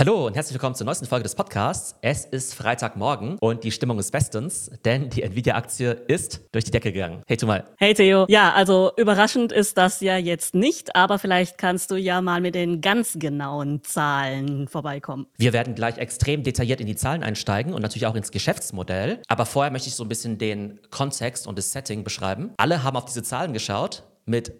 [0.00, 1.94] Hallo und herzlich willkommen zur neuesten Folge des Podcasts.
[2.00, 6.90] Es ist Freitagmorgen und die Stimmung ist bestens, denn die Nvidia-Aktie ist durch die Decke
[6.90, 7.22] gegangen.
[7.26, 7.64] Hey Tumal.
[7.76, 8.24] Hey Theo.
[8.30, 12.54] Ja, also überraschend ist das ja jetzt nicht, aber vielleicht kannst du ja mal mit
[12.54, 15.26] den ganz genauen Zahlen vorbeikommen.
[15.36, 19.20] Wir werden gleich extrem detailliert in die Zahlen einsteigen und natürlich auch ins Geschäftsmodell.
[19.28, 22.54] Aber vorher möchte ich so ein bisschen den Kontext und das Setting beschreiben.
[22.56, 24.54] Alle haben auf diese Zahlen geschaut mit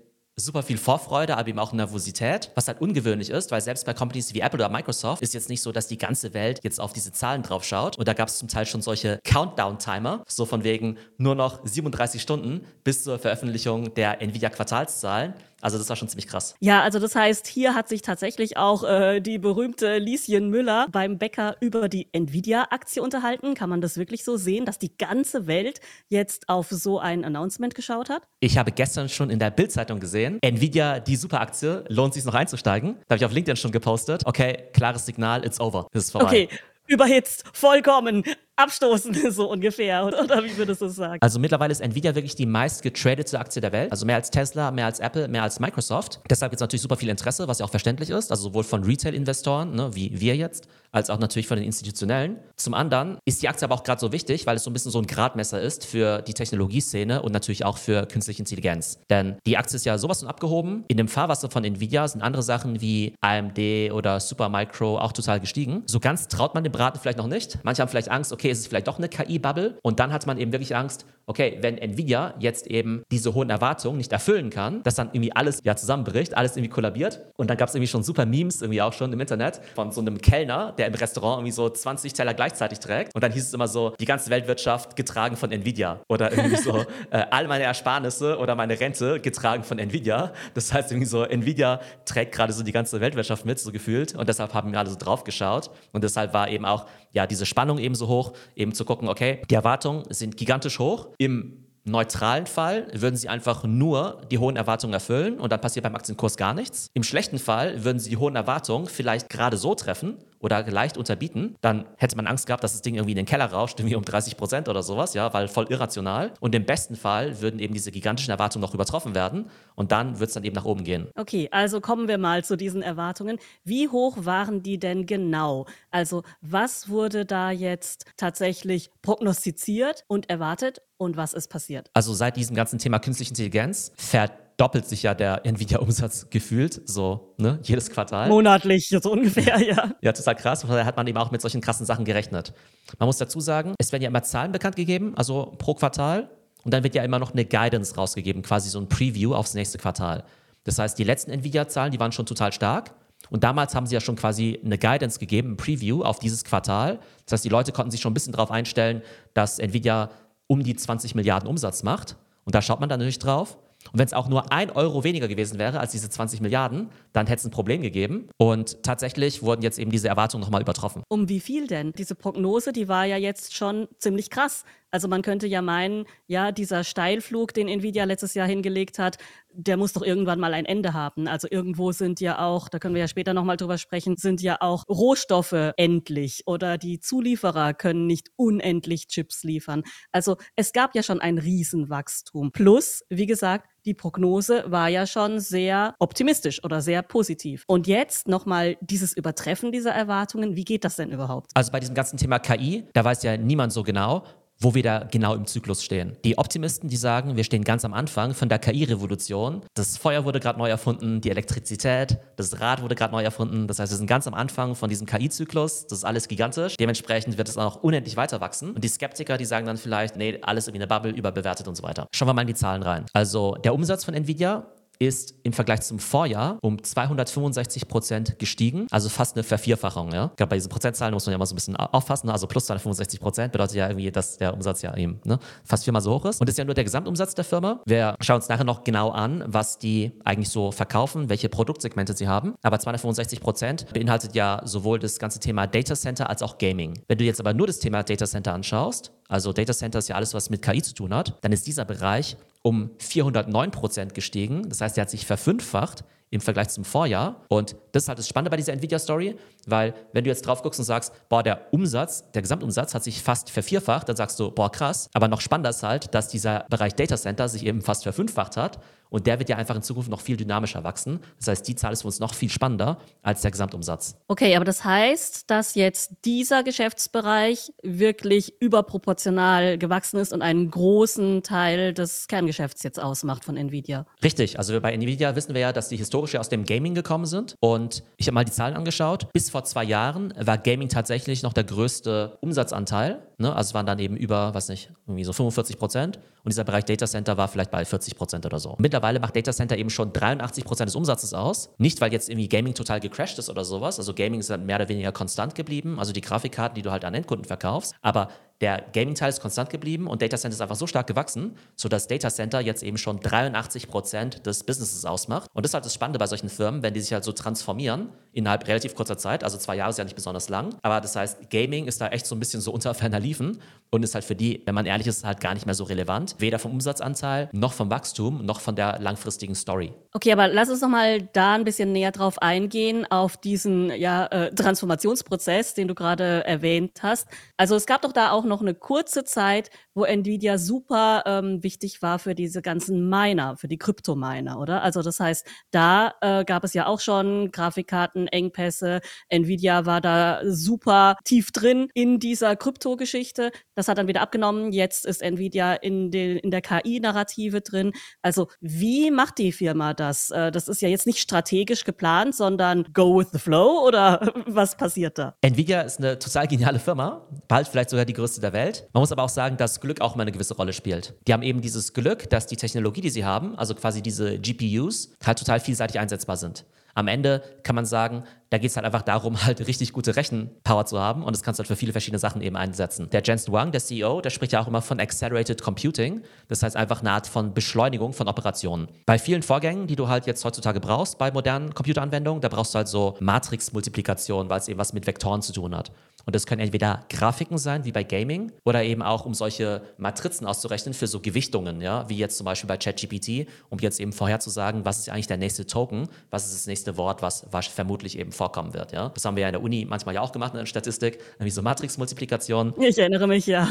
[0.45, 4.35] super viel Vorfreude, aber eben auch Nervosität, was halt ungewöhnlich ist, weil selbst bei Companies
[4.35, 7.13] wie Apple oder Microsoft ist jetzt nicht so, dass die ganze Welt jetzt auf diese
[7.13, 7.99] Zahlen drauf schaut.
[7.99, 12.21] Und da gab es zum Teil schon solche Countdown-Timer, so von wegen nur noch 37
[12.21, 15.35] Stunden bis zur Veröffentlichung der Nvidia-Quartalszahlen.
[15.61, 16.55] Also das war schon ziemlich krass.
[16.61, 21.19] Ja, also das heißt, hier hat sich tatsächlich auch äh, die berühmte Lieschen Müller beim
[21.19, 23.55] Bäcker über die Nvidia-Aktie unterhalten.
[23.55, 27.75] Kann man das wirklich so sehen, dass die ganze Welt jetzt auf so ein Announcement
[27.75, 28.23] geschaut hat?
[28.41, 32.97] Ich habe gestern schon in der Bildzeitung gesehen, Nvidia, die Superaktie, lohnt sich noch einzusteigen.
[33.07, 34.23] Da habe ich auf LinkedIn schon gepostet.
[34.25, 35.87] Okay, klares Signal, it's over.
[35.93, 36.27] Das ist vorbei.
[36.27, 36.49] Okay,
[36.87, 38.25] überhitzt, vollkommen
[38.63, 40.05] abstoßen, so ungefähr.
[40.05, 41.19] Oder, oder wie würdest du es sagen?
[41.21, 43.91] Also mittlerweile ist Nvidia wirklich die meist getradete Aktie der Welt.
[43.91, 46.21] Also mehr als Tesla, mehr als Apple, mehr als Microsoft.
[46.29, 48.31] Deshalb gibt es natürlich super viel Interesse, was ja auch verständlich ist.
[48.31, 52.39] Also sowohl von Retail-Investoren, ne, wie wir jetzt, als auch natürlich von den institutionellen.
[52.57, 54.91] Zum anderen ist die Aktie aber auch gerade so wichtig, weil es so ein bisschen
[54.91, 58.99] so ein Gradmesser ist für die Technologieszene und natürlich auch für künstliche Intelligenz.
[59.09, 60.85] Denn die Aktie ist ja sowas von abgehoben.
[60.89, 65.83] In dem Fahrwasser von Nvidia sind andere Sachen wie AMD oder Supermicro auch total gestiegen.
[65.87, 67.59] So ganz traut man dem Braten vielleicht noch nicht.
[67.63, 69.79] Manche haben vielleicht Angst, okay, ist es vielleicht doch eine KI-Bubble?
[69.83, 73.99] Und dann hat man eben wirklich Angst, okay, wenn Nvidia jetzt eben diese hohen Erwartungen
[73.99, 77.21] nicht erfüllen kann, dass dann irgendwie alles ja zusammenbricht, alles irgendwie kollabiert.
[77.37, 80.01] Und dann gab es irgendwie schon super Memes irgendwie auch schon im Internet von so
[80.01, 83.15] einem Kellner, der im Restaurant irgendwie so 20 Teller gleichzeitig trägt.
[83.15, 86.01] Und dann hieß es immer so, die ganze Weltwirtschaft getragen von Nvidia.
[86.09, 86.79] Oder irgendwie so,
[87.11, 90.33] äh, all meine Ersparnisse oder meine Rente getragen von Nvidia.
[90.55, 94.15] Das heißt irgendwie so, Nvidia trägt gerade so die ganze Weltwirtschaft mit, so gefühlt.
[94.15, 95.71] Und deshalb haben wir alle so drauf geschaut.
[95.93, 99.43] Und deshalb war eben auch ja diese Spannung eben so hoch, eben zu gucken, okay,
[99.51, 101.09] die Erwartungen sind gigantisch hoch.
[101.19, 105.95] Im neutralen Fall würden sie einfach nur die hohen Erwartungen erfüllen und dann passiert beim
[105.95, 106.89] Aktienkurs gar nichts.
[106.95, 111.57] Im schlechten Fall würden sie die hohen Erwartungen vielleicht gerade so treffen oder leicht unterbieten,
[111.61, 114.05] dann hätte man Angst gehabt, dass das Ding irgendwie in den Keller rauscht, irgendwie um
[114.05, 116.33] 30 Prozent oder sowas, ja, weil voll irrational.
[116.41, 120.29] Und im besten Fall würden eben diese gigantischen Erwartungen noch übertroffen werden und dann wird
[120.29, 121.09] es dann eben nach oben gehen.
[121.15, 123.39] Okay, also kommen wir mal zu diesen Erwartungen.
[123.65, 125.67] Wie hoch waren die denn genau?
[125.91, 131.91] Also was wurde da jetzt tatsächlich prognostiziert und erwartet und was ist passiert?
[131.95, 137.35] Also seit diesem ganzen Thema künstliche Intelligenz fährt doppelt sich ja der Nvidia-Umsatz gefühlt, so,
[137.39, 138.29] ne, jedes Quartal.
[138.29, 139.95] Monatlich, so ungefähr, ja.
[140.03, 140.67] Ja, total krass.
[140.69, 142.53] Da hat man eben auch mit solchen krassen Sachen gerechnet.
[142.99, 146.29] Man muss dazu sagen, es werden ja immer Zahlen bekannt gegeben, also pro Quartal.
[146.63, 149.79] Und dann wird ja immer noch eine Guidance rausgegeben, quasi so ein Preview aufs nächste
[149.79, 150.25] Quartal.
[150.65, 152.93] Das heißt, die letzten Nvidia-Zahlen, die waren schon total stark.
[153.31, 156.99] Und damals haben sie ja schon quasi eine Guidance gegeben, ein Preview auf dieses Quartal.
[157.25, 159.01] Das heißt, die Leute konnten sich schon ein bisschen darauf einstellen,
[159.33, 160.11] dass Nvidia
[160.49, 162.17] um die 20 Milliarden Umsatz macht.
[162.45, 163.57] Und da schaut man dann natürlich drauf.
[163.93, 167.27] Und wenn es auch nur ein Euro weniger gewesen wäre als diese 20 Milliarden, dann
[167.27, 168.29] hätte es ein Problem gegeben.
[168.37, 171.03] Und tatsächlich wurden jetzt eben diese Erwartungen nochmal übertroffen.
[171.09, 171.93] Um wie viel denn?
[171.93, 174.65] Diese Prognose, die war ja jetzt schon ziemlich krass.
[174.91, 179.19] Also man könnte ja meinen, ja, dieser Steilflug, den Nvidia letztes Jahr hingelegt hat,
[179.53, 181.27] der muss doch irgendwann mal ein Ende haben.
[181.27, 184.59] Also irgendwo sind ja auch, da können wir ja später nochmal drüber sprechen, sind ja
[184.61, 189.83] auch Rohstoffe endlich oder die Zulieferer können nicht unendlich Chips liefern.
[190.13, 192.53] Also es gab ja schon ein Riesenwachstum.
[192.53, 197.65] Plus, wie gesagt, die Prognose war ja schon sehr optimistisch oder sehr positiv.
[197.67, 201.51] Und jetzt nochmal dieses Übertreffen dieser Erwartungen, wie geht das denn überhaupt?
[201.55, 204.25] Also bei diesem ganzen Thema KI, da weiß ja niemand so genau,
[204.61, 206.17] wo wir da genau im Zyklus stehen.
[206.25, 209.63] Die Optimisten, die sagen, wir stehen ganz am Anfang von der KI-Revolution.
[209.75, 213.67] Das Feuer wurde gerade neu erfunden, die Elektrizität, das Rad wurde gerade neu erfunden.
[213.67, 215.87] Das heißt, wir sind ganz am Anfang von diesem KI-Zyklus.
[215.87, 216.77] Das ist alles gigantisch.
[216.77, 218.73] Dementsprechend wird es auch unendlich weiter wachsen.
[218.73, 221.83] Und die Skeptiker, die sagen dann vielleicht, nee, alles irgendwie eine Bubble, überbewertet und so
[221.83, 222.07] weiter.
[222.15, 223.07] Schauen wir mal in die Zahlen rein.
[223.13, 224.67] Also der Umsatz von Nvidia
[225.01, 230.13] ist im Vergleich zum Vorjahr um 265 Prozent gestiegen, also fast eine Vervierfachung.
[230.13, 230.31] Ja?
[230.37, 232.29] Gerade bei diesen Prozentzahlen muss man ja immer so ein bisschen aufpassen.
[232.29, 236.03] Also plus 265 Prozent bedeutet ja irgendwie, dass der Umsatz ja eben ne, fast viermal
[236.03, 236.41] so hoch ist.
[236.41, 237.81] Und das ist ja nur der Gesamtumsatz der Firma.
[237.87, 242.29] Wir schauen uns nachher noch genau an, was die eigentlich so verkaufen, welche Produktsegmente sie
[242.29, 242.55] haben.
[242.63, 247.03] Aber 265 Prozent beinhaltet ja sowohl das ganze Thema Data Center als auch Gaming.
[247.09, 250.17] Wenn du jetzt aber nur das Thema Data Center anschaust, also Data Center ist ja
[250.17, 254.69] alles, was mit KI zu tun hat, dann ist dieser Bereich um 409 Prozent gestiegen.
[254.69, 257.45] Das heißt, er hat sich verfünffacht im Vergleich zum Vorjahr.
[257.49, 259.37] Und das ist halt das Spannende bei dieser Nvidia-Story,
[259.71, 263.23] weil wenn du jetzt drauf guckst und sagst, boah, der Umsatz, der Gesamtumsatz hat sich
[263.23, 265.09] fast vervierfacht, dann sagst du, boah, krass.
[265.15, 268.81] Aber noch spannender ist halt, dass dieser Bereich Data Center sich eben fast verfünffacht hat
[269.11, 271.21] und der wird ja einfach in Zukunft noch viel dynamischer wachsen.
[271.39, 274.17] Das heißt, die Zahl ist für uns noch viel spannender als der Gesamtumsatz.
[274.29, 281.43] Okay, aber das heißt, dass jetzt dieser Geschäftsbereich wirklich überproportional gewachsen ist und einen großen
[281.43, 284.07] Teil des Kerngeschäfts jetzt ausmacht von Nvidia.
[284.23, 287.57] Richtig, also bei Nvidia wissen wir ja, dass die historisch aus dem Gaming gekommen sind.
[287.61, 289.33] Und ich habe mal die Zahlen angeschaut.
[289.33, 293.23] Bis vor zwei Jahren war Gaming tatsächlich noch der größte Umsatzanteil.
[293.41, 293.55] Ne?
[293.55, 296.19] Also es waren dann eben über, was nicht, irgendwie so 45 Prozent.
[296.45, 298.77] Und dieser Bereich Data Center war vielleicht bei 40 Prozent oder so.
[298.79, 301.71] Mittlerweile macht Data Center eben schon 83 Prozent des Umsatzes aus.
[301.79, 303.99] Nicht, weil jetzt irgendwie Gaming total gecrashed ist oder sowas.
[303.99, 305.99] Also Gaming ist dann mehr oder weniger konstant geblieben.
[305.99, 307.95] Also die Grafikkarten, die du halt an Endkunden verkaufst.
[308.03, 308.29] Aber
[308.61, 312.29] der Gaming-Teil ist konstant geblieben und Data Center ist einfach so stark gewachsen, sodass Data
[312.29, 315.49] Center jetzt eben schon 83 Prozent des Businesses ausmacht.
[315.55, 318.11] Und das ist halt das Spannende bei solchen Firmen, wenn die sich halt so transformieren
[318.33, 319.45] innerhalb relativ kurzer Zeit.
[319.45, 320.75] Also zwei Jahre ist ja nicht besonders lang.
[320.83, 323.61] Aber das heißt, Gaming ist da echt so ein bisschen so unter ferner Liefen
[323.91, 326.37] und ist halt für die, wenn man ehrlich ist, halt gar nicht mehr so relevant.
[326.39, 329.93] Weder vom Umsatzanteil, noch vom Wachstum, noch von der langfristigen Story.
[330.13, 334.27] Okay, aber lass uns noch mal da ein bisschen näher drauf eingehen, auf diesen ja,
[334.27, 337.29] äh, Transformationsprozess, den du gerade erwähnt hast.
[337.57, 342.03] Also es gab doch da auch noch eine kurze Zeit, wo Nvidia super ähm, wichtig
[342.03, 344.83] war für diese ganzen Miner, für die Kryptominer, oder?
[344.83, 349.01] Also das heißt, da äh, gab es ja auch schon Grafikkartenengpässe.
[349.29, 353.51] Nvidia war da super tief drin in dieser Kryptogeschichte.
[353.75, 354.73] Das hat dann wieder abgenommen.
[354.73, 357.93] Jetzt ist Nvidia in, den, in der KI-Narrative drin.
[358.23, 360.31] Also wie macht die Firma das?
[360.31, 364.77] Äh, das ist ja jetzt nicht strategisch geplant, sondern go with the flow oder was
[364.77, 365.35] passiert da?
[365.43, 368.89] Nvidia ist eine total geniale Firma, bald vielleicht sogar die größte der Welt.
[368.93, 371.15] Man muss aber auch sagen, dass Glück auch mal eine gewisse Rolle spielt.
[371.27, 375.11] Die haben eben dieses Glück, dass die Technologie, die sie haben, also quasi diese GPUs,
[375.25, 376.65] halt total vielseitig einsetzbar sind.
[376.95, 380.87] Am Ende kann man sagen, da geht es halt einfach darum, halt richtig gute Rechenpower
[380.87, 383.09] zu haben und das kannst du halt für viele verschiedene Sachen eben einsetzen.
[383.11, 386.23] Der Jensen Wang, der CEO, der spricht ja auch immer von Accelerated Computing.
[386.49, 388.89] Das heißt einfach eine Art von Beschleunigung von Operationen.
[389.07, 392.79] Bei vielen Vorgängen, die du halt jetzt heutzutage brauchst bei modernen Computeranwendungen, da brauchst du
[392.79, 395.93] halt so Matrix-Multiplikation, weil es eben was mit Vektoren zu tun hat.
[396.27, 400.47] Und das können entweder Grafiken sein, wie bei Gaming, oder eben auch, um solche Matrizen
[400.47, 404.85] auszurechnen für so Gewichtungen, ja, wie jetzt zum Beispiel bei ChatGPT, um jetzt eben vorherzusagen,
[404.85, 408.73] was ist eigentlich der nächste Token, was ist das nächste Wort, was, vermutlich eben vorkommen
[408.73, 409.11] wird, ja.
[409.11, 411.53] Das haben wir ja in der Uni manchmal ja auch gemacht in der Statistik, nämlich
[411.53, 412.73] so Matrix-Multiplikation.
[412.81, 413.69] Ich erinnere mich, ja.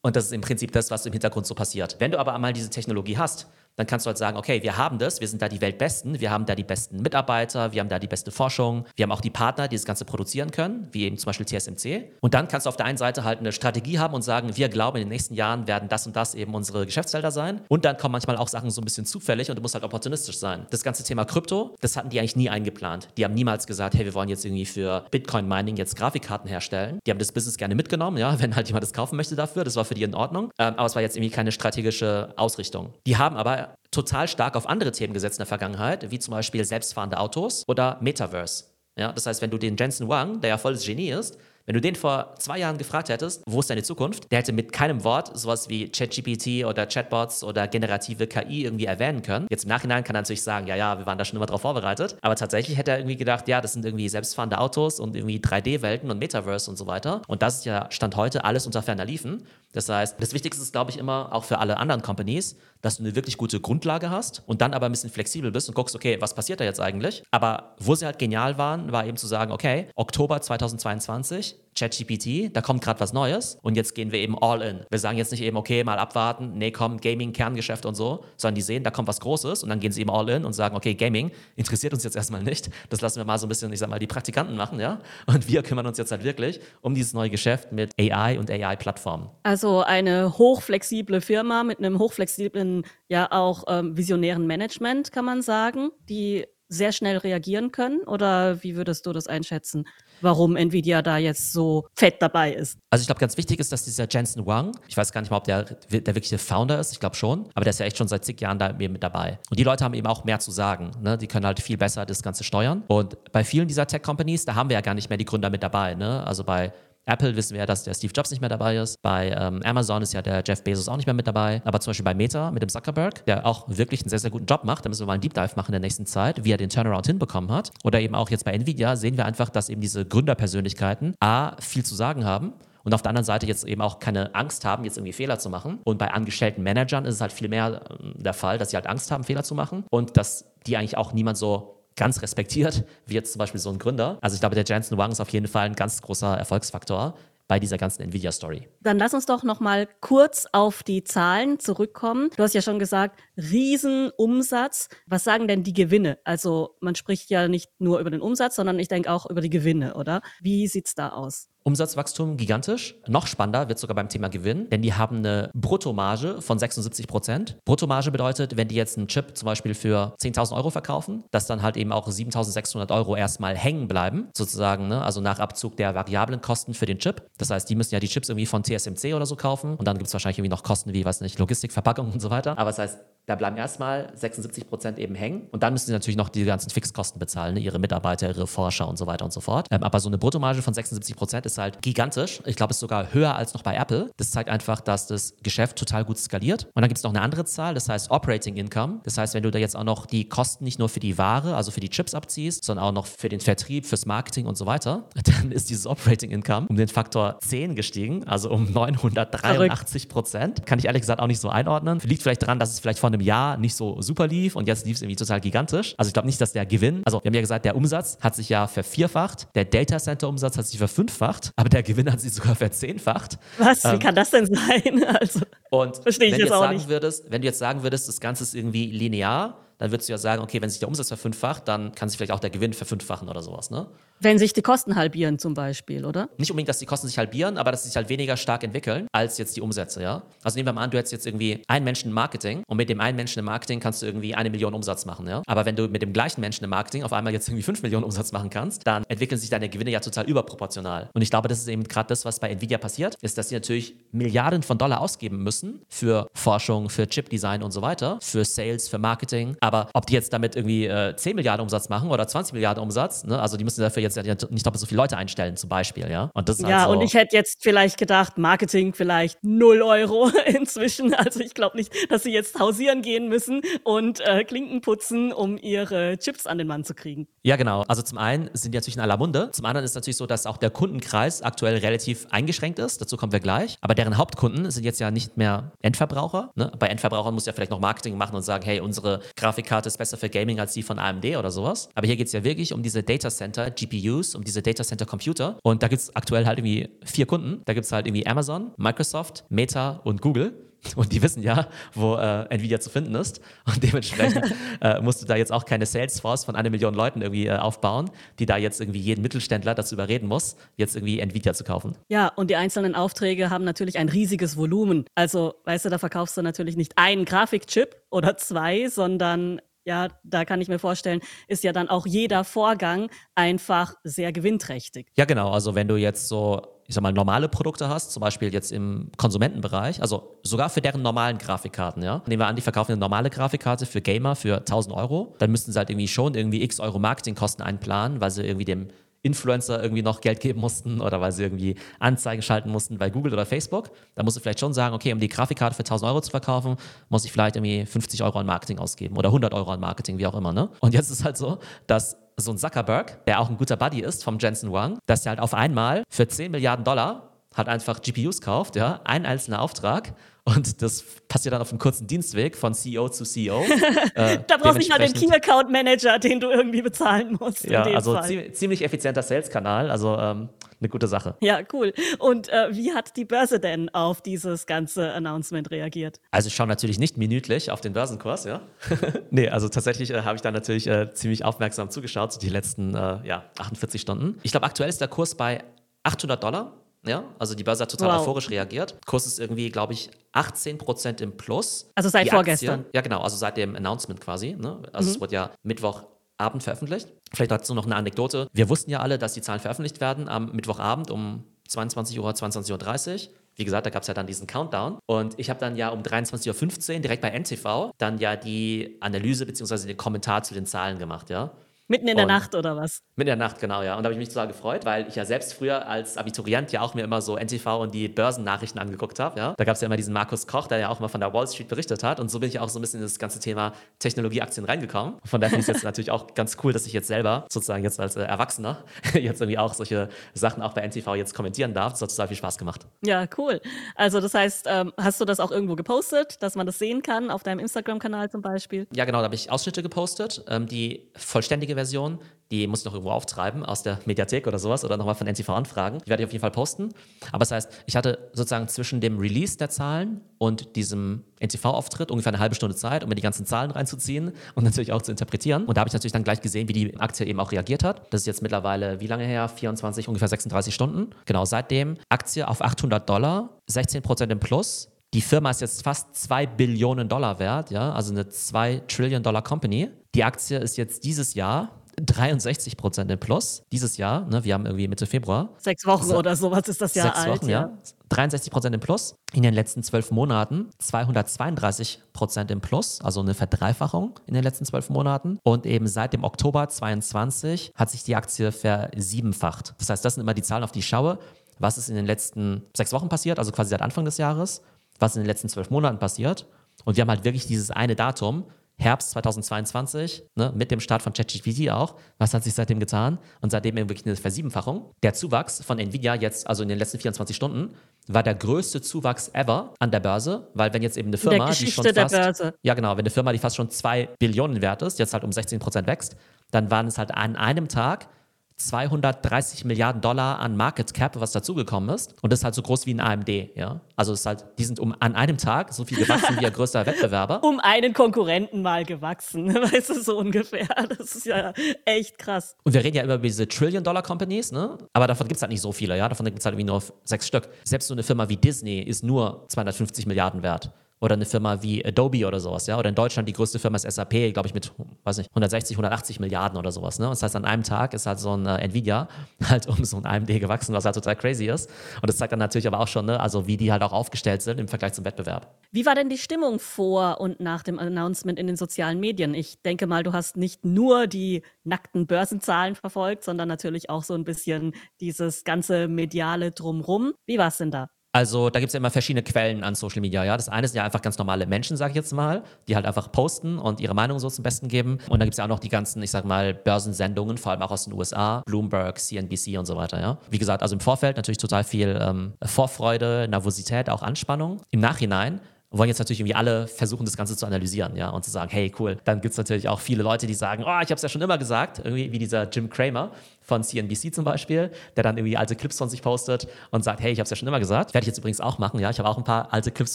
[0.00, 1.96] Und das ist im Prinzip das, was im Hintergrund so passiert.
[1.98, 4.98] Wenn du aber einmal diese Technologie hast, dann kannst du halt sagen, okay, wir haben
[4.98, 7.98] das, wir sind da die Weltbesten, wir haben da die besten Mitarbeiter, wir haben da
[7.98, 11.18] die beste Forschung, wir haben auch die Partner, die das Ganze produzieren können, wie eben
[11.18, 12.12] zum Beispiel TSMC.
[12.20, 14.68] Und dann kannst du auf der einen Seite halt eine Strategie haben und sagen, wir
[14.68, 17.60] glauben, in den nächsten Jahren werden das und das eben unsere Geschäftsfelder sein.
[17.68, 20.38] Und dann kommen manchmal auch Sachen so ein bisschen zufällig und du musst halt opportunistisch
[20.38, 20.66] sein.
[20.70, 23.08] Das ganze Thema Krypto, das hatten die eigentlich nie eingeplant.
[23.16, 26.98] Die haben niemals gesagt, hey, wir wollen jetzt irgendwie für Bitcoin-Mining jetzt Grafikkarten herstellen.
[27.06, 29.64] Die haben das Business gerne mitgenommen, ja, wenn halt jemand das kaufen möchte dafür.
[29.64, 30.50] Das war für die in Ordnung.
[30.58, 32.94] Ähm, aber es war jetzt irgendwie keine strategische Ausrichtung.
[33.06, 36.64] Die haben aber total stark auf andere Themen gesetzt in der Vergangenheit, wie zum Beispiel
[36.64, 38.64] selbstfahrende Autos oder Metaverse.
[38.98, 41.80] Ja, das heißt, wenn du den Jensen Wang, der ja volles Genie ist, wenn du
[41.80, 45.36] den vor zwei Jahren gefragt hättest, wo ist deine Zukunft, der hätte mit keinem Wort
[45.36, 49.48] sowas wie ChatGPT oder Chatbots oder generative KI irgendwie erwähnen können.
[49.50, 51.62] Jetzt im Nachhinein kann er natürlich sagen, ja, ja, wir waren da schon immer drauf
[51.62, 52.16] vorbereitet.
[52.22, 56.08] Aber tatsächlich hätte er irgendwie gedacht, ja, das sind irgendwie selbstfahrende Autos und irgendwie 3D-Welten
[56.08, 57.22] und Metaverse und so weiter.
[57.26, 59.42] Und das ist ja Stand heute alles unter ferner Liefen.
[59.72, 63.02] Das heißt, das Wichtigste ist, glaube ich, immer auch für alle anderen Companies, dass du
[63.02, 66.16] eine wirklich gute Grundlage hast und dann aber ein bisschen flexibel bist und guckst, okay,
[66.20, 67.22] was passiert da jetzt eigentlich?
[67.30, 72.62] Aber wo sie halt genial waren, war eben zu sagen, okay, Oktober 2022, ChatGPT, da
[72.62, 74.80] kommt gerade was Neues und jetzt gehen wir eben all in.
[74.90, 78.54] Wir sagen jetzt nicht eben, okay, mal abwarten, nee, komm, Gaming, Kerngeschäft und so, sondern
[78.54, 80.74] die sehen, da kommt was Großes und dann gehen sie eben all in und sagen,
[80.74, 82.70] okay, Gaming interessiert uns jetzt erstmal nicht.
[82.88, 85.00] Das lassen wir mal so ein bisschen, ich sag mal, die Praktikanten machen, ja?
[85.26, 89.28] Und wir kümmern uns jetzt halt wirklich um dieses neue Geschäft mit AI und AI-Plattformen.
[89.42, 95.90] Also eine hochflexible Firma mit einem hochflexiblen, ja auch ähm, visionären Management, kann man sagen,
[96.08, 98.00] die sehr schnell reagieren können?
[98.00, 99.84] Oder wie würdest du das einschätzen?
[100.20, 102.78] warum Nvidia da jetzt so fett dabei ist.
[102.90, 105.36] Also ich glaube, ganz wichtig ist, dass dieser Jensen Wang, ich weiß gar nicht mal,
[105.38, 108.08] ob der, der wirkliche Founder ist, ich glaube schon, aber der ist ja echt schon
[108.08, 109.38] seit zig Jahren da mit dabei.
[109.50, 110.90] Und die Leute haben eben auch mehr zu sagen.
[111.00, 111.18] Ne?
[111.18, 112.82] Die können halt viel besser das Ganze steuern.
[112.88, 115.62] Und bei vielen dieser Tech-Companies, da haben wir ja gar nicht mehr die Gründer mit
[115.62, 115.94] dabei.
[115.94, 116.26] Ne?
[116.26, 116.72] Also bei
[117.06, 119.00] Apple wissen wir ja, dass der Steve Jobs nicht mehr dabei ist.
[119.00, 121.62] Bei ähm, Amazon ist ja der Jeff Bezos auch nicht mehr mit dabei.
[121.64, 124.46] Aber zum Beispiel bei Meta mit dem Zuckerberg, der auch wirklich einen sehr, sehr guten
[124.46, 124.84] Job macht.
[124.84, 126.68] Da müssen wir mal einen Deep Dive machen in der nächsten Zeit, wie er den
[126.68, 127.70] Turnaround hinbekommen hat.
[127.84, 131.84] Oder eben auch jetzt bei Nvidia sehen wir einfach, dass eben diese Gründerpersönlichkeiten A, viel
[131.84, 132.52] zu sagen haben
[132.86, 135.50] und auf der anderen Seite jetzt eben auch keine Angst haben, jetzt irgendwie Fehler zu
[135.50, 135.80] machen.
[135.84, 138.86] Und bei angestellten Managern ist es halt viel mehr ähm, der Fall, dass sie halt
[138.86, 143.14] Angst haben, Fehler zu machen und dass die eigentlich auch niemand so ganz respektiert, wie
[143.14, 144.18] jetzt zum Beispiel so ein Gründer.
[144.20, 147.14] Also ich glaube, der Jensen Wang ist auf jeden Fall ein ganz großer Erfolgsfaktor
[147.48, 148.68] bei dieser ganzen Nvidia-Story.
[148.80, 152.30] Dann lass uns doch noch mal kurz auf die Zahlen zurückkommen.
[152.36, 154.88] Du hast ja schon gesagt, Riesenumsatz.
[155.06, 156.18] Was sagen denn die Gewinne?
[156.24, 159.50] Also man spricht ja nicht nur über den Umsatz, sondern ich denke auch über die
[159.50, 160.22] Gewinne, oder?
[160.40, 161.48] Wie sieht's da aus?
[161.66, 162.94] Umsatzwachstum gigantisch.
[163.08, 167.58] Noch spannender wird sogar beim Thema Gewinn, denn die haben eine Bruttomarge von 76 Prozent.
[167.64, 171.62] Bruttomarge bedeutet, wenn die jetzt einen Chip zum Beispiel für 10.000 Euro verkaufen, dass dann
[171.62, 175.02] halt eben auch 7.600 Euro erstmal hängen bleiben, sozusagen, ne?
[175.02, 177.26] also nach Abzug der variablen Kosten für den Chip.
[177.36, 179.98] Das heißt, die müssen ja die Chips irgendwie von TSMC oder so kaufen und dann
[179.98, 182.52] gibt es wahrscheinlich irgendwie noch Kosten wie, weiß nicht, Logistik, Verpackung und so weiter.
[182.52, 186.16] Aber das heißt, da bleiben erstmal 76 Prozent eben hängen und dann müssen sie natürlich
[186.16, 187.60] noch die ganzen Fixkosten bezahlen, ne?
[187.60, 189.66] ihre Mitarbeiter, ihre Forscher und so weiter und so fort.
[189.72, 192.40] Ähm, aber so eine Bruttomarge von 76 Prozent ist halt gigantisch.
[192.46, 194.10] Ich glaube, es ist sogar höher als noch bei Apple.
[194.16, 196.64] Das zeigt einfach, dass das Geschäft total gut skaliert.
[196.74, 199.00] Und dann gibt es noch eine andere Zahl, das heißt Operating Income.
[199.04, 201.56] Das heißt, wenn du da jetzt auch noch die Kosten nicht nur für die Ware,
[201.56, 204.66] also für die Chips abziehst, sondern auch noch für den Vertrieb, fürs Marketing und so
[204.66, 210.66] weiter, dann ist dieses Operating Income um den Faktor 10 gestiegen, also um 983 Prozent.
[210.66, 212.00] Kann ich ehrlich gesagt auch nicht so einordnen.
[212.04, 214.86] Liegt vielleicht daran, dass es vielleicht von einem Jahr nicht so super lief und jetzt
[214.86, 215.94] lief es irgendwie total gigantisch.
[215.96, 218.34] Also ich glaube nicht, dass der Gewinn, also wir haben ja gesagt, der Umsatz hat
[218.34, 222.32] sich ja vervierfacht, der Data Center Umsatz hat sich verfünffacht, aber der Gewinn hat sich
[222.32, 223.38] sogar verzehnfacht.
[223.58, 223.84] Was?
[223.84, 225.04] Wie ähm, kann das denn sein?
[225.20, 226.88] Also, und verstehe ich wenn jetzt, jetzt auch nicht.
[226.88, 230.18] Würdest, wenn du jetzt sagen würdest, das Ganze ist irgendwie linear, dann würdest du ja
[230.18, 233.28] sagen, okay, wenn sich der Umsatz verfünffacht, dann kann sich vielleicht auch der Gewinn verfünffachen
[233.28, 233.86] oder sowas, ne?
[234.18, 236.30] Wenn sich die Kosten halbieren zum Beispiel, oder?
[236.38, 239.06] Nicht unbedingt, dass die Kosten sich halbieren, aber dass sie sich halt weniger stark entwickeln
[239.12, 240.22] als jetzt die Umsätze, ja?
[240.42, 242.88] Also nehmen wir mal an, du hättest jetzt irgendwie einen Menschen im Marketing und mit
[242.88, 245.42] dem einen Menschen im Marketing kannst du irgendwie eine Million Umsatz machen, ja?
[245.46, 248.04] Aber wenn du mit dem gleichen Menschen im Marketing auf einmal jetzt irgendwie fünf Millionen
[248.04, 251.10] Umsatz machen kannst, dann entwickeln sich deine Gewinne ja total überproportional.
[251.12, 253.54] Und ich glaube, das ist eben gerade das, was bei Nvidia passiert, ist, dass sie
[253.54, 258.88] natürlich Milliarden von Dollar ausgeben müssen für Forschung, für Chipdesign und so weiter, für Sales,
[258.88, 259.56] für Marketing.
[259.66, 263.24] Aber ob die jetzt damit irgendwie äh, 10 Milliarden Umsatz machen oder 20 Milliarden Umsatz,
[263.24, 263.40] ne?
[263.40, 266.30] also die müssen dafür jetzt nicht doppelt so viele Leute einstellen, zum Beispiel, ja.
[266.34, 270.30] Und das ja, halt so und ich hätte jetzt vielleicht gedacht, Marketing vielleicht 0 Euro
[270.46, 271.14] inzwischen.
[271.14, 275.58] Also ich glaube nicht, dass sie jetzt hausieren gehen müssen und äh, Klinken putzen, um
[275.58, 277.26] ihre Chips an den Mann zu kriegen.
[277.42, 277.82] Ja, genau.
[277.88, 279.50] Also zum einen sind die natürlich in aller Munde.
[279.52, 283.00] Zum anderen ist natürlich so, dass auch der Kundenkreis aktuell relativ eingeschränkt ist.
[283.00, 283.78] Dazu kommen wir gleich.
[283.80, 286.50] Aber deren Hauptkunden sind jetzt ja nicht mehr Endverbraucher.
[286.54, 286.72] Ne?
[286.78, 289.20] Bei Endverbrauchern muss ja vielleicht noch Marketing machen und sagen, hey, unsere
[289.56, 291.88] Grafikkarte ist besser für Gaming als die von AMD oder sowas.
[291.94, 295.06] Aber hier geht es ja wirklich um diese Data Center, GPUs, um diese Data Center
[295.06, 295.58] Computer.
[295.62, 297.62] Und da gibt es aktuell halt irgendwie vier Kunden.
[297.64, 300.65] Da gibt es halt irgendwie Amazon, Microsoft, Meta und Google.
[300.94, 303.40] Und die wissen ja, wo äh, Nvidia zu finden ist.
[303.66, 307.46] Und dementsprechend äh, musst du da jetzt auch keine Salesforce von einer Million Leuten irgendwie
[307.46, 311.64] äh, aufbauen, die da jetzt irgendwie jeden Mittelständler dazu überreden muss, jetzt irgendwie Nvidia zu
[311.64, 311.96] kaufen.
[312.08, 315.04] Ja, und die einzelnen Aufträge haben natürlich ein riesiges Volumen.
[315.14, 320.44] Also, weißt du, da verkaufst du natürlich nicht einen Grafikchip oder zwei, sondern ja, da
[320.44, 325.06] kann ich mir vorstellen, ist ja dann auch jeder Vorgang einfach sehr gewinnträchtig.
[325.16, 325.50] Ja, genau.
[325.50, 329.10] Also wenn du jetzt so, ich sag mal, normale Produkte hast, zum Beispiel jetzt im
[329.16, 332.20] Konsumentenbereich, also sogar für deren normalen Grafikkarten, ja.
[332.26, 335.70] Nehmen wir an, die verkaufen eine normale Grafikkarte für Gamer für 1000 Euro, dann müssten
[335.70, 338.88] sie halt irgendwie schon irgendwie x Euro Marketingkosten einplanen, weil sie irgendwie dem
[339.22, 343.32] Influencer irgendwie noch Geld geben mussten oder weil sie irgendwie Anzeigen schalten mussten bei Google
[343.32, 343.90] oder Facebook.
[344.14, 346.76] Da musst du vielleicht schon sagen, okay, um die Grafikkarte für 1000 Euro zu verkaufen,
[347.08, 350.26] muss ich vielleicht irgendwie 50 Euro an Marketing ausgeben oder 100 Euro an Marketing, wie
[350.26, 350.52] auch immer.
[350.52, 350.68] Ne?
[350.80, 354.22] Und jetzt ist halt so, dass so ein Zuckerberg, der auch ein guter Buddy ist
[354.22, 358.40] vom Jensen Wang, dass er halt auf einmal für 10 Milliarden Dollar hat einfach GPUs
[358.40, 360.14] kauft, ja, ein einzelner Auftrag
[360.46, 363.62] und das passiert dann auf einem kurzen Dienstweg von CEO zu CEO.
[364.14, 367.64] äh, da brauchst du nicht mal den Key Account Manager, den du irgendwie bezahlen musst.
[367.64, 370.48] Ja, also zie ziemlich effizienter Sales-Kanal, also ähm,
[370.80, 371.34] eine gute Sache.
[371.40, 371.92] Ja, cool.
[372.20, 376.20] Und äh, wie hat die Börse denn auf dieses ganze Announcement reagiert?
[376.30, 378.60] Also ich schaue natürlich nicht minütlich auf den Börsenkurs, ja.
[379.30, 382.94] nee, also tatsächlich äh, habe ich da natürlich äh, ziemlich aufmerksam zugeschaut, so die letzten
[382.94, 384.38] äh, ja, 48 Stunden.
[384.44, 385.64] Ich glaube, aktuell ist der Kurs bei
[386.04, 386.72] 800 Dollar.
[387.06, 388.20] Ja, also die Börse hat total wow.
[388.20, 388.96] euphorisch reagiert.
[389.06, 391.90] Kurs ist irgendwie, glaube ich, 18 Prozent im Plus.
[391.94, 392.80] Also seit die vorgestern.
[392.80, 394.56] Aktien, ja, genau, also seit dem Announcement quasi.
[394.58, 394.82] Ne?
[394.92, 395.14] Also mhm.
[395.14, 397.08] es wurde ja Mittwochabend veröffentlicht.
[397.32, 398.48] Vielleicht dazu noch eine Anekdote.
[398.52, 403.28] Wir wussten ja alle, dass die Zahlen veröffentlicht werden am Mittwochabend um 22 Uhr, 22.30
[403.28, 403.34] Uhr.
[403.56, 404.98] Wie gesagt, da gab es ja dann diesen Countdown.
[405.06, 409.46] Und ich habe dann ja um 23.15 Uhr direkt bei NTV dann ja die Analyse
[409.46, 409.86] bzw.
[409.86, 411.52] den Kommentar zu den Zahlen gemacht, ja.
[411.88, 413.02] Mitten in der Nacht oder was?
[413.14, 413.96] Mitten in der Nacht, genau, ja.
[413.96, 416.80] Und da habe ich mich total gefreut, weil ich ja selbst früher als Abiturient ja
[416.80, 419.54] auch mir immer so NTV und die Börsennachrichten angeguckt habe, ja.
[419.56, 421.46] Da gab es ja immer diesen Markus Koch, der ja auch mal von der Wall
[421.46, 422.18] Street berichtet hat.
[422.18, 425.14] Und so bin ich auch so ein bisschen in das ganze Thema Technologieaktien reingekommen.
[425.24, 427.84] Von daher finde ich es jetzt natürlich auch ganz cool, dass ich jetzt selber sozusagen
[427.84, 428.82] jetzt als äh, Erwachsener
[429.14, 431.92] jetzt irgendwie auch solche Sachen auch bei NTV jetzt kommentieren darf.
[431.92, 432.86] Das hat total viel Spaß gemacht.
[433.04, 433.60] Ja, cool.
[433.94, 437.30] Also das heißt, ähm, hast du das auch irgendwo gepostet, dass man das sehen kann,
[437.30, 438.88] auf deinem Instagram-Kanal zum Beispiel?
[438.92, 440.44] Ja, genau, da habe ich Ausschnitte gepostet.
[440.48, 442.18] Ähm, die vollständige Video-Version,
[442.50, 445.48] die muss ich noch irgendwo auftreiben aus der Mediathek oder sowas oder nochmal von NTV
[445.50, 445.98] anfragen.
[446.04, 446.90] Die werde ich auf jeden Fall posten.
[447.32, 452.32] Aber das heißt, ich hatte sozusagen zwischen dem Release der Zahlen und diesem NTV-Auftritt ungefähr
[452.32, 455.64] eine halbe Stunde Zeit, um mir die ganzen Zahlen reinzuziehen und natürlich auch zu interpretieren.
[455.64, 458.02] Und da habe ich natürlich dann gleich gesehen, wie die Aktie eben auch reagiert hat.
[458.12, 459.48] Das ist jetzt mittlerweile, wie lange her?
[459.48, 461.10] 24, ungefähr 36 Stunden.
[461.24, 464.88] Genau, seitdem Aktie auf 800 Dollar, 16 Prozent im Plus.
[465.16, 469.40] Die Firma ist jetzt fast 2 Billionen Dollar wert, ja, also eine 2 Trillion Dollar
[469.40, 469.88] Company.
[470.14, 474.26] Die Aktie ist jetzt dieses Jahr 63 Prozent im Plus dieses Jahr.
[474.26, 475.48] Ne, wir haben irgendwie Mitte Februar.
[475.56, 477.30] Sechs Wochen so, oder sowas ist das Jahr sechs alt.
[477.30, 477.60] Wochen, ja.
[477.60, 477.78] ja.
[478.10, 479.14] 63 Prozent im Plus.
[479.32, 484.66] In den letzten zwölf Monaten 232 Prozent im Plus, also eine Verdreifachung in den letzten
[484.66, 485.38] zwölf Monaten.
[485.44, 489.76] Und eben seit dem Oktober 22 hat sich die Aktie versiebenfacht.
[489.78, 491.18] Das heißt, das sind immer die Zahlen, auf die ich schaue.
[491.58, 494.60] Was ist in den letzten sechs Wochen passiert, also quasi seit Anfang des Jahres?
[494.98, 496.46] Was in den letzten zwölf Monaten passiert?
[496.84, 498.44] Und wir haben halt wirklich dieses eine Datum,
[498.78, 501.94] Herbst 2022, ne, mit dem Start von ChatGPT auch.
[502.18, 503.18] Was hat sich seitdem getan?
[503.40, 504.90] Und seitdem eben wirklich eine Versiebenfachung.
[505.02, 507.74] Der Zuwachs von Nvidia jetzt, also in den letzten 24 Stunden,
[508.06, 511.70] war der größte Zuwachs ever an der Börse, weil wenn jetzt eben eine Firma, die
[511.70, 515.14] schon fast, ja genau, wenn eine Firma, die fast schon zwei Billionen wert ist, jetzt
[515.14, 516.16] halt um 16 Prozent wächst,
[516.50, 518.08] dann waren es halt an einem Tag
[518.56, 522.14] 230 Milliarden Dollar an Market Cap, was dazugekommen ist.
[522.22, 523.80] Und das ist halt so groß wie ein AMD, ja.
[523.96, 526.50] Also es ist halt, die sind um an einem Tag so viel gewachsen wie ihr
[526.50, 527.42] größter Wettbewerber.
[527.46, 530.68] Um einen Konkurrenten mal gewachsen, weißt du, so ungefähr.
[530.88, 531.52] Das ist ja
[531.84, 532.56] echt krass.
[532.64, 534.78] Und wir reden ja immer über diese Trillion-Dollar-Companies, ne?
[534.92, 536.08] Aber davon gibt es halt nicht so viele, ja.
[536.08, 537.48] Davon gibt es halt irgendwie nur sechs Stück.
[537.64, 541.84] Selbst so eine Firma wie Disney ist nur 250 Milliarden wert oder eine Firma wie
[541.84, 542.78] Adobe oder sowas, ja.
[542.78, 544.72] Oder in Deutschland die größte Firma ist SAP, glaube ich, mit,
[545.04, 547.06] weiß nicht, 160, 180 Milliarden oder sowas, ne.
[547.06, 549.08] Und das heißt, an einem Tag ist halt so ein äh, Nvidia
[549.48, 551.70] halt um so ein AMD gewachsen, was halt total crazy ist.
[552.00, 554.42] Und das zeigt dann natürlich aber auch schon, ne, also wie die halt auch aufgestellt
[554.42, 555.54] sind im Vergleich zum Wettbewerb.
[555.70, 559.34] Wie war denn die Stimmung vor und nach dem Announcement in den sozialen Medien?
[559.34, 564.14] Ich denke mal, du hast nicht nur die nackten Börsenzahlen verfolgt, sondern natürlich auch so
[564.14, 567.12] ein bisschen dieses ganze mediale Drumrum.
[567.26, 567.90] Wie war es denn da?
[568.16, 570.24] Also da gibt es ja immer verschiedene Quellen an Social Media.
[570.24, 572.86] Ja, das eine sind ja einfach ganz normale Menschen, sage ich jetzt mal, die halt
[572.86, 574.92] einfach posten und ihre Meinung so zum Besten geben.
[575.10, 577.60] Und dann gibt es ja auch noch die ganzen, ich sag mal, Börsensendungen, vor allem
[577.60, 580.00] auch aus den USA, Bloomberg, CNBC und so weiter.
[580.00, 584.62] Ja, wie gesagt, also im Vorfeld natürlich total viel ähm, Vorfreude, Nervosität, auch Anspannung.
[584.70, 588.30] Im Nachhinein wollen jetzt natürlich irgendwie alle versuchen, das Ganze zu analysieren, ja, und zu
[588.30, 588.96] sagen, hey, cool.
[589.04, 591.22] Dann gibt es natürlich auch viele Leute, die sagen, oh, ich habe es ja schon
[591.22, 593.10] immer gesagt, irgendwie wie dieser Jim Cramer
[593.42, 597.12] von CNBC zum Beispiel, der dann irgendwie alte Clips von sich postet und sagt, hey,
[597.12, 597.94] ich habe es ja schon immer gesagt.
[597.94, 598.90] Werde ich jetzt übrigens auch machen, ja.
[598.90, 599.94] Ich habe auch ein paar alte Clips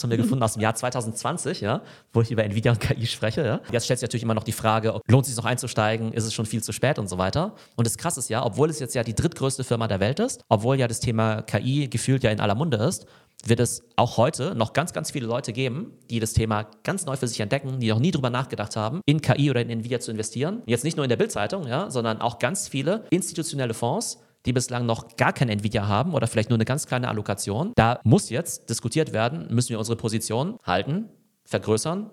[0.00, 1.82] von mir gefunden aus dem Jahr 2020, ja,
[2.12, 3.60] wo ich über Nvidia und KI spreche, ja.
[3.70, 6.34] Jetzt stellt sich natürlich immer noch die Frage, lohnt es sich noch einzusteigen, ist es
[6.34, 7.54] schon viel zu spät und so weiter.
[7.76, 10.42] Und das Krasse ist ja, obwohl es jetzt ja die drittgrößte Firma der Welt ist,
[10.48, 13.06] obwohl ja das Thema KI gefühlt ja in aller Munde ist,
[13.46, 17.16] wird es auch heute noch ganz, ganz viele Leute geben, die das Thema ganz neu
[17.16, 20.10] für sich entdecken, die noch nie drüber nachgedacht haben, in KI oder in Nvidia zu
[20.10, 20.62] investieren.
[20.66, 24.86] Jetzt nicht nur in der Bildzeitung, ja, sondern auch ganz viele institutionelle Fonds, die bislang
[24.86, 27.72] noch gar kein Nvidia haben oder vielleicht nur eine ganz kleine Allokation.
[27.76, 31.08] Da muss jetzt diskutiert werden, müssen wir unsere Position halten,
[31.44, 32.10] vergrößern,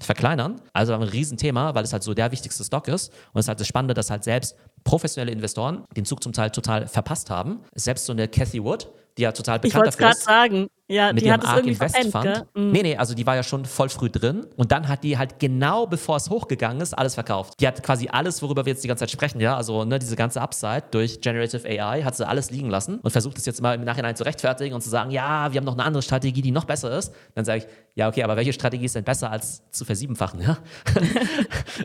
[0.00, 0.60] verkleinern.
[0.72, 3.12] Also ein Riesenthema, weil es halt so der wichtigste Stock ist.
[3.32, 6.50] Und es ist halt das Spannende, dass halt selbst professionelle Investoren den Zug zum Teil
[6.50, 7.60] total verpasst haben.
[7.74, 10.22] Selbst so eine Cathy Wood, die ja total bekannt dafür ist.
[10.22, 12.46] Ich wollte gerade sagen, ja, mit die hat es ARK Invest verpennt, Fund.
[12.54, 12.72] Mhm.
[12.72, 15.38] Nee, nee, also die war ja schon voll früh drin und dann hat die halt
[15.38, 17.54] genau bevor es hochgegangen ist, alles verkauft.
[17.60, 20.16] Die hat quasi alles, worüber wir jetzt die ganze Zeit sprechen, ja, also ne, diese
[20.16, 23.74] ganze Upside durch Generative AI hat sie alles liegen lassen und versucht es jetzt mal
[23.74, 26.50] im Nachhinein zu rechtfertigen und zu sagen, ja, wir haben noch eine andere Strategie, die
[26.50, 27.14] noch besser ist.
[27.34, 30.58] Dann sage ich, ja, okay, aber welche Strategie ist denn besser als zu versiebenfachen, ja?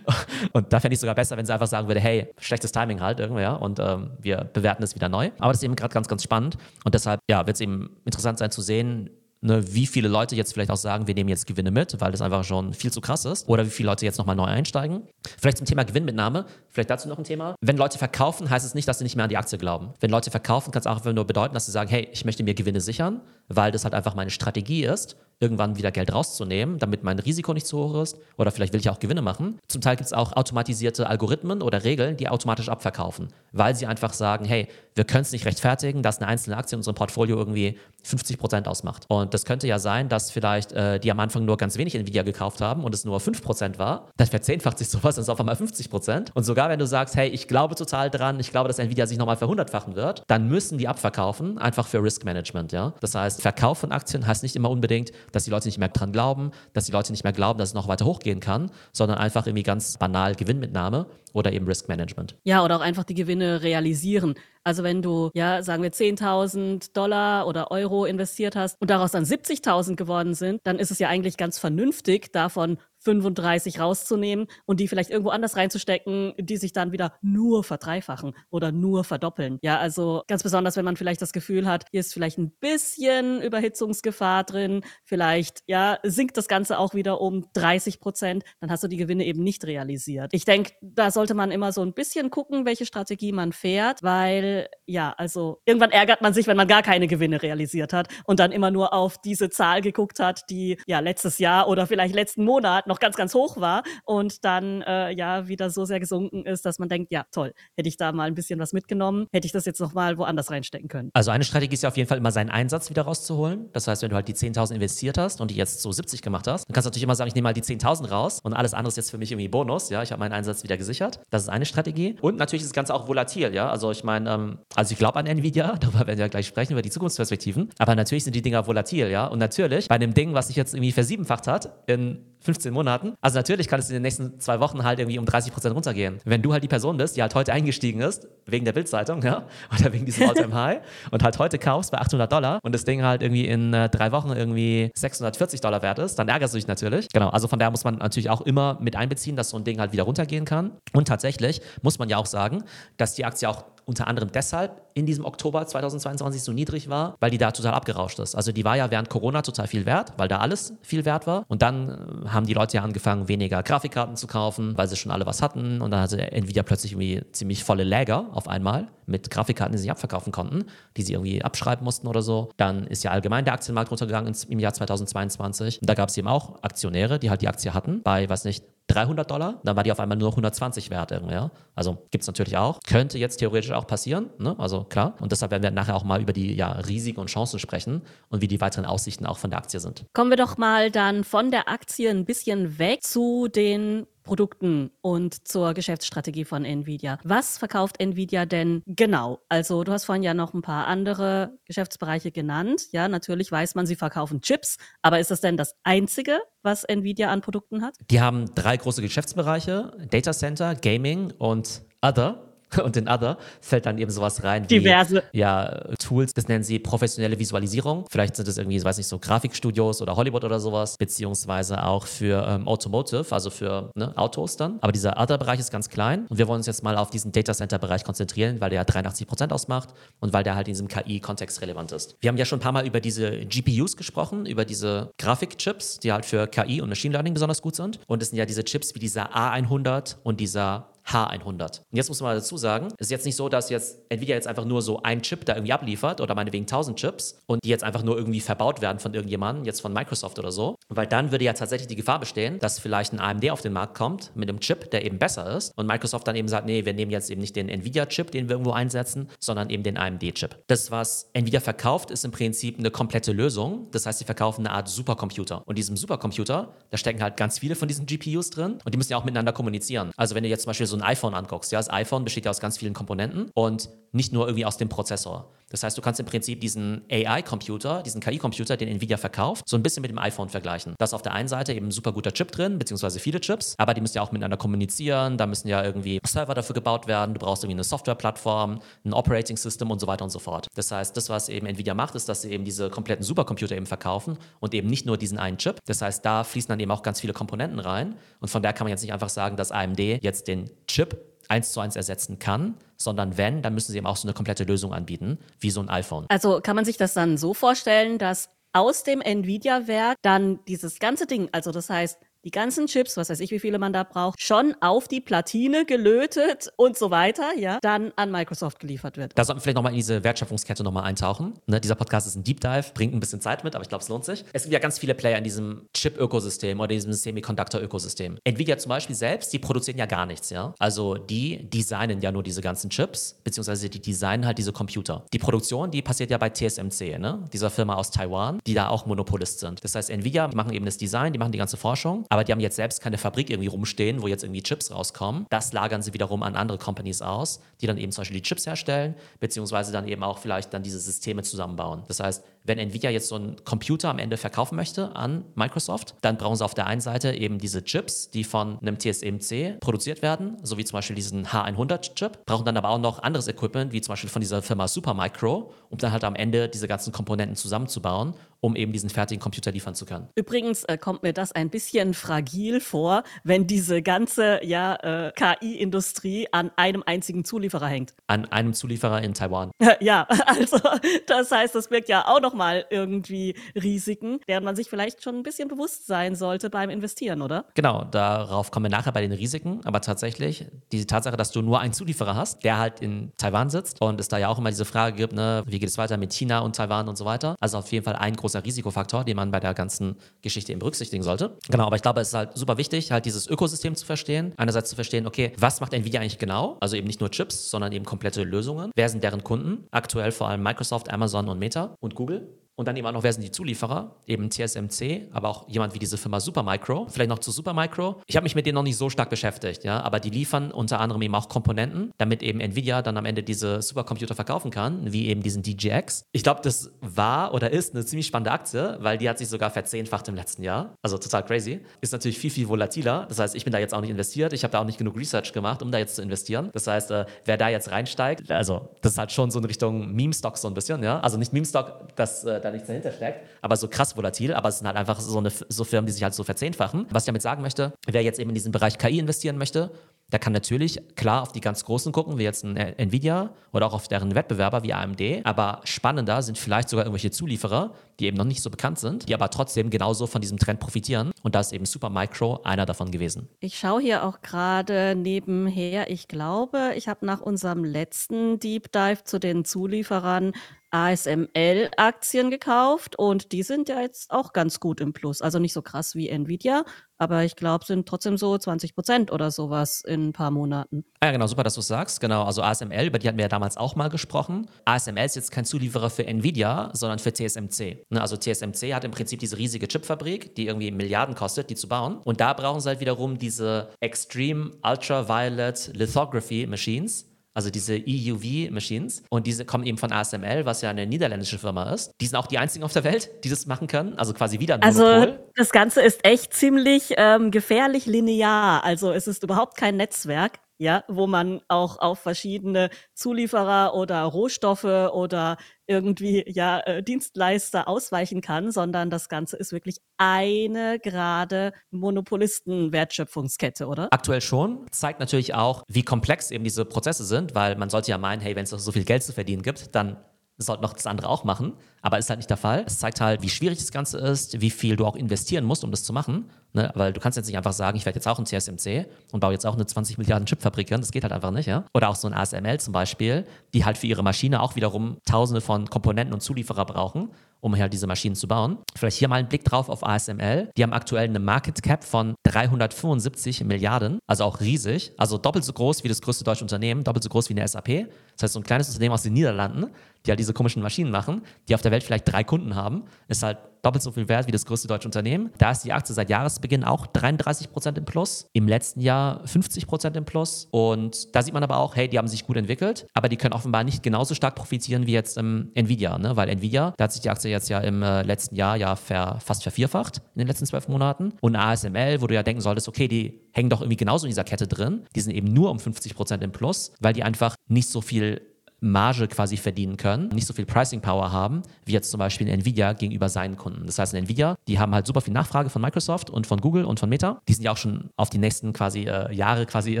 [0.52, 3.20] und da fände ich sogar besser, wenn sie einfach sagen würde, hey, schlechtes Timing halt
[3.20, 5.30] irgendwie, ja, und ähm, wir bewerten es wieder neu.
[5.38, 8.38] Aber das ist eben gerade ganz, ganz spannend und deshalb, ja, wird es eben interessant
[8.38, 11.70] sein zu sehen, ne, wie viele Leute jetzt vielleicht auch sagen, wir nehmen jetzt Gewinne
[11.70, 13.48] mit, weil das einfach schon viel zu krass ist.
[13.48, 15.02] Oder wie viele Leute jetzt nochmal neu einsteigen.
[15.40, 17.54] Vielleicht zum Thema Gewinnmitnahme, vielleicht dazu noch ein Thema.
[17.60, 19.94] Wenn Leute verkaufen, heißt es nicht, dass sie nicht mehr an die Aktie glauben.
[20.00, 22.42] Wenn Leute verkaufen, kann es auch einfach nur bedeuten, dass sie sagen, hey, ich möchte
[22.42, 27.04] mir Gewinne sichern, weil das halt einfach meine Strategie ist irgendwann wieder Geld rauszunehmen, damit
[27.04, 28.16] mein Risiko nicht zu hoch ist.
[28.38, 29.58] Oder vielleicht will ich auch Gewinne machen.
[29.68, 34.12] Zum Teil gibt es auch automatisierte Algorithmen oder Regeln, die automatisch abverkaufen, weil sie einfach
[34.12, 37.78] sagen, hey, wir können es nicht rechtfertigen, dass eine einzelne Aktie in unserem Portfolio irgendwie
[38.02, 39.04] 50 Prozent ausmacht.
[39.08, 42.22] Und das könnte ja sein, dass vielleicht äh, die am Anfang nur ganz wenig Nvidia
[42.22, 44.08] gekauft haben und es nur 5 Prozent war.
[44.16, 46.30] Dann verzehnfacht sich sowas, dann ist auf einmal 50 Prozent.
[46.34, 49.18] Und sogar wenn du sagst, hey, ich glaube total dran, ich glaube, dass Nvidia sich
[49.18, 52.72] nochmal verhundertfachen wird, dann müssen die abverkaufen, einfach für Risk Management.
[52.72, 52.94] Ja?
[53.00, 56.12] Das heißt, Verkauf von Aktien heißt nicht immer unbedingt, dass die Leute nicht mehr dran
[56.12, 59.46] glauben, dass die Leute nicht mehr glauben, dass es noch weiter hochgehen kann, sondern einfach
[59.46, 62.36] irgendwie ganz banal Gewinnmitnahme oder eben Risk Management.
[62.44, 64.34] Ja, oder auch einfach die Gewinne realisieren.
[64.64, 69.24] Also wenn du, ja, sagen wir 10.000 Dollar oder Euro investiert hast und daraus dann
[69.24, 74.88] 70.000 geworden sind, dann ist es ja eigentlich ganz vernünftig, davon 35 rauszunehmen und die
[74.88, 79.58] vielleicht irgendwo anders reinzustecken, die sich dann wieder nur verdreifachen oder nur verdoppeln.
[79.62, 83.40] Ja, also ganz besonders, wenn man vielleicht das Gefühl hat, hier ist vielleicht ein bisschen
[83.40, 88.88] Überhitzungsgefahr drin, vielleicht, ja, sinkt das Ganze auch wieder um 30 Prozent, dann hast du
[88.88, 90.32] die Gewinne eben nicht realisiert.
[90.32, 94.68] Ich denke, da sollte man immer so ein bisschen gucken, welche Strategie man fährt, weil,
[94.86, 98.50] ja, also irgendwann ärgert man sich, wenn man gar keine Gewinne realisiert hat und dann
[98.50, 102.86] immer nur auf diese Zahl geguckt hat, die ja letztes Jahr oder vielleicht letzten Monat
[102.86, 106.78] noch ganz, ganz hoch war und dann äh, ja wieder so sehr gesunken ist, dass
[106.78, 109.64] man denkt, ja toll, hätte ich da mal ein bisschen was mitgenommen, hätte ich das
[109.64, 111.10] jetzt noch mal woanders reinstecken können.
[111.14, 113.70] Also eine Strategie ist ja auf jeden Fall immer seinen Einsatz wieder rauszuholen.
[113.72, 116.46] Das heißt, wenn du halt die 10.000 investiert hast und die jetzt so 70 gemacht
[116.46, 118.74] hast, dann kannst du natürlich immer sagen, ich nehme mal die 10.000 raus und alles
[118.74, 119.90] andere ist jetzt für mich irgendwie Bonus.
[119.90, 121.20] Ja, ich habe meinen Einsatz wieder gesichert.
[121.30, 122.16] Das ist eine Strategie.
[122.20, 123.54] Und natürlich ist das Ganze auch volatil.
[123.54, 126.72] Ja, also ich meine, ähm, also ich glaube an Nvidia, darüber werden wir gleich sprechen
[126.72, 127.70] über die Zukunftsperspektiven.
[127.78, 129.08] Aber natürlich sind die Dinger volatil.
[129.08, 132.85] Ja, und natürlich bei einem Ding, was sich jetzt irgendwie versiebenfacht hat in 15 Monaten.
[133.20, 136.20] Also natürlich kann es in den nächsten zwei Wochen halt irgendwie um 30 Prozent runtergehen.
[136.24, 139.44] Wenn du halt die Person bist, die halt heute eingestiegen ist, wegen der Bildzeitung, ja,
[139.78, 140.78] oder wegen diesem All-Time High
[141.10, 144.12] und halt heute kaufst bei 800 Dollar und das Ding halt irgendwie in äh, drei
[144.12, 147.08] Wochen irgendwie 640 Dollar wert ist, dann ärgerst du dich natürlich.
[147.12, 149.80] Genau, also von daher muss man natürlich auch immer mit einbeziehen, dass so ein Ding
[149.80, 150.72] halt wieder runtergehen kann.
[150.92, 152.64] Und tatsächlich muss man ja auch sagen,
[152.96, 157.30] dass die Aktie auch unter anderem deshalb in diesem Oktober 2022 so niedrig war, weil
[157.30, 158.34] die da total abgerauscht ist.
[158.34, 161.44] Also die war ja während Corona total viel wert, weil da alles viel wert war.
[161.48, 165.12] Und dann äh, haben die Leute ja angefangen, weniger Grafikkarten zu kaufen, weil sie schon
[165.12, 165.80] alle was hatten.
[165.80, 169.90] Und dann hatte Nvidia plötzlich irgendwie ziemlich volle Läger auf einmal mit Grafikkarten, die sie
[169.90, 170.64] abverkaufen konnten,
[170.96, 172.50] die sie irgendwie abschreiben mussten oder so.
[172.56, 175.80] Dann ist ja allgemein der Aktienmarkt runtergegangen im Jahr 2022.
[175.80, 178.64] Und da gab es eben auch Aktionäre, die halt die Aktie hatten, bei, weiß nicht,
[178.88, 181.10] 300 Dollar, dann war die auf einmal nur noch 120 wert.
[181.10, 181.50] Ja?
[181.74, 182.80] Also gibt es natürlich auch.
[182.86, 184.54] Könnte jetzt theoretisch auch passieren, ne?
[184.58, 185.16] also klar.
[185.20, 188.42] Und deshalb werden wir nachher auch mal über die ja, Risiken und Chancen sprechen und
[188.42, 190.04] wie die weiteren Aussichten auch von der Aktie sind.
[190.12, 195.48] Kommen wir doch mal dann von der Aktie ein bisschen weg zu den Produkten und
[195.48, 197.18] zur Geschäftsstrategie von Nvidia.
[197.24, 199.40] Was verkauft Nvidia denn genau?
[199.48, 202.88] Also du hast vorhin ja noch ein paar andere Geschäftsbereiche genannt.
[202.92, 207.30] Ja, natürlich weiß man, sie verkaufen Chips, aber ist das denn das einzige, was Nvidia
[207.30, 207.94] an Produkten hat?
[208.10, 212.45] Die haben drei große Geschäftsbereiche: Data Center, Gaming und Other.
[212.82, 215.22] Und in Other fällt dann eben sowas rein wie Diverse.
[215.32, 218.06] Ja, Tools, das nennen sie professionelle Visualisierung.
[218.10, 222.44] Vielleicht sind es irgendwie, weiß nicht, so Grafikstudios oder Hollywood oder sowas, beziehungsweise auch für
[222.46, 224.78] ähm, Automotive, also für ne, Autos dann.
[224.80, 227.54] Aber dieser Other-Bereich ist ganz klein und wir wollen uns jetzt mal auf diesen Data
[227.54, 231.60] Center-Bereich konzentrieren, weil der ja 83 Prozent ausmacht und weil der halt in diesem KI-Kontext
[231.62, 232.16] relevant ist.
[232.20, 236.12] Wir haben ja schon ein paar Mal über diese GPUs gesprochen, über diese Grafikchips, die
[236.12, 238.00] halt für KI und Machine Learning besonders gut sind.
[238.06, 241.80] Und es sind ja diese Chips wie dieser A100 und dieser H100.
[241.80, 244.48] Und jetzt muss man dazu sagen, es ist jetzt nicht so, dass jetzt Nvidia jetzt
[244.48, 247.84] einfach nur so ein Chip da irgendwie abliefert oder meinetwegen 1000 Chips und die jetzt
[247.84, 251.44] einfach nur irgendwie verbaut werden von irgendjemandem, jetzt von Microsoft oder so, weil dann würde
[251.44, 254.60] ja tatsächlich die Gefahr bestehen, dass vielleicht ein AMD auf den Markt kommt mit einem
[254.60, 257.40] Chip, der eben besser ist und Microsoft dann eben sagt, nee, wir nehmen jetzt eben
[257.40, 260.56] nicht den Nvidia-Chip, den wir irgendwo einsetzen, sondern eben den AMD-Chip.
[260.66, 263.88] Das, was Nvidia verkauft, ist im Prinzip eine komplette Lösung.
[263.92, 265.62] Das heißt, sie verkaufen eine Art Supercomputer.
[265.66, 269.12] Und diesem Supercomputer, da stecken halt ganz viele von diesen GPUs drin und die müssen
[269.12, 270.10] ja auch miteinander kommunizieren.
[270.16, 272.44] Also wenn du jetzt zum Beispiel so so ein iPhone anguckst, ja, das iPhone besteht
[272.44, 275.52] ja aus ganz vielen Komponenten und nicht nur irgendwie aus dem Prozessor.
[275.70, 279.82] Das heißt, du kannst im Prinzip diesen AI-Computer, diesen KI-Computer, den Nvidia verkauft, so ein
[279.82, 280.94] bisschen mit dem iPhone vergleichen.
[280.98, 283.74] Da ist auf der einen Seite eben ein super guter Chip drin, beziehungsweise viele Chips,
[283.78, 287.34] aber die müssen ja auch miteinander kommunizieren, da müssen ja irgendwie Server dafür gebaut werden,
[287.34, 290.68] du brauchst irgendwie eine Softwareplattform, ein Operating System und so weiter und so fort.
[290.74, 293.86] Das heißt, das, was eben Nvidia macht, ist, dass sie eben diese kompletten Supercomputer eben
[293.86, 295.78] verkaufen und eben nicht nur diesen einen Chip.
[295.86, 298.84] Das heißt, da fließen dann eben auch ganz viele Komponenten rein und von daher kann
[298.84, 302.74] man jetzt nicht einfach sagen, dass AMD jetzt den Chip eins zu eins ersetzen kann,
[302.96, 305.88] sondern wenn, dann müssen sie eben auch so eine komplette Lösung anbieten, wie so ein
[305.88, 306.26] iPhone.
[306.28, 311.26] Also kann man sich das dann so vorstellen, dass aus dem Nvidia-Werk dann dieses ganze
[311.26, 314.40] Ding, also das heißt die ganzen Chips, was weiß ich, wie viele man da braucht,
[314.40, 319.32] schon auf die Platine gelötet und so weiter, ja, dann an Microsoft geliefert wird.
[319.34, 321.54] Da sollten wir vielleicht nochmal in diese Wertschöpfungskette nochmal eintauchen.
[321.66, 324.02] Ne, dieser Podcast ist ein Deep Dive, bringt ein bisschen Zeit mit, aber ich glaube,
[324.02, 324.44] es lohnt sich.
[324.52, 328.38] Es gibt ja ganz viele Player in diesem Chip-Ökosystem oder diesem Semiconductor-Ökosystem.
[328.44, 330.72] Nvidia zum Beispiel selbst, die produzieren ja gar nichts, ja.
[330.78, 335.26] Also die designen ja nur diese ganzen Chips, beziehungsweise die designen halt diese Computer.
[335.32, 337.44] Die Produktion, die passiert ja bei TSMC, ne?
[337.52, 339.82] dieser Firma aus Taiwan, die da auch Monopolist sind.
[339.82, 342.52] Das heißt, Nvidia, die machen eben das Design, die machen die ganze Forschung, aber die
[342.52, 345.46] haben jetzt selbst keine Fabrik irgendwie rumstehen, wo jetzt irgendwie Chips rauskommen.
[345.48, 348.66] Das lagern sie wiederum an andere Companies aus, die dann eben zum Beispiel die Chips
[348.66, 352.02] herstellen, beziehungsweise dann eben auch vielleicht dann diese Systeme zusammenbauen.
[352.08, 356.36] Das heißt, wenn Nvidia jetzt so einen Computer am Ende verkaufen möchte an Microsoft, dann
[356.36, 360.56] brauchen sie auf der einen Seite eben diese Chips, die von einem TSMC produziert werden,
[360.62, 364.12] so wie zum Beispiel diesen H100-Chip, brauchen dann aber auch noch anderes Equipment, wie zum
[364.12, 368.76] Beispiel von dieser Firma Supermicro, um dann halt am Ende diese ganzen Komponenten zusammenzubauen um
[368.76, 370.28] eben diesen fertigen Computer liefern zu können.
[370.34, 376.48] Übrigens äh, kommt mir das ein bisschen fragil vor, wenn diese ganze ja, äh, KI-Industrie
[376.52, 378.14] an einem einzigen Zulieferer hängt.
[378.26, 379.70] An einem Zulieferer in Taiwan.
[380.00, 380.78] ja, also
[381.26, 385.42] das heißt, das birgt ja auch nochmal irgendwie Risiken, deren man sich vielleicht schon ein
[385.42, 387.66] bisschen bewusst sein sollte beim Investieren, oder?
[387.74, 389.80] Genau, darauf kommen wir nachher bei den Risiken.
[389.84, 394.00] Aber tatsächlich, die Tatsache, dass du nur einen Zulieferer hast, der halt in Taiwan sitzt
[394.00, 396.32] und es da ja auch immer diese Frage gibt, ne, wie geht es weiter mit
[396.32, 397.56] China und Taiwan und so weiter.
[397.60, 401.22] Also auf jeden Fall ein großer Risikofaktor, den man bei der ganzen Geschichte eben berücksichtigen
[401.22, 401.56] sollte.
[401.68, 404.52] Genau, aber ich glaube, es ist halt super wichtig, halt dieses Ökosystem zu verstehen.
[404.56, 406.76] Einerseits zu verstehen, okay, was macht Nvidia eigentlich genau?
[406.80, 408.90] Also eben nicht nur Chips, sondern eben komplette Lösungen.
[408.94, 409.86] Wer sind deren Kunden?
[409.90, 412.48] Aktuell vor allem Microsoft, Amazon und Meta und Google.
[412.76, 414.14] Und dann eben auch noch, wer sind die Zulieferer?
[414.26, 417.06] Eben TSMC, aber auch jemand wie diese Firma Supermicro.
[417.08, 418.20] Vielleicht noch zu Supermicro.
[418.26, 421.00] Ich habe mich mit denen noch nicht so stark beschäftigt, ja, aber die liefern unter
[421.00, 425.28] anderem eben auch Komponenten, damit eben Nvidia dann am Ende diese Supercomputer verkaufen kann, wie
[425.28, 426.24] eben diesen DGX.
[426.32, 429.70] Ich glaube, das war oder ist eine ziemlich spannende Aktie, weil die hat sich sogar
[429.70, 430.94] verzehnfacht im letzten Jahr.
[431.02, 431.80] Also total crazy.
[432.02, 433.24] Ist natürlich viel, viel volatiler.
[433.28, 434.52] Das heißt, ich bin da jetzt auch nicht investiert.
[434.52, 436.68] Ich habe da auch nicht genug Research gemacht, um da jetzt zu investieren.
[436.74, 440.12] Das heißt, äh, wer da jetzt reinsteigt, also das ist halt schon so in Richtung
[440.12, 441.20] Meme-Stock so ein bisschen, ja.
[441.20, 444.52] Also nicht Meme-Stock, das äh, da nichts dahinter steckt, aber so krass volatil.
[444.54, 447.06] Aber es sind halt einfach so, eine, so Firmen, die sich halt so verzehnfachen.
[447.10, 449.90] Was ich damit sagen möchte, wer jetzt eben in diesen Bereich KI investieren möchte,
[450.32, 453.92] der kann natürlich klar auf die ganz Großen gucken, wie jetzt ein Nvidia oder auch
[453.92, 455.22] auf deren Wettbewerber wie AMD.
[455.44, 459.34] Aber spannender sind vielleicht sogar irgendwelche Zulieferer, die eben noch nicht so bekannt sind, die
[459.34, 461.30] aber trotzdem genauso von diesem Trend profitieren.
[461.42, 463.48] Und da ist eben Supermicro einer davon gewesen.
[463.60, 466.10] Ich schaue hier auch gerade nebenher.
[466.10, 470.54] Ich glaube, ich habe nach unserem letzten Deep Dive zu den Zulieferern
[470.90, 475.42] ASML-Aktien gekauft und die sind ja jetzt auch ganz gut im Plus.
[475.42, 476.84] Also nicht so krass wie Nvidia,
[477.18, 481.04] aber ich glaube, sind trotzdem so 20 Prozent oder sowas in ein paar Monaten.
[481.22, 482.20] Ja, genau, super, dass du es sagst.
[482.20, 484.68] Genau, also ASML, über die hatten wir ja damals auch mal gesprochen.
[484.84, 488.04] ASML ist jetzt kein Zulieferer für Nvidia, sondern für TSMC.
[488.10, 491.88] Ne, also TSMC hat im Prinzip diese riesige Chipfabrik, die irgendwie Milliarden kostet, die zu
[491.88, 492.18] bauen.
[492.18, 499.22] Und da brauchen sie halt wiederum diese Extreme Ultraviolet Lithography Machines also diese EUV-Machines.
[499.30, 502.12] Und diese kommen eben von ASML, was ja eine niederländische Firma ist.
[502.20, 504.12] Die sind auch die einzigen auf der Welt, die das machen können.
[504.18, 505.28] Also quasi wieder ein also, Monopol.
[505.28, 508.84] Also das Ganze ist echt ziemlich ähm, gefährlich linear.
[508.84, 514.84] Also es ist überhaupt kein Netzwerk ja, wo man auch auf verschiedene Zulieferer oder Rohstoffe
[514.84, 523.86] oder irgendwie ja äh, Dienstleister ausweichen kann, sondern das Ganze ist wirklich eine gerade Monopolisten-Wertschöpfungskette,
[523.86, 524.08] oder?
[524.10, 524.86] Aktuell schon.
[524.90, 528.56] Zeigt natürlich auch, wie komplex eben diese Prozesse sind, weil man sollte ja meinen, hey,
[528.56, 530.18] wenn es so viel Geld zu verdienen gibt, dann
[530.64, 532.84] sollte noch das andere auch machen, aber ist halt nicht der Fall.
[532.86, 535.90] Es zeigt halt, wie schwierig das Ganze ist, wie viel du auch investieren musst, um
[535.90, 536.50] das zu machen.
[536.72, 536.90] Ne?
[536.94, 539.52] Weil du kannst jetzt nicht einfach sagen, ich werde jetzt auch ein TSMC und baue
[539.52, 541.00] jetzt auch eine 20 Milliarden Chipfabrik an.
[541.00, 541.66] Das geht halt einfach nicht.
[541.66, 541.84] Ja?
[541.92, 545.60] Oder auch so ein ASML zum Beispiel, die halt für ihre Maschine auch wiederum tausende
[545.60, 548.78] von Komponenten und Zulieferer brauchen um halt diese Maschinen zu bauen.
[548.94, 550.70] Vielleicht hier mal ein Blick drauf auf ASML.
[550.76, 555.72] Die haben aktuell eine Market Cap von 375 Milliarden, also auch riesig, also doppelt so
[555.72, 558.08] groß wie das größte deutsche Unternehmen, doppelt so groß wie eine SAP.
[558.34, 559.86] Das heißt, so ein kleines Unternehmen aus den Niederlanden,
[560.24, 563.42] die halt diese komischen Maschinen machen, die auf der Welt vielleicht drei Kunden haben, ist
[563.42, 565.50] halt doppelt so viel wert wie das größte deutsche Unternehmen.
[565.58, 569.86] Da ist die Aktie seit Jahresbeginn auch 33 Prozent im Plus, im letzten Jahr 50
[569.86, 570.66] Prozent im Plus.
[570.72, 573.54] Und da sieht man aber auch, hey, die haben sich gut entwickelt, aber die können
[573.54, 576.36] offenbar nicht genauso stark profitieren wie jetzt ähm, Nvidia, ne?
[576.36, 579.38] weil Nvidia, da hat sich die Aktie jetzt ja im äh, letzten Jahr ja ver,
[579.40, 581.34] fast vervierfacht in den letzten zwölf Monaten.
[581.40, 584.44] Und ASML, wo du ja denken solltest, okay, die hängen doch irgendwie genauso in dieser
[584.44, 587.88] Kette drin, die sind eben nur um 50 Prozent im Plus, weil die einfach nicht
[587.88, 588.40] so viel
[588.80, 592.92] Marge quasi verdienen können, nicht so viel Pricing Power haben, wie jetzt zum Beispiel Nvidia
[592.92, 593.86] gegenüber seinen Kunden.
[593.86, 597.00] Das heißt, Nvidia, die haben halt super viel Nachfrage von Microsoft und von Google und
[597.00, 597.40] von Meta.
[597.48, 600.00] Die sind ja auch schon auf die nächsten quasi äh, Jahre quasi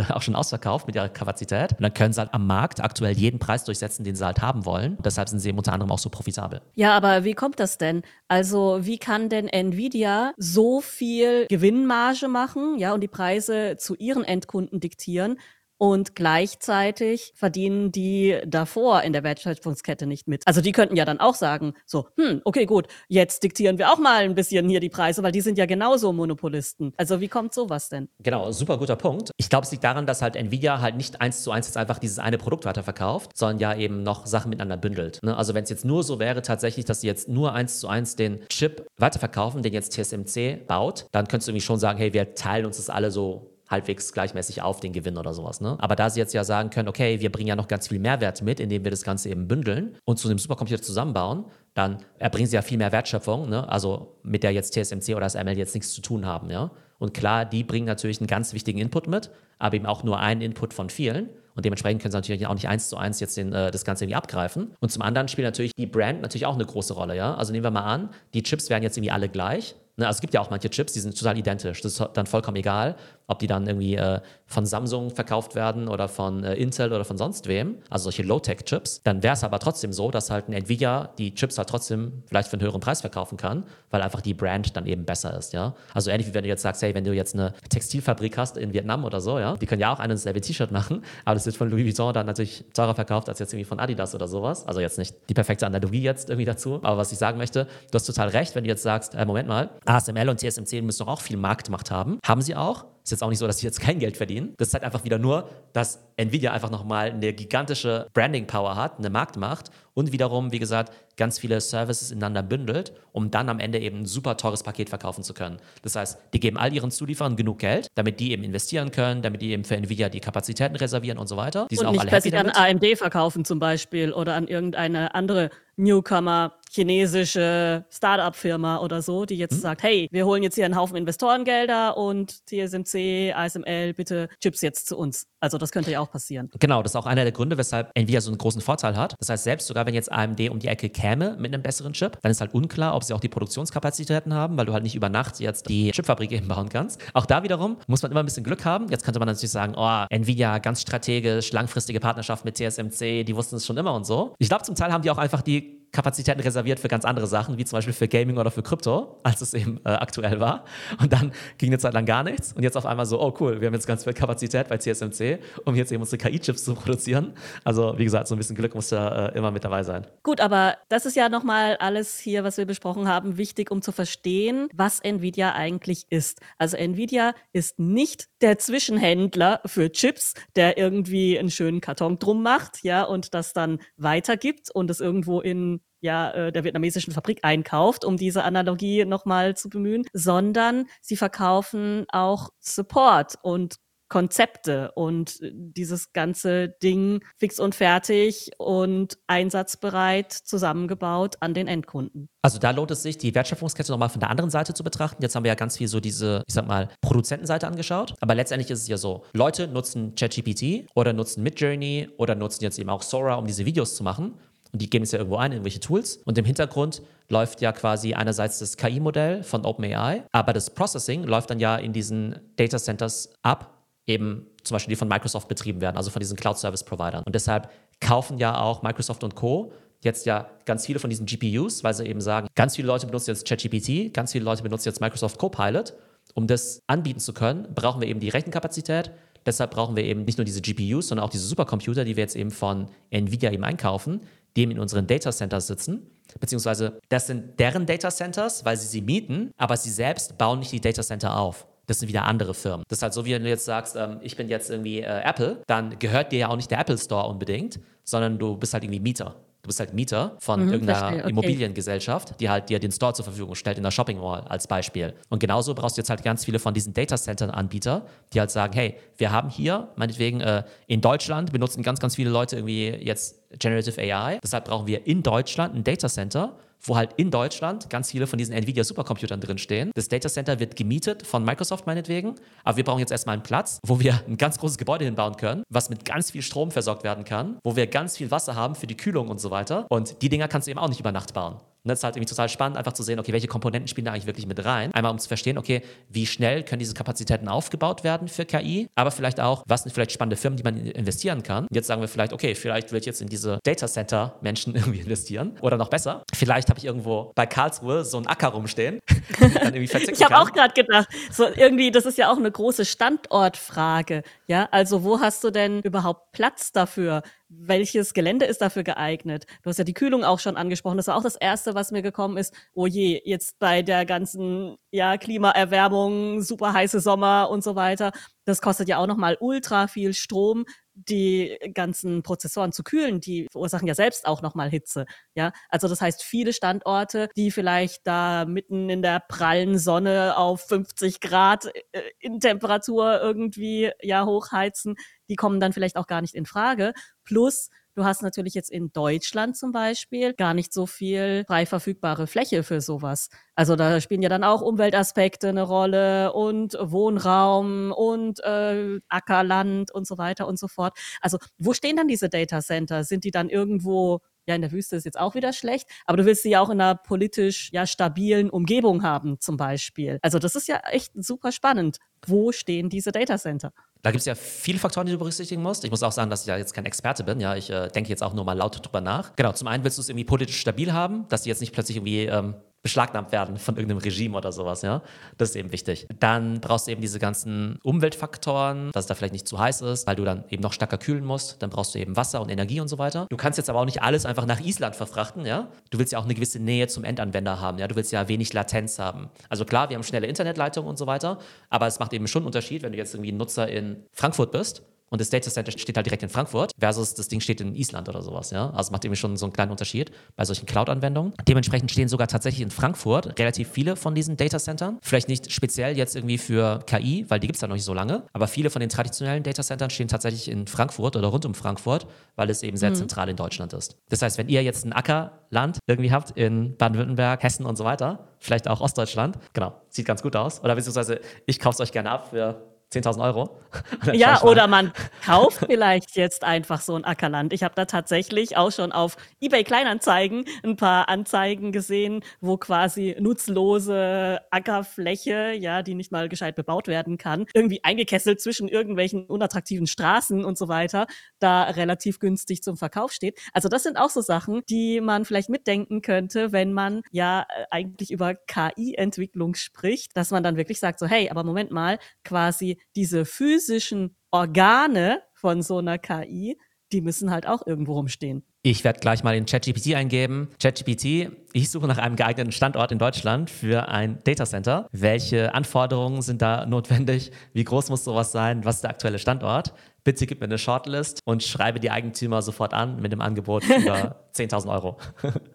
[0.08, 1.72] auch schon ausverkauft mit ihrer Kapazität.
[1.72, 4.64] Und dann können sie halt am Markt aktuell jeden Preis durchsetzen, den sie halt haben
[4.64, 4.98] wollen.
[5.04, 6.60] Deshalb sind sie unter anderem auch so profitabel.
[6.74, 8.02] Ja, aber wie kommt das denn?
[8.28, 14.24] Also, wie kann denn Nvidia so viel Gewinnmarge machen, ja, und die Preise zu ihren
[14.24, 15.38] Endkunden diktieren,
[15.78, 20.42] und gleichzeitig verdienen die davor in der Wertschöpfungskette nicht mit.
[20.46, 23.98] Also die könnten ja dann auch sagen, so, hm, okay, gut, jetzt diktieren wir auch
[23.98, 26.92] mal ein bisschen hier die Preise, weil die sind ja genauso Monopolisten.
[26.96, 28.08] Also wie kommt sowas denn?
[28.20, 29.30] Genau, super guter Punkt.
[29.36, 31.98] Ich glaube, es liegt daran, dass halt Nvidia halt nicht eins zu eins jetzt einfach
[31.98, 35.20] dieses eine Produkt weiterverkauft, sondern ja eben noch Sachen miteinander bündelt.
[35.22, 35.36] Ne?
[35.36, 38.16] Also wenn es jetzt nur so wäre tatsächlich, dass sie jetzt nur eins zu eins
[38.16, 42.34] den Chip weiterverkaufen, den jetzt TSMC baut, dann könntest du irgendwie schon sagen, hey, wir
[42.34, 45.60] teilen uns das alle so halbwegs gleichmäßig auf den Gewinn oder sowas.
[45.60, 45.76] Ne?
[45.78, 48.42] Aber da sie jetzt ja sagen können, okay, wir bringen ja noch ganz viel Mehrwert
[48.42, 52.56] mit, indem wir das Ganze eben bündeln und zu einem Supercomputer zusammenbauen, dann erbringen sie
[52.56, 53.68] ja viel mehr Wertschöpfung, ne?
[53.68, 56.50] also mit der jetzt TSMC oder das ML jetzt nichts zu tun haben.
[56.50, 56.70] Ja?
[56.98, 60.40] Und klar, die bringen natürlich einen ganz wichtigen Input mit, aber eben auch nur einen
[60.40, 61.28] Input von vielen.
[61.54, 64.04] Und dementsprechend können sie natürlich auch nicht eins zu eins jetzt den, äh, das Ganze
[64.04, 64.74] irgendwie abgreifen.
[64.78, 67.34] Und zum anderen spielt natürlich die Brand natürlich auch eine große Rolle, ja.
[67.34, 69.74] Also nehmen wir mal an, die Chips werden jetzt irgendwie alle gleich.
[69.96, 71.80] Ne, also es gibt ja auch manche Chips, die sind total identisch.
[71.80, 76.08] Das ist dann vollkommen egal, ob die dann irgendwie äh, von Samsung verkauft werden oder
[76.08, 79.02] von äh, Intel oder von sonst wem, also solche Low-Tech-Chips.
[79.02, 82.48] Dann wäre es aber trotzdem so, dass halt ein Nvidia die Chips halt trotzdem vielleicht
[82.48, 85.74] für einen höheren Preis verkaufen kann, weil einfach die Brand dann eben besser ist, ja.
[85.94, 88.72] Also ähnlich wie wenn du jetzt sagst, hey, wenn du jetzt eine Textilfabrik hast in
[88.72, 91.46] Vietnam oder so, ja, die können ja auch ein und dasselbe T-Shirt machen, aber das
[91.46, 94.66] wird von Louis Vuitton dann natürlich teurer verkauft als jetzt irgendwie von Adidas oder sowas.
[94.66, 97.94] Also jetzt nicht die perfekte Analogie jetzt irgendwie dazu, aber was ich sagen möchte, du
[97.94, 101.12] hast total recht, wenn du jetzt sagst, äh, Moment mal, ASML und TSMC müssen doch
[101.12, 102.18] auch viel Marktmacht haben.
[102.24, 102.84] Haben sie auch.
[103.06, 104.54] Ist jetzt auch nicht so, dass sie jetzt kein Geld verdienen.
[104.56, 109.70] Das zeigt einfach wieder nur, dass Nvidia einfach nochmal eine gigantische Branding-Power hat, eine Marktmacht
[109.96, 114.04] und wiederum, wie gesagt, ganz viele Services ineinander bündelt, um dann am Ende eben ein
[114.04, 115.56] super teures Paket verkaufen zu können.
[115.82, 119.40] Das heißt, die geben all ihren Zulieferern genug Geld, damit die eben investieren können, damit
[119.40, 121.66] die eben für Nvidia die Kapazitäten reservieren und so weiter.
[121.70, 125.48] Die sind und auch nicht alle an AMD verkaufen zum Beispiel oder an irgendeine andere
[125.76, 129.60] Newcomer chinesische Startup-Firma oder so, die jetzt hm.
[129.60, 134.88] sagt, hey, wir holen jetzt hier einen Haufen Investorengelder und TSMC, ASML, bitte Chips jetzt
[134.88, 135.26] zu uns.
[135.46, 136.50] Also das könnte ja auch passieren.
[136.58, 139.14] Genau, das ist auch einer der Gründe, weshalb Nvidia so einen großen Vorteil hat.
[139.20, 142.18] Das heißt, selbst sogar wenn jetzt AMD um die Ecke käme mit einem besseren Chip,
[142.20, 145.08] dann ist halt unklar, ob sie auch die Produktionskapazitäten haben, weil du halt nicht über
[145.08, 147.00] Nacht jetzt die Chipfabrik eben bauen kannst.
[147.14, 148.88] Auch da wiederum muss man immer ein bisschen Glück haben.
[148.88, 153.54] Jetzt könnte man natürlich sagen, oh, Nvidia ganz strategisch, langfristige Partnerschaft mit TSMC, die wussten
[153.54, 154.34] es schon immer und so.
[154.40, 157.56] Ich glaube, zum Teil haben die auch einfach die Kapazitäten reserviert für ganz andere Sachen,
[157.56, 160.66] wie zum Beispiel für Gaming oder für Krypto, als es eben äh, aktuell war.
[161.00, 162.52] Und dann ging eine Zeit lang gar nichts.
[162.52, 165.38] Und jetzt auf einmal so, oh cool, wir haben jetzt ganz viel Kapazität bei TSMC,
[165.64, 167.32] um jetzt eben unsere KI-Chips zu produzieren.
[167.64, 170.06] Also wie gesagt, so ein bisschen Glück muss da äh, immer mit dabei sein.
[170.22, 173.90] Gut, aber das ist ja nochmal alles hier, was wir besprochen haben, wichtig, um zu
[173.90, 176.40] verstehen, was Nvidia eigentlich ist.
[176.58, 182.84] Also Nvidia ist nicht der Zwischenhändler für Chips, der irgendwie einen schönen Karton drum macht,
[182.84, 188.04] ja, und das dann weitergibt und es irgendwo in ja, äh, der vietnamesischen Fabrik einkauft,
[188.04, 193.76] um diese Analogie nochmal zu bemühen, sondern sie verkaufen auch Support und
[194.08, 202.28] Konzepte und dieses ganze Ding fix und fertig und einsatzbereit zusammengebaut an den Endkunden.
[202.42, 205.22] Also da lohnt es sich, die Wertschöpfungskette nochmal von der anderen Seite zu betrachten.
[205.22, 208.14] Jetzt haben wir ja ganz viel so diese, ich sag mal, Produzentenseite angeschaut.
[208.20, 212.78] Aber letztendlich ist es ja so, Leute nutzen ChatGPT oder nutzen Midjourney oder nutzen jetzt
[212.78, 214.34] eben auch Sora, um diese Videos zu machen.
[214.72, 216.18] Und die geben es ja irgendwo ein in irgendwelche Tools.
[216.24, 221.50] Und im Hintergrund läuft ja quasi einerseits das KI-Modell von OpenAI, aber das Processing läuft
[221.50, 225.96] dann ja in diesen Data Centers ab, eben zum Beispiel die von Microsoft betrieben werden,
[225.96, 227.22] also von diesen Cloud-Service-Providern.
[227.24, 229.72] Und deshalb kaufen ja auch Microsoft und Co.
[230.02, 233.30] jetzt ja ganz viele von diesen GPUs, weil sie eben sagen, ganz viele Leute benutzen
[233.30, 235.94] jetzt ChatGPT, ganz viele Leute benutzen jetzt Microsoft Copilot.
[236.34, 239.12] Um das anbieten zu können, brauchen wir eben die Rechenkapazität,
[239.46, 242.34] Deshalb brauchen wir eben nicht nur diese GPUs, sondern auch diese Supercomputer, die wir jetzt
[242.34, 244.20] eben von Nvidia eben einkaufen,
[244.56, 246.10] eben in unseren Data Centers sitzen.
[246.40, 250.72] Beziehungsweise das sind deren Data Centers, weil sie sie mieten, aber sie selbst bauen nicht
[250.72, 251.66] die Data Center auf.
[251.86, 252.84] Das sind wieder andere Firmen.
[252.88, 255.22] Das ist halt so, wie wenn du jetzt sagst, ähm, ich bin jetzt irgendwie äh,
[255.22, 258.82] Apple, dann gehört dir ja auch nicht der Apple Store unbedingt, sondern du bist halt
[258.82, 259.36] irgendwie Mieter.
[259.66, 261.28] Du bist halt Mieter von mhm, irgendeiner okay.
[261.28, 265.12] Immobiliengesellschaft, die halt dir den Store zur Verfügung stellt in der Shopping Mall als Beispiel.
[265.28, 268.52] Und genauso brauchst du jetzt halt ganz viele von diesen Data Center Anbieter, die halt
[268.52, 272.90] sagen, hey, wir haben hier, meinetwegen äh, in Deutschland benutzen ganz, ganz viele Leute irgendwie
[272.90, 274.38] jetzt Generative AI.
[274.40, 278.38] Deshalb brauchen wir in Deutschland ein Data Center, wo halt in Deutschland ganz viele von
[278.38, 279.90] diesen Nvidia Supercomputern drinstehen.
[279.94, 282.34] Das Data Center wird gemietet von Microsoft meinetwegen,
[282.64, 285.62] aber wir brauchen jetzt erstmal einen Platz, wo wir ein ganz großes Gebäude hinbauen können,
[285.68, 288.86] was mit ganz viel Strom versorgt werden kann, wo wir ganz viel Wasser haben für
[288.86, 289.86] die Kühlung und so weiter.
[289.90, 291.60] Und die Dinger kannst du eben auch nicht über Nacht bauen.
[291.86, 294.10] Und das ist halt irgendwie total spannend, einfach zu sehen, okay, welche Komponenten spielen da
[294.10, 294.92] eigentlich wirklich mit rein.
[294.92, 299.12] Einmal, um zu verstehen, okay, wie schnell können diese Kapazitäten aufgebaut werden für KI, aber
[299.12, 301.68] vielleicht auch, was sind vielleicht spannende Firmen, die man investieren kann.
[301.70, 304.98] Jetzt sagen wir vielleicht, okay, vielleicht will ich jetzt in diese Data Center Menschen irgendwie
[304.98, 305.56] investieren.
[305.60, 308.98] Oder noch besser, vielleicht habe ich irgendwo bei Karlsruhe so einen Acker rumstehen.
[309.38, 314.24] ich habe auch gerade gedacht, so irgendwie, das ist ja auch eine große Standortfrage.
[314.48, 317.22] Ja, also wo hast du denn überhaupt Platz dafür?
[317.48, 319.46] Welches Gelände ist dafür geeignet?
[319.62, 320.96] Du hast ja die Kühlung auch schon angesprochen.
[320.96, 322.54] Das war auch das Erste, was mir gekommen ist.
[322.74, 328.12] Oh je, jetzt bei der ganzen ja, Klimaerwärmung, super heiße Sommer und so weiter.
[328.44, 330.64] Das kostet ja auch nochmal ultra viel Strom
[330.96, 335.04] die ganzen Prozessoren zu kühlen, die verursachen ja selbst auch nochmal Hitze.
[335.34, 340.62] Ja, also das heißt, viele Standorte, die vielleicht da mitten in der prallen Sonne auf
[340.62, 344.96] 50 Grad äh, in Temperatur irgendwie ja hochheizen,
[345.28, 346.94] die kommen dann vielleicht auch gar nicht in Frage.
[347.24, 352.26] Plus du hast natürlich jetzt in Deutschland zum Beispiel gar nicht so viel frei verfügbare
[352.26, 353.28] Fläche für sowas.
[353.54, 360.06] Also da spielen ja dann auch Umweltaspekte eine Rolle und Wohnraum und äh, Ackerland und
[360.06, 360.96] so weiter und so fort.
[361.20, 363.02] Also wo stehen dann diese Data Center?
[363.04, 366.24] Sind die dann irgendwo ja, in der Wüste ist jetzt auch wieder schlecht, aber du
[366.24, 370.18] willst sie ja auch in einer politisch ja stabilen Umgebung haben, zum Beispiel.
[370.22, 371.98] Also das ist ja echt super spannend.
[372.26, 373.72] Wo stehen diese Data Center?
[374.02, 375.84] Da gibt es ja viele Faktoren, die du berücksichtigen musst.
[375.84, 377.40] Ich muss auch sagen, dass ich ja jetzt kein Experte bin.
[377.40, 379.34] Ja, ich äh, denke jetzt auch nur mal laut drüber nach.
[379.36, 381.96] Genau, zum einen willst du es irgendwie politisch stabil haben, dass die jetzt nicht plötzlich
[381.96, 382.54] irgendwie ähm,
[382.86, 385.02] beschlagnahmt werden von irgendeinem Regime oder sowas, ja.
[385.38, 386.06] Das ist eben wichtig.
[386.20, 390.06] Dann brauchst du eben diese ganzen Umweltfaktoren, dass es da vielleicht nicht zu heiß ist,
[390.06, 391.60] weil du dann eben noch stärker kühlen musst.
[391.60, 393.26] Dann brauchst du eben Wasser und Energie und so weiter.
[393.28, 395.66] Du kannst jetzt aber auch nicht alles einfach nach Island verfrachten, ja.
[395.90, 397.88] Du willst ja auch eine gewisse Nähe zum Endanwender haben, ja.
[397.88, 399.30] Du willst ja wenig Latenz haben.
[399.48, 402.46] Also klar, wir haben schnelle Internetleitungen und so weiter, aber es macht eben schon einen
[402.46, 405.96] Unterschied, wenn du jetzt irgendwie ein Nutzer in Frankfurt bist und das Data Center steht
[405.96, 408.70] halt direkt in Frankfurt versus das Ding steht in Island oder sowas, ja.
[408.70, 411.32] Also macht irgendwie schon so einen kleinen Unterschied bei solchen Cloud-Anwendungen.
[411.46, 414.98] Dementsprechend stehen sogar tatsächlich in Frankfurt relativ viele von diesen Data Centern.
[415.02, 417.94] Vielleicht nicht speziell jetzt irgendwie für KI, weil die gibt es ja noch nicht so
[417.94, 421.54] lange, aber viele von den traditionellen Data Centern stehen tatsächlich in Frankfurt oder rund um
[421.54, 422.96] Frankfurt, weil es eben sehr mhm.
[422.96, 423.96] zentral in Deutschland ist.
[424.08, 428.28] Das heißt, wenn ihr jetzt ein Ackerland irgendwie habt in Baden-Württemberg, Hessen und so weiter,
[428.38, 430.62] vielleicht auch Ostdeutschland, genau, sieht ganz gut aus.
[430.62, 433.60] Oder beziehungsweise ich kaufe es euch gerne ab für 10.000 Euro.
[434.12, 434.92] Ja, oder man
[435.24, 437.52] kauft vielleicht jetzt einfach so ein Ackerland.
[437.52, 443.16] Ich habe da tatsächlich auch schon auf eBay Kleinanzeigen ein paar Anzeigen gesehen, wo quasi
[443.18, 449.86] nutzlose Ackerfläche, ja, die nicht mal gescheit bebaut werden kann, irgendwie eingekesselt zwischen irgendwelchen unattraktiven
[449.86, 451.06] Straßen und so weiter,
[451.38, 453.38] da relativ günstig zum Verkauf steht.
[453.52, 458.10] Also das sind auch so Sachen, die man vielleicht mitdenken könnte, wenn man ja eigentlich
[458.10, 463.24] über KI-Entwicklung spricht, dass man dann wirklich sagt so, hey, aber Moment mal, quasi diese
[463.24, 466.58] physischen Organe von so einer KI,
[466.92, 468.44] die müssen halt auch irgendwo rumstehen.
[468.62, 470.48] Ich werde gleich mal in ChatGPT eingeben.
[470.60, 474.88] ChatGPT, ich suche nach einem geeigneten Standort in Deutschland für ein Datacenter.
[474.92, 477.30] Welche Anforderungen sind da notwendig?
[477.52, 478.64] Wie groß muss sowas sein?
[478.64, 479.72] Was ist der aktuelle Standort?
[480.06, 484.24] Bitte gib mir eine Shortlist und schreibe die Eigentümer sofort an mit dem Angebot über
[484.36, 484.98] 10.000 Euro.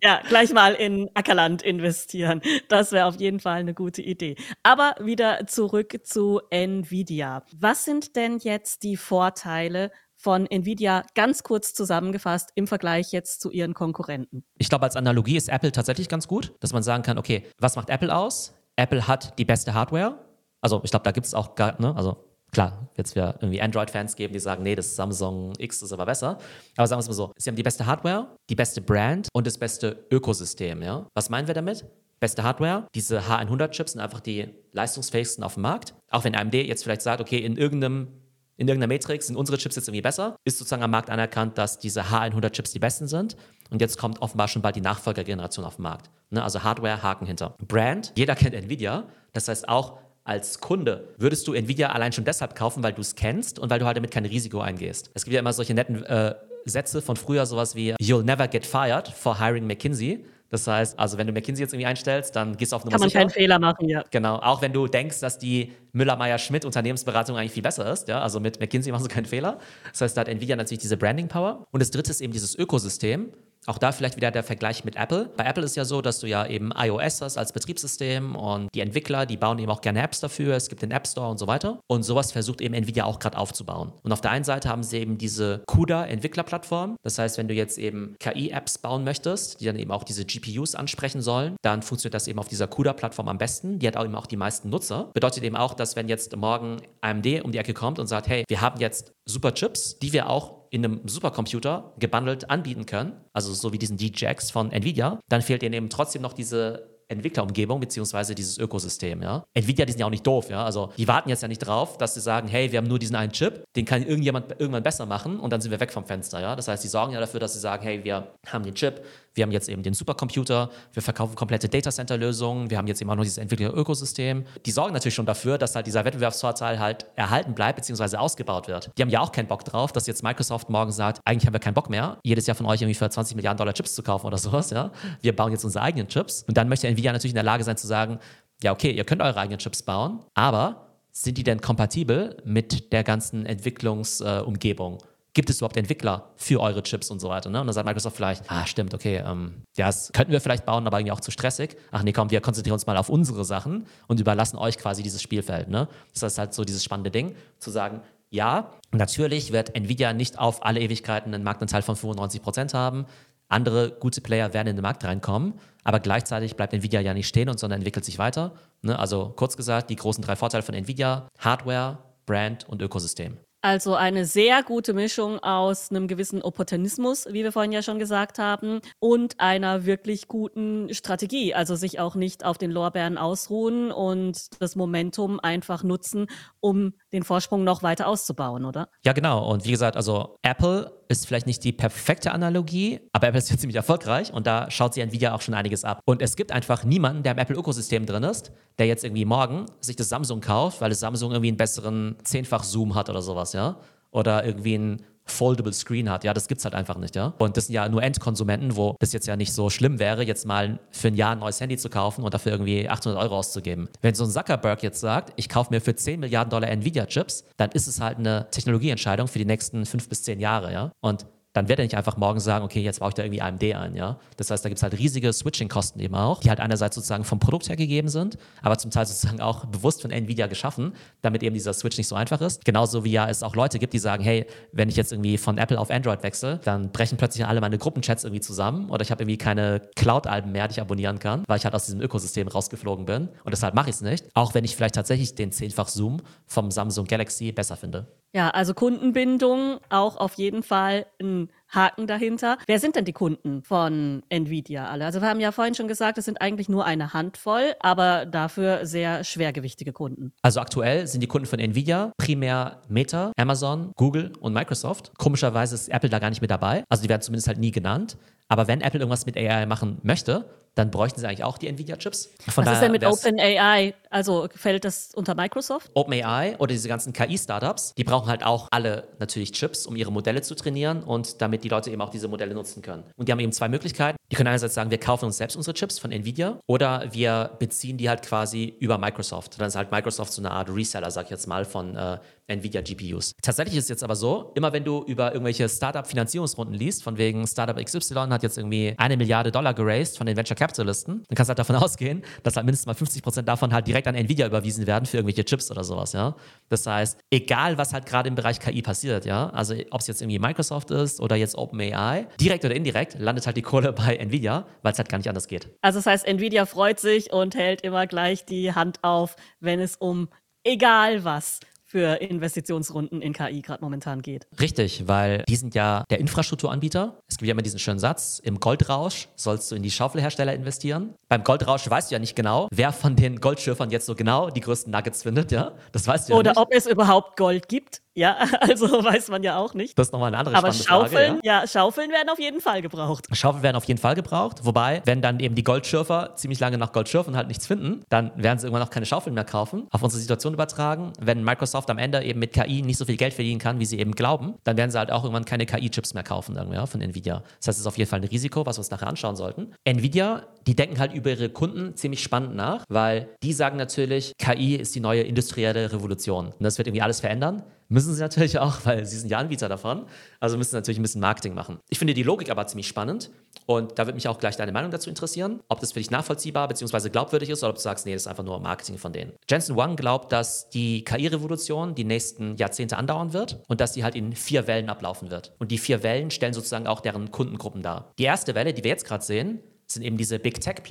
[0.03, 2.41] ja, gleich mal in Ackerland investieren.
[2.67, 4.35] Das wäre auf jeden Fall eine gute Idee.
[4.61, 7.45] Aber wieder zurück zu Nvidia.
[7.57, 13.51] Was sind denn jetzt die Vorteile von Nvidia ganz kurz zusammengefasst im Vergleich jetzt zu
[13.51, 14.43] ihren Konkurrenten?
[14.57, 17.77] Ich glaube, als Analogie ist Apple tatsächlich ganz gut, dass man sagen kann, okay, was
[17.77, 18.53] macht Apple aus?
[18.75, 20.19] Apple hat die beste Hardware.
[20.59, 24.33] Also ich glaube, da gibt es auch ne, also klar, jetzt wir irgendwie Android-Fans geben,
[24.33, 26.37] die sagen, nee, das Samsung X ist aber besser.
[26.75, 29.47] Aber sagen wir es mal so, sie haben die beste Hardware, die beste Brand und
[29.47, 31.07] das beste Ökosystem, ja.
[31.13, 31.85] Was meinen wir damit?
[32.19, 35.95] Beste Hardware, diese H100-Chips sind einfach die leistungsfähigsten auf dem Markt.
[36.11, 38.09] Auch wenn AMD jetzt vielleicht sagt, okay, in irgendeinem
[38.57, 41.79] in irgendeiner Matrix sind unsere Chips jetzt irgendwie besser, ist sozusagen am Markt anerkannt, dass
[41.79, 43.35] diese H100-Chips die besten sind.
[43.71, 46.11] Und jetzt kommt offenbar schon bald die Nachfolgergeneration auf den Markt.
[46.29, 46.43] Ne?
[46.43, 47.55] Also Hardware, Haken hinter.
[47.67, 49.05] Brand, jeder kennt Nvidia.
[49.33, 53.15] Das heißt auch, als Kunde würdest du Nvidia allein schon deshalb kaufen, weil du es
[53.15, 55.11] kennst und weil du halt damit kein Risiko eingehst.
[55.13, 58.65] Es gibt ja immer solche netten äh, Sätze von früher, sowas wie You'll never get
[58.65, 60.25] fired for hiring McKinsey.
[60.51, 62.99] Das heißt, also wenn du McKinsey jetzt irgendwie einstellst, dann gehst du auf Nummer Kann
[62.99, 63.19] man sicher.
[63.19, 64.03] keinen Fehler machen, ja.
[64.11, 68.41] Genau, auch wenn du denkst, dass die Müller-Meyer-Schmidt Unternehmensberatung eigentlich viel besser ist, ja, also
[68.41, 69.59] mit McKinsey machst du keinen Fehler.
[69.91, 71.65] Das heißt, da hat Nvidia natürlich diese Branding-Power.
[71.71, 73.31] Und das dritte ist eben dieses Ökosystem.
[73.67, 75.29] Auch da vielleicht wieder der Vergleich mit Apple.
[75.37, 78.81] Bei Apple ist ja so, dass du ja eben iOS hast als Betriebssystem und die
[78.81, 80.55] Entwickler, die bauen eben auch gerne Apps dafür.
[80.55, 81.79] Es gibt den App Store und so weiter.
[81.87, 83.93] Und sowas versucht eben Nvidia auch gerade aufzubauen.
[84.01, 86.95] Und auf der einen Seite haben sie eben diese CUDA-Entwicklerplattform.
[87.03, 90.73] Das heißt, wenn du jetzt eben KI-Apps bauen möchtest, die dann eben auch diese GPUs
[90.73, 93.77] ansprechen sollen, dann funktioniert das eben auf dieser CUDA-Plattform am besten.
[93.77, 95.11] Die hat auch eben auch die meisten Nutzer.
[95.13, 98.43] Bedeutet eben auch, dass wenn jetzt morgen AMD um die Ecke kommt und sagt, hey,
[98.47, 103.53] wir haben jetzt super Chips, die wir auch in einem Supercomputer gebundelt anbieten können, also
[103.53, 108.33] so wie diesen DJX von Nvidia, dann fehlt ihnen eben trotzdem noch diese Entwicklerumgebung beziehungsweise
[108.33, 109.21] dieses Ökosystem.
[109.21, 109.43] Ja?
[109.53, 110.49] Nvidia, die sind ja auch nicht doof.
[110.49, 110.63] Ja?
[110.63, 113.17] Also die warten jetzt ja nicht drauf, dass sie sagen, hey, wir haben nur diesen
[113.17, 116.39] einen Chip, den kann irgendjemand irgendwann besser machen und dann sind wir weg vom Fenster.
[116.39, 116.55] Ja?
[116.55, 119.03] Das heißt, die sorgen ja dafür, dass sie sagen, hey, wir haben den Chip,
[119.33, 123.23] wir haben jetzt eben den Supercomputer, wir verkaufen komplette Datacenter-Lösungen, wir haben jetzt auch noch
[123.23, 124.45] dieses Entwickler-Ökosystem.
[124.65, 128.91] Die sorgen natürlich schon dafür, dass halt dieser Wettbewerbsvorteil halt erhalten bleibt beziehungsweise ausgebaut wird.
[128.97, 131.59] Die haben ja auch keinen Bock drauf, dass jetzt Microsoft morgen sagt, eigentlich haben wir
[131.59, 134.27] keinen Bock mehr, jedes Jahr von euch irgendwie für 20 Milliarden Dollar Chips zu kaufen
[134.27, 134.69] oder sowas.
[134.69, 134.91] Ja?
[135.21, 137.77] Wir bauen jetzt unsere eigenen Chips und dann möchte Nvidia natürlich in der Lage sein
[137.77, 138.19] zu sagen,
[138.61, 143.03] ja okay, ihr könnt eure eigenen Chips bauen, aber sind die denn kompatibel mit der
[143.03, 144.95] ganzen Entwicklungsumgebung?
[144.95, 147.49] Äh, gibt es überhaupt Entwickler für eure Chips und so weiter.
[147.49, 147.61] Ne?
[147.61, 150.99] Und dann sagt Microsoft vielleicht, ah, stimmt, okay, ähm, das könnten wir vielleicht bauen, aber
[150.99, 151.77] irgendwie auch zu stressig.
[151.91, 155.21] Ach nee, komm, wir konzentrieren uns mal auf unsere Sachen und überlassen euch quasi dieses
[155.21, 155.69] Spielfeld.
[155.69, 155.87] Ne?
[156.13, 160.65] Das ist halt so dieses spannende Ding, zu sagen, Ja, natürlich wird Nvidia nicht auf
[160.65, 163.05] alle Ewigkeiten einen Marktanteil von 95 Prozent haben.
[163.47, 165.53] Andere gute Player werden in den Markt reinkommen,
[165.83, 168.53] aber gleichzeitig bleibt Nvidia ja nicht stehen und sondern entwickelt sich weiter.
[168.81, 168.97] Ne?
[168.97, 173.37] Also kurz gesagt, die großen drei Vorteile von Nvidia: Hardware, Brand und Ökosystem.
[173.63, 178.39] Also eine sehr gute Mischung aus einem gewissen Opportunismus, wie wir vorhin ja schon gesagt
[178.39, 181.53] haben, und einer wirklich guten Strategie.
[181.53, 186.25] Also sich auch nicht auf den Lorbeeren ausruhen und das Momentum einfach nutzen,
[186.59, 188.89] um den Vorsprung noch weiter auszubauen, oder?
[189.03, 189.49] Ja, genau.
[189.49, 193.57] Und wie gesagt, also Apple ist vielleicht nicht die perfekte Analogie, aber Apple ist ja
[193.59, 196.01] ziemlich erfolgreich und da schaut sich Nvidia auch schon einiges ab.
[196.05, 199.95] Und es gibt einfach niemanden, der im Apple-Ökosystem drin ist, der jetzt irgendwie morgen sich
[199.95, 203.77] das Samsung kauft, weil das Samsung irgendwie einen besseren Zehnfach-Zoom hat oder sowas, ja?
[204.11, 206.23] Oder irgendwie ein Foldable Screen hat.
[206.23, 207.33] Ja, das gibt es halt einfach nicht, ja.
[207.37, 210.45] Und das sind ja nur Endkonsumenten, wo das jetzt ja nicht so schlimm wäre, jetzt
[210.45, 213.89] mal für ein Jahr ein neues Handy zu kaufen und dafür irgendwie 800 Euro auszugeben.
[214.01, 217.71] Wenn so ein Zuckerberg jetzt sagt, ich kaufe mir für 10 Milliarden Dollar Nvidia-Chips, dann
[217.71, 220.91] ist es halt eine Technologieentscheidung für die nächsten fünf bis zehn Jahre, ja.
[221.01, 223.63] Und dann wird er nicht einfach morgen sagen, okay, jetzt baue ich da irgendwie AMD
[223.63, 224.17] ein, ja.
[224.37, 227.39] Das heißt, da gibt es halt riesige Switching-Kosten eben auch, die halt einerseits sozusagen vom
[227.39, 231.53] Produkt her gegeben sind, aber zum Teil sozusagen auch bewusst von Nvidia geschaffen, damit eben
[231.53, 232.63] dieser Switch nicht so einfach ist.
[232.63, 235.57] Genauso wie ja es auch Leute gibt, die sagen, hey, wenn ich jetzt irgendwie von
[235.57, 239.23] Apple auf Android wechsle, dann brechen plötzlich alle meine Gruppenchats irgendwie zusammen oder ich habe
[239.23, 243.05] irgendwie keine Cloud-Alben mehr, die ich abonnieren kann, weil ich halt aus diesem Ökosystem rausgeflogen
[243.05, 246.21] bin und deshalb mache ich es nicht, auch wenn ich vielleicht tatsächlich den zehnfach Zoom
[246.45, 248.07] vom Samsung Galaxy besser finde.
[248.33, 252.57] Ja, also Kundenbindung auch auf jeden Fall ein Haken dahinter.
[252.65, 255.05] Wer sind denn die Kunden von Nvidia alle?
[255.05, 258.85] Also wir haben ja vorhin schon gesagt, es sind eigentlich nur eine Handvoll, aber dafür
[258.85, 260.31] sehr schwergewichtige Kunden.
[260.41, 265.11] Also aktuell sind die Kunden von Nvidia primär Meta, Amazon, Google und Microsoft.
[265.17, 266.83] Komischerweise ist Apple da gar nicht mit dabei.
[266.89, 268.17] Also die werden zumindest halt nie genannt.
[268.47, 272.29] Aber wenn Apple irgendwas mit AI machen möchte, dann bräuchten sie eigentlich auch die Nvidia-Chips.
[272.55, 273.93] Was ist denn mit OpenAI?
[274.11, 275.89] Also fällt das unter Microsoft?
[275.93, 280.41] OpenAI oder diese ganzen KI-Startups, die brauchen halt auch alle natürlich Chips, um ihre Modelle
[280.41, 283.03] zu trainieren und damit die Leute eben auch diese Modelle nutzen können.
[283.15, 284.17] Und die haben eben zwei Möglichkeiten.
[284.29, 287.97] Die können einerseits sagen, wir kaufen uns selbst unsere Chips von Nvidia oder wir beziehen
[287.97, 289.59] die halt quasi über Microsoft.
[289.59, 292.81] Dann ist halt Microsoft so eine Art Reseller, sag ich jetzt mal, von äh, Nvidia
[292.81, 293.33] GPUs.
[293.41, 297.47] Tatsächlich ist es jetzt aber so, immer wenn du über irgendwelche Startup-Finanzierungsrunden liest, von wegen
[297.47, 301.49] Startup XY hat jetzt irgendwie eine Milliarde Dollar geraced von den Venture Capitalisten, dann kannst
[301.49, 304.47] du halt davon ausgehen, dass halt mindestens mal 50 Prozent davon halt direkt an Nvidia
[304.47, 306.35] überwiesen werden für irgendwelche Chips oder sowas, ja.
[306.69, 310.21] Das heißt, egal was halt gerade im Bereich KI passiert, ja, also ob es jetzt
[310.21, 314.65] irgendwie Microsoft ist oder jetzt OpenAI, direkt oder indirekt landet halt die Kohle bei Nvidia,
[314.81, 315.69] weil es halt gar nicht anders geht.
[315.81, 319.95] Also das heißt, Nvidia freut sich und hält immer gleich die Hand auf, wenn es
[319.95, 320.29] um
[320.63, 321.59] egal was
[321.91, 324.47] für Investitionsrunden in KI gerade momentan geht.
[324.61, 327.19] Richtig, weil die sind ja der Infrastrukturanbieter.
[327.27, 331.15] Es gibt ja immer diesen schönen Satz, im Goldrausch sollst du in die Schaufelhersteller investieren.
[331.27, 334.61] Beim Goldrausch weißt du ja nicht genau, wer von den Goldschürfern jetzt so genau die
[334.61, 335.73] größten Nuggets findet, ja?
[335.91, 336.59] Das weißt du ja Oder nicht.
[336.59, 338.01] ob es überhaupt Gold gibt.
[338.13, 339.97] Ja, also weiß man ja auch nicht.
[339.97, 341.39] Das ist nochmal eine andere Aber Schaufeln, Frage.
[341.43, 341.61] Ja?
[341.61, 343.27] ja, Schaufeln werden auf jeden Fall gebraucht.
[343.31, 344.65] Schaufeln werden auf jeden Fall gebraucht.
[344.65, 348.03] Wobei, wenn dann eben die Goldschürfer ziemlich lange nach Gold schürfen und halt nichts finden,
[348.09, 349.87] dann werden sie irgendwann auch keine Schaufeln mehr kaufen.
[349.91, 353.33] Auf unsere Situation übertragen, wenn Microsoft am Ende eben mit KI nicht so viel Geld
[353.33, 356.23] verdienen kann, wie sie eben glauben, dann werden sie halt auch irgendwann keine KI-Chips mehr
[356.23, 357.43] kaufen irgendwie, ja, von Nvidia.
[357.59, 359.73] Das heißt, es ist auf jeden Fall ein Risiko, was wir uns nachher anschauen sollten.
[359.85, 364.75] Nvidia, die denken halt über ihre Kunden ziemlich spannend nach, weil die sagen natürlich, KI
[364.75, 366.47] ist die neue industrielle Revolution.
[366.47, 367.63] Und das wird irgendwie alles verändern.
[367.91, 370.05] Müssen sie natürlich auch, weil sie sind ja Anbieter davon.
[370.39, 371.79] Also müssen sie natürlich ein bisschen Marketing machen.
[371.89, 373.31] Ich finde die Logik aber ziemlich spannend
[373.65, 376.69] und da würde mich auch gleich deine Meinung dazu interessieren, ob das für dich nachvollziehbar
[376.69, 377.09] bzw.
[377.09, 379.33] glaubwürdig ist oder ob du sagst, nee, das ist einfach nur Marketing von denen.
[379.49, 384.15] Jensen Wang glaubt, dass die KI-Revolution die nächsten Jahrzehnte andauern wird und dass die halt
[384.15, 385.53] in vier Wellen ablaufen wird.
[385.59, 388.13] Und die vier Wellen stellen sozusagen auch deren Kundengruppen dar.
[388.17, 390.81] Die erste Welle, die wir jetzt gerade sehen, sind eben diese Big Tech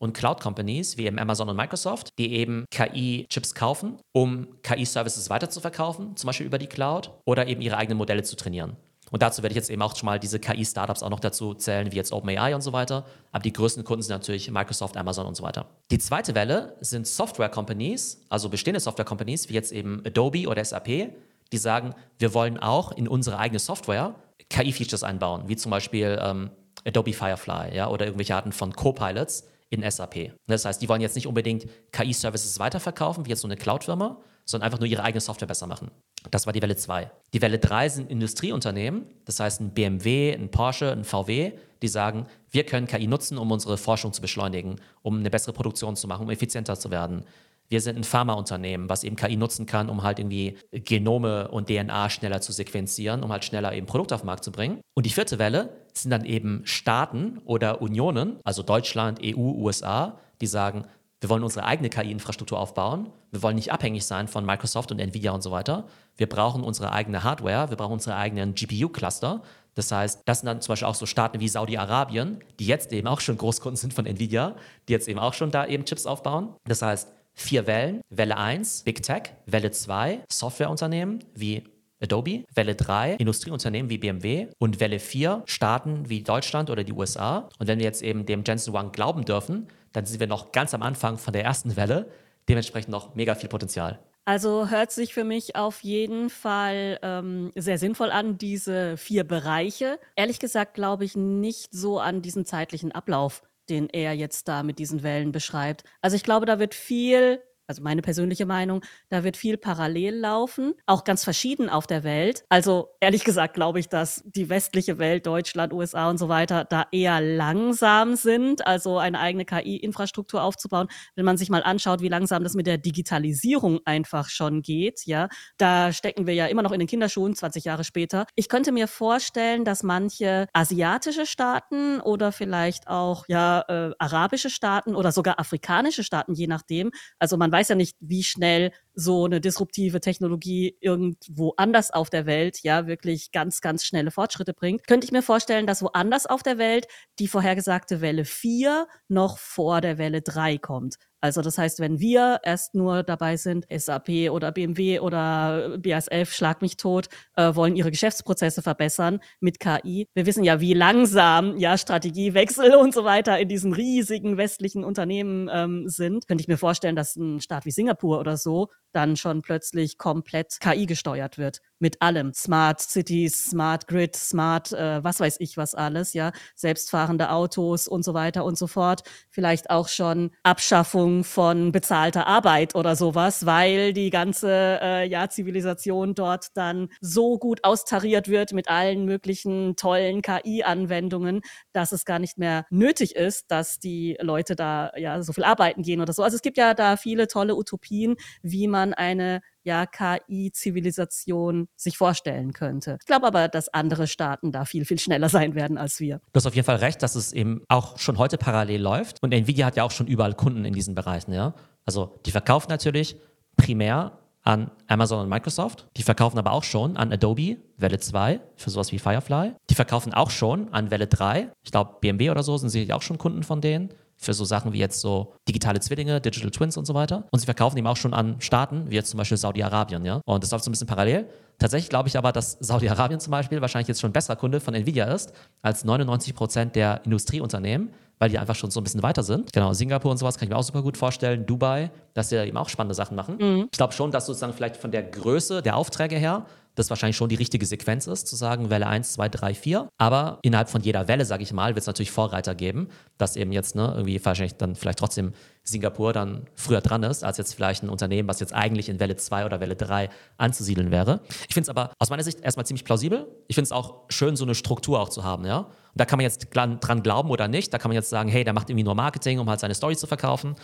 [0.00, 6.26] Und Cloud-Companies wie eben Amazon und Microsoft, die eben KI-Chips kaufen, um KI-Services weiterzuverkaufen, zum
[6.26, 8.76] Beispiel über die Cloud, oder eben ihre eigenen Modelle zu trainieren.
[9.10, 11.90] Und dazu werde ich jetzt eben auch schon mal diese KI-Startups auch noch dazu zählen,
[11.90, 13.04] wie jetzt OpenAI und so weiter.
[13.32, 15.66] Aber die größten Kunden sind natürlich Microsoft, Amazon und so weiter.
[15.90, 21.10] Die zweite Welle sind Software-Companies, also bestehende Software-Companies, wie jetzt eben Adobe oder SAP,
[21.52, 24.14] die sagen, wir wollen auch in unsere eigene Software
[24.48, 26.50] KI-Features einbauen, wie zum Beispiel ähm,
[26.86, 30.32] Adobe Firefly ja, oder irgendwelche Arten von Copilots in SAP.
[30.46, 34.66] Das heißt, die wollen jetzt nicht unbedingt KI-Services weiterverkaufen, wie jetzt so eine Cloud-Firma, sondern
[34.66, 35.90] einfach nur ihre eigene Software besser machen.
[36.30, 37.10] Das war die Welle 2.
[37.32, 41.52] Die Welle 3 sind Industrieunternehmen, das heißt ein BMW, ein Porsche, ein VW,
[41.82, 45.96] die sagen, wir können KI nutzen, um unsere Forschung zu beschleunigen, um eine bessere Produktion
[45.96, 47.24] zu machen, um effizienter zu werden.
[47.70, 52.10] Wir sind ein Pharmaunternehmen, was eben KI nutzen kann, um halt irgendwie Genome und DNA
[52.10, 54.80] schneller zu sequenzieren, um halt schneller eben Produkte auf den Markt zu bringen.
[54.94, 60.48] Und die vierte Welle sind dann eben Staaten oder Unionen, also Deutschland, EU, USA, die
[60.48, 60.84] sagen,
[61.20, 63.10] wir wollen unsere eigene KI-Infrastruktur aufbauen.
[63.30, 65.84] Wir wollen nicht abhängig sein von Microsoft und Nvidia und so weiter.
[66.16, 69.42] Wir brauchen unsere eigene Hardware, wir brauchen unsere eigenen GPU-Cluster.
[69.74, 73.06] Das heißt, das sind dann zum Beispiel auch so Staaten wie Saudi-Arabien, die jetzt eben
[73.06, 74.56] auch schon Großkunden sind von Nvidia,
[74.88, 76.54] die jetzt eben auch schon da eben Chips aufbauen.
[76.64, 78.00] Das heißt, vier Wellen.
[78.10, 79.34] Welle 1, Big Tech.
[79.46, 81.64] Welle 2, Softwareunternehmen wie
[82.02, 87.48] Adobe, Welle 3 Industrieunternehmen wie BMW und Welle 4 Staaten wie Deutschland oder die USA.
[87.58, 90.72] Und wenn wir jetzt eben dem Jensen Wang glauben dürfen, dann sind wir noch ganz
[90.72, 92.10] am Anfang von der ersten Welle,
[92.48, 93.98] dementsprechend noch mega viel Potenzial.
[94.24, 99.98] Also hört sich für mich auf jeden Fall ähm, sehr sinnvoll an, diese vier Bereiche.
[100.14, 104.78] Ehrlich gesagt glaube ich nicht so an diesen zeitlichen Ablauf, den er jetzt da mit
[104.78, 105.84] diesen Wellen beschreibt.
[106.02, 107.40] Also ich glaube, da wird viel
[107.70, 112.44] also meine persönliche Meinung, da wird viel parallel laufen, auch ganz verschieden auf der Welt.
[112.48, 116.86] Also ehrlich gesagt glaube ich, dass die westliche Welt, Deutschland, USA und so weiter, da
[116.90, 120.88] eher langsam sind, also eine eigene KI-Infrastruktur aufzubauen.
[121.14, 125.28] Wenn man sich mal anschaut, wie langsam das mit der Digitalisierung einfach schon geht, ja,
[125.56, 128.26] da stecken wir ja immer noch in den Kinderschuhen, 20 Jahre später.
[128.34, 134.96] Ich könnte mir vorstellen, dass manche asiatische Staaten oder vielleicht auch ja äh, arabische Staaten
[134.96, 136.90] oder sogar afrikanische Staaten, je nachdem,
[137.20, 142.08] also man weiß weiß ja nicht, wie schnell so eine disruptive Technologie irgendwo anders auf
[142.08, 144.86] der Welt ja wirklich ganz, ganz schnelle Fortschritte bringt.
[144.86, 146.86] Könnte ich mir vorstellen, dass woanders auf der Welt
[147.18, 150.96] die vorhergesagte Welle 4 noch vor der Welle 3 kommt.
[151.20, 156.62] Also das heißt, wenn wir erst nur dabei sind, SAP oder BMW oder BASF, schlag
[156.62, 160.08] mich tot, äh, wollen ihre Geschäftsprozesse verbessern mit KI.
[160.14, 165.50] Wir wissen ja, wie langsam ja Strategiewechsel und so weiter in diesen riesigen westlichen Unternehmen
[165.52, 166.26] ähm, sind.
[166.26, 170.58] Könnte ich mir vorstellen, dass ein Staat wie Singapur oder so dann schon plötzlich komplett
[170.60, 171.60] KI gesteuert wird.
[171.82, 172.34] Mit allem.
[172.34, 176.30] Smart Cities, Smart Grid, Smart, äh, was weiß ich was alles, ja.
[176.54, 179.02] Selbstfahrende Autos und so weiter und so fort.
[179.30, 186.14] Vielleicht auch schon Abschaffung von bezahlter Arbeit oder sowas, weil die ganze äh, ja, Zivilisation
[186.14, 191.40] dort dann so gut austariert wird mit allen möglichen tollen KI-Anwendungen,
[191.72, 195.80] dass es gar nicht mehr nötig ist, dass die Leute da ja so viel arbeiten
[195.82, 196.22] gehen oder so.
[196.22, 202.52] Also es gibt ja da viele tolle Utopien, wie man eine ja, KI-Zivilisation sich vorstellen
[202.52, 202.96] könnte.
[203.00, 206.20] Ich glaube aber, dass andere Staaten da viel, viel schneller sein werden als wir.
[206.32, 209.22] Du hast auf jeden Fall recht, dass es eben auch schon heute parallel läuft.
[209.22, 211.54] Und Nvidia hat ja auch schon überall Kunden in diesen Bereichen, ja.
[211.86, 213.16] Also die verkaufen natürlich
[213.56, 215.86] primär an Amazon und Microsoft.
[215.96, 219.52] Die verkaufen aber auch schon an Adobe, Welle 2, für sowas wie Firefly.
[219.68, 221.52] Die verkaufen auch schon an Welle 3.
[221.62, 223.90] Ich glaube, BMW oder so sind sicherlich auch schon Kunden von denen
[224.20, 227.24] für so Sachen wie jetzt so digitale Zwillinge, Digital Twins und so weiter.
[227.30, 230.20] Und sie verkaufen eben auch schon an Staaten, wie jetzt zum Beispiel Saudi-Arabien, ja.
[230.26, 231.26] Und das läuft so ein bisschen parallel.
[231.58, 234.74] Tatsächlich glaube ich aber, dass Saudi-Arabien zum Beispiel wahrscheinlich jetzt schon ein besserer Kunde von
[234.74, 239.22] Nvidia ist als 99 Prozent der Industrieunternehmen, weil die einfach schon so ein bisschen weiter
[239.22, 239.52] sind.
[239.52, 241.46] Genau, Singapur und sowas kann ich mir auch super gut vorstellen.
[241.46, 243.36] Dubai, dass sie da eben auch spannende Sachen machen.
[243.38, 243.68] Mhm.
[243.72, 247.28] Ich glaube schon, dass sozusagen vielleicht von der Größe der Aufträge her das wahrscheinlich schon
[247.28, 249.88] die richtige Sequenz ist, zu sagen Welle 1, 2, 3, 4.
[249.98, 253.52] Aber innerhalb von jeder Welle, sage ich mal, wird es natürlich Vorreiter geben, dass eben
[253.52, 257.82] jetzt ne, irgendwie wahrscheinlich dann vielleicht trotzdem Singapur dann früher dran ist, als jetzt vielleicht
[257.82, 260.08] ein Unternehmen, was jetzt eigentlich in Welle 2 oder Welle 3
[260.38, 261.20] anzusiedeln wäre.
[261.48, 263.26] Ich finde es aber aus meiner Sicht erstmal ziemlich plausibel.
[263.48, 265.58] Ich finde es auch schön, so eine Struktur auch zu haben, ja.
[265.58, 267.74] Und da kann man jetzt dran glauben oder nicht.
[267.74, 269.96] Da kann man jetzt sagen, hey, der macht irgendwie nur Marketing, um halt seine Story
[269.96, 270.54] zu verkaufen.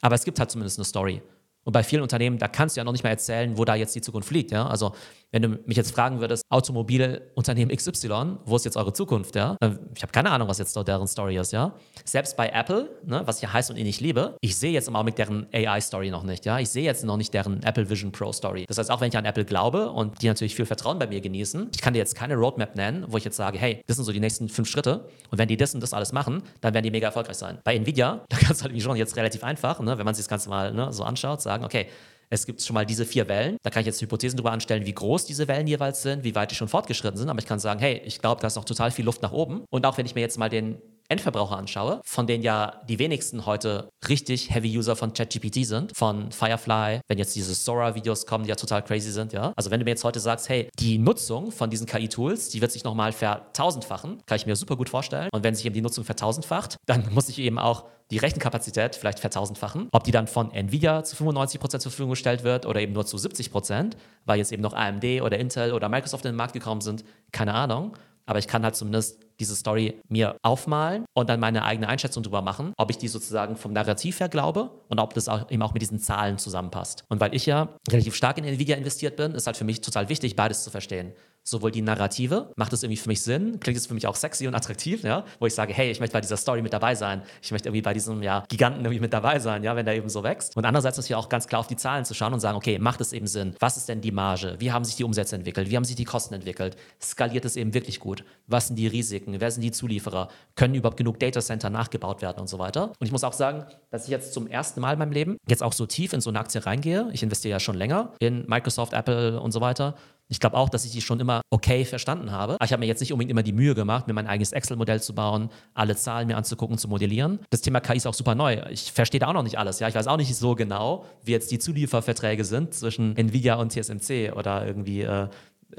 [0.00, 1.22] Aber es gibt halt zumindest eine Story.
[1.66, 3.92] Und bei vielen Unternehmen, da kannst du ja noch nicht mal erzählen, wo da jetzt
[3.96, 4.52] die Zukunft liegt.
[4.52, 4.68] Ja?
[4.68, 4.94] Also
[5.32, 9.34] wenn du mich jetzt fragen würdest, Automobilunternehmen XY, wo ist jetzt eure Zukunft?
[9.34, 9.56] Ja?
[9.94, 11.52] Ich habe keine Ahnung, was jetzt dort deren Story ist.
[11.52, 11.74] Ja?
[12.04, 15.16] Selbst bei Apple, ne, was ich heiß und innig liebe, ich sehe jetzt im Augenblick
[15.16, 16.46] deren AI-Story noch nicht.
[16.46, 16.58] Ja?
[16.58, 18.64] Ich sehe jetzt noch nicht deren Apple Vision Pro Story.
[18.68, 21.20] Das heißt, auch wenn ich an Apple glaube und die natürlich viel Vertrauen bei mir
[21.20, 24.04] genießen, ich kann dir jetzt keine Roadmap nennen, wo ich jetzt sage, hey, das sind
[24.04, 26.84] so die nächsten fünf Schritte und wenn die das und das alles machen, dann werden
[26.84, 27.58] die mega erfolgreich sein.
[27.64, 30.28] Bei Nvidia, da kannst du halt schon jetzt relativ einfach, ne, wenn man sich das
[30.28, 31.86] Ganze mal ne, so anschaut, sagen, okay,
[32.30, 33.56] es gibt schon mal diese vier Wellen.
[33.62, 36.50] Da kann ich jetzt Hypothesen darüber anstellen, wie groß diese Wellen jeweils sind, wie weit
[36.50, 37.28] die schon fortgeschritten sind.
[37.28, 39.64] Aber ich kann sagen, hey, ich glaube, da ist noch total viel Luft nach oben.
[39.70, 40.78] Und auch wenn ich mir jetzt mal den
[41.08, 46.30] Endverbraucher anschaue, von denen ja die wenigsten heute richtig Heavy User von ChatGPT sind, von
[46.32, 49.52] Firefly, wenn jetzt diese Sora-Videos kommen, die ja total crazy sind, ja.
[49.56, 52.72] Also wenn du mir jetzt heute sagst, hey, die Nutzung von diesen KI-Tools, die wird
[52.72, 55.28] sich nochmal vertausendfachen, kann ich mir super gut vorstellen.
[55.32, 59.18] Und wenn sich eben die Nutzung vertausendfacht, dann muss ich eben auch die Rechenkapazität vielleicht
[59.18, 59.88] vertausendfachen.
[59.92, 63.16] Ob die dann von Nvidia zu 95% zur Verfügung gestellt wird oder eben nur zu
[63.16, 63.92] 70%,
[64.24, 67.54] weil jetzt eben noch AMD oder Intel oder Microsoft in den Markt gekommen sind, keine
[67.54, 67.96] Ahnung.
[68.26, 72.42] Aber ich kann halt zumindest diese Story mir aufmalen und dann meine eigene Einschätzung darüber
[72.42, 75.72] machen, ob ich die sozusagen vom Narrativ her glaube und ob das auch eben auch
[75.72, 77.04] mit diesen Zahlen zusammenpasst.
[77.08, 80.08] Und weil ich ja relativ stark in Nvidia investiert bin, ist halt für mich total
[80.08, 81.12] wichtig, beides zu verstehen.
[81.46, 84.48] Sowohl die Narrative, macht es irgendwie für mich Sinn, klingt es für mich auch sexy
[84.48, 87.22] und attraktiv, ja, wo ich sage, hey, ich möchte bei dieser Story mit dabei sein,
[87.40, 90.08] ich möchte irgendwie bei diesem ja, Giganten irgendwie mit dabei sein, ja, wenn der eben
[90.08, 90.56] so wächst.
[90.56, 93.00] Und andererseits natürlich auch ganz klar auf die Zahlen zu schauen und sagen, okay, macht
[93.00, 93.54] es eben Sinn?
[93.60, 94.56] Was ist denn die Marge?
[94.58, 95.70] Wie haben sich die Umsätze entwickelt?
[95.70, 96.76] Wie haben sich die Kosten entwickelt?
[97.00, 98.24] Skaliert es eben wirklich gut?
[98.48, 99.40] Was sind die Risiken?
[99.40, 100.28] Wer sind die Zulieferer?
[100.56, 102.88] Können überhaupt genug Datacenter nachgebaut werden und so weiter?
[102.98, 105.62] Und ich muss auch sagen, dass ich jetzt zum ersten Mal in meinem Leben jetzt
[105.62, 107.08] auch so tief in so eine Aktie reingehe.
[107.12, 109.94] Ich investiere ja schon länger in Microsoft, Apple und so weiter.
[110.28, 112.54] Ich glaube auch, dass ich die schon immer okay verstanden habe.
[112.54, 115.00] Aber ich habe mir jetzt nicht unbedingt immer die Mühe gemacht, mir mein eigenes Excel-Modell
[115.00, 117.38] zu bauen, alle Zahlen mir anzugucken, zu modellieren.
[117.50, 118.60] Das Thema KI ist auch super neu.
[118.70, 119.78] Ich verstehe da auch noch nicht alles.
[119.78, 123.70] Ja, ich weiß auch nicht so genau, wie jetzt die Zulieferverträge sind zwischen Nvidia und
[123.72, 125.28] TSMC oder irgendwie, äh,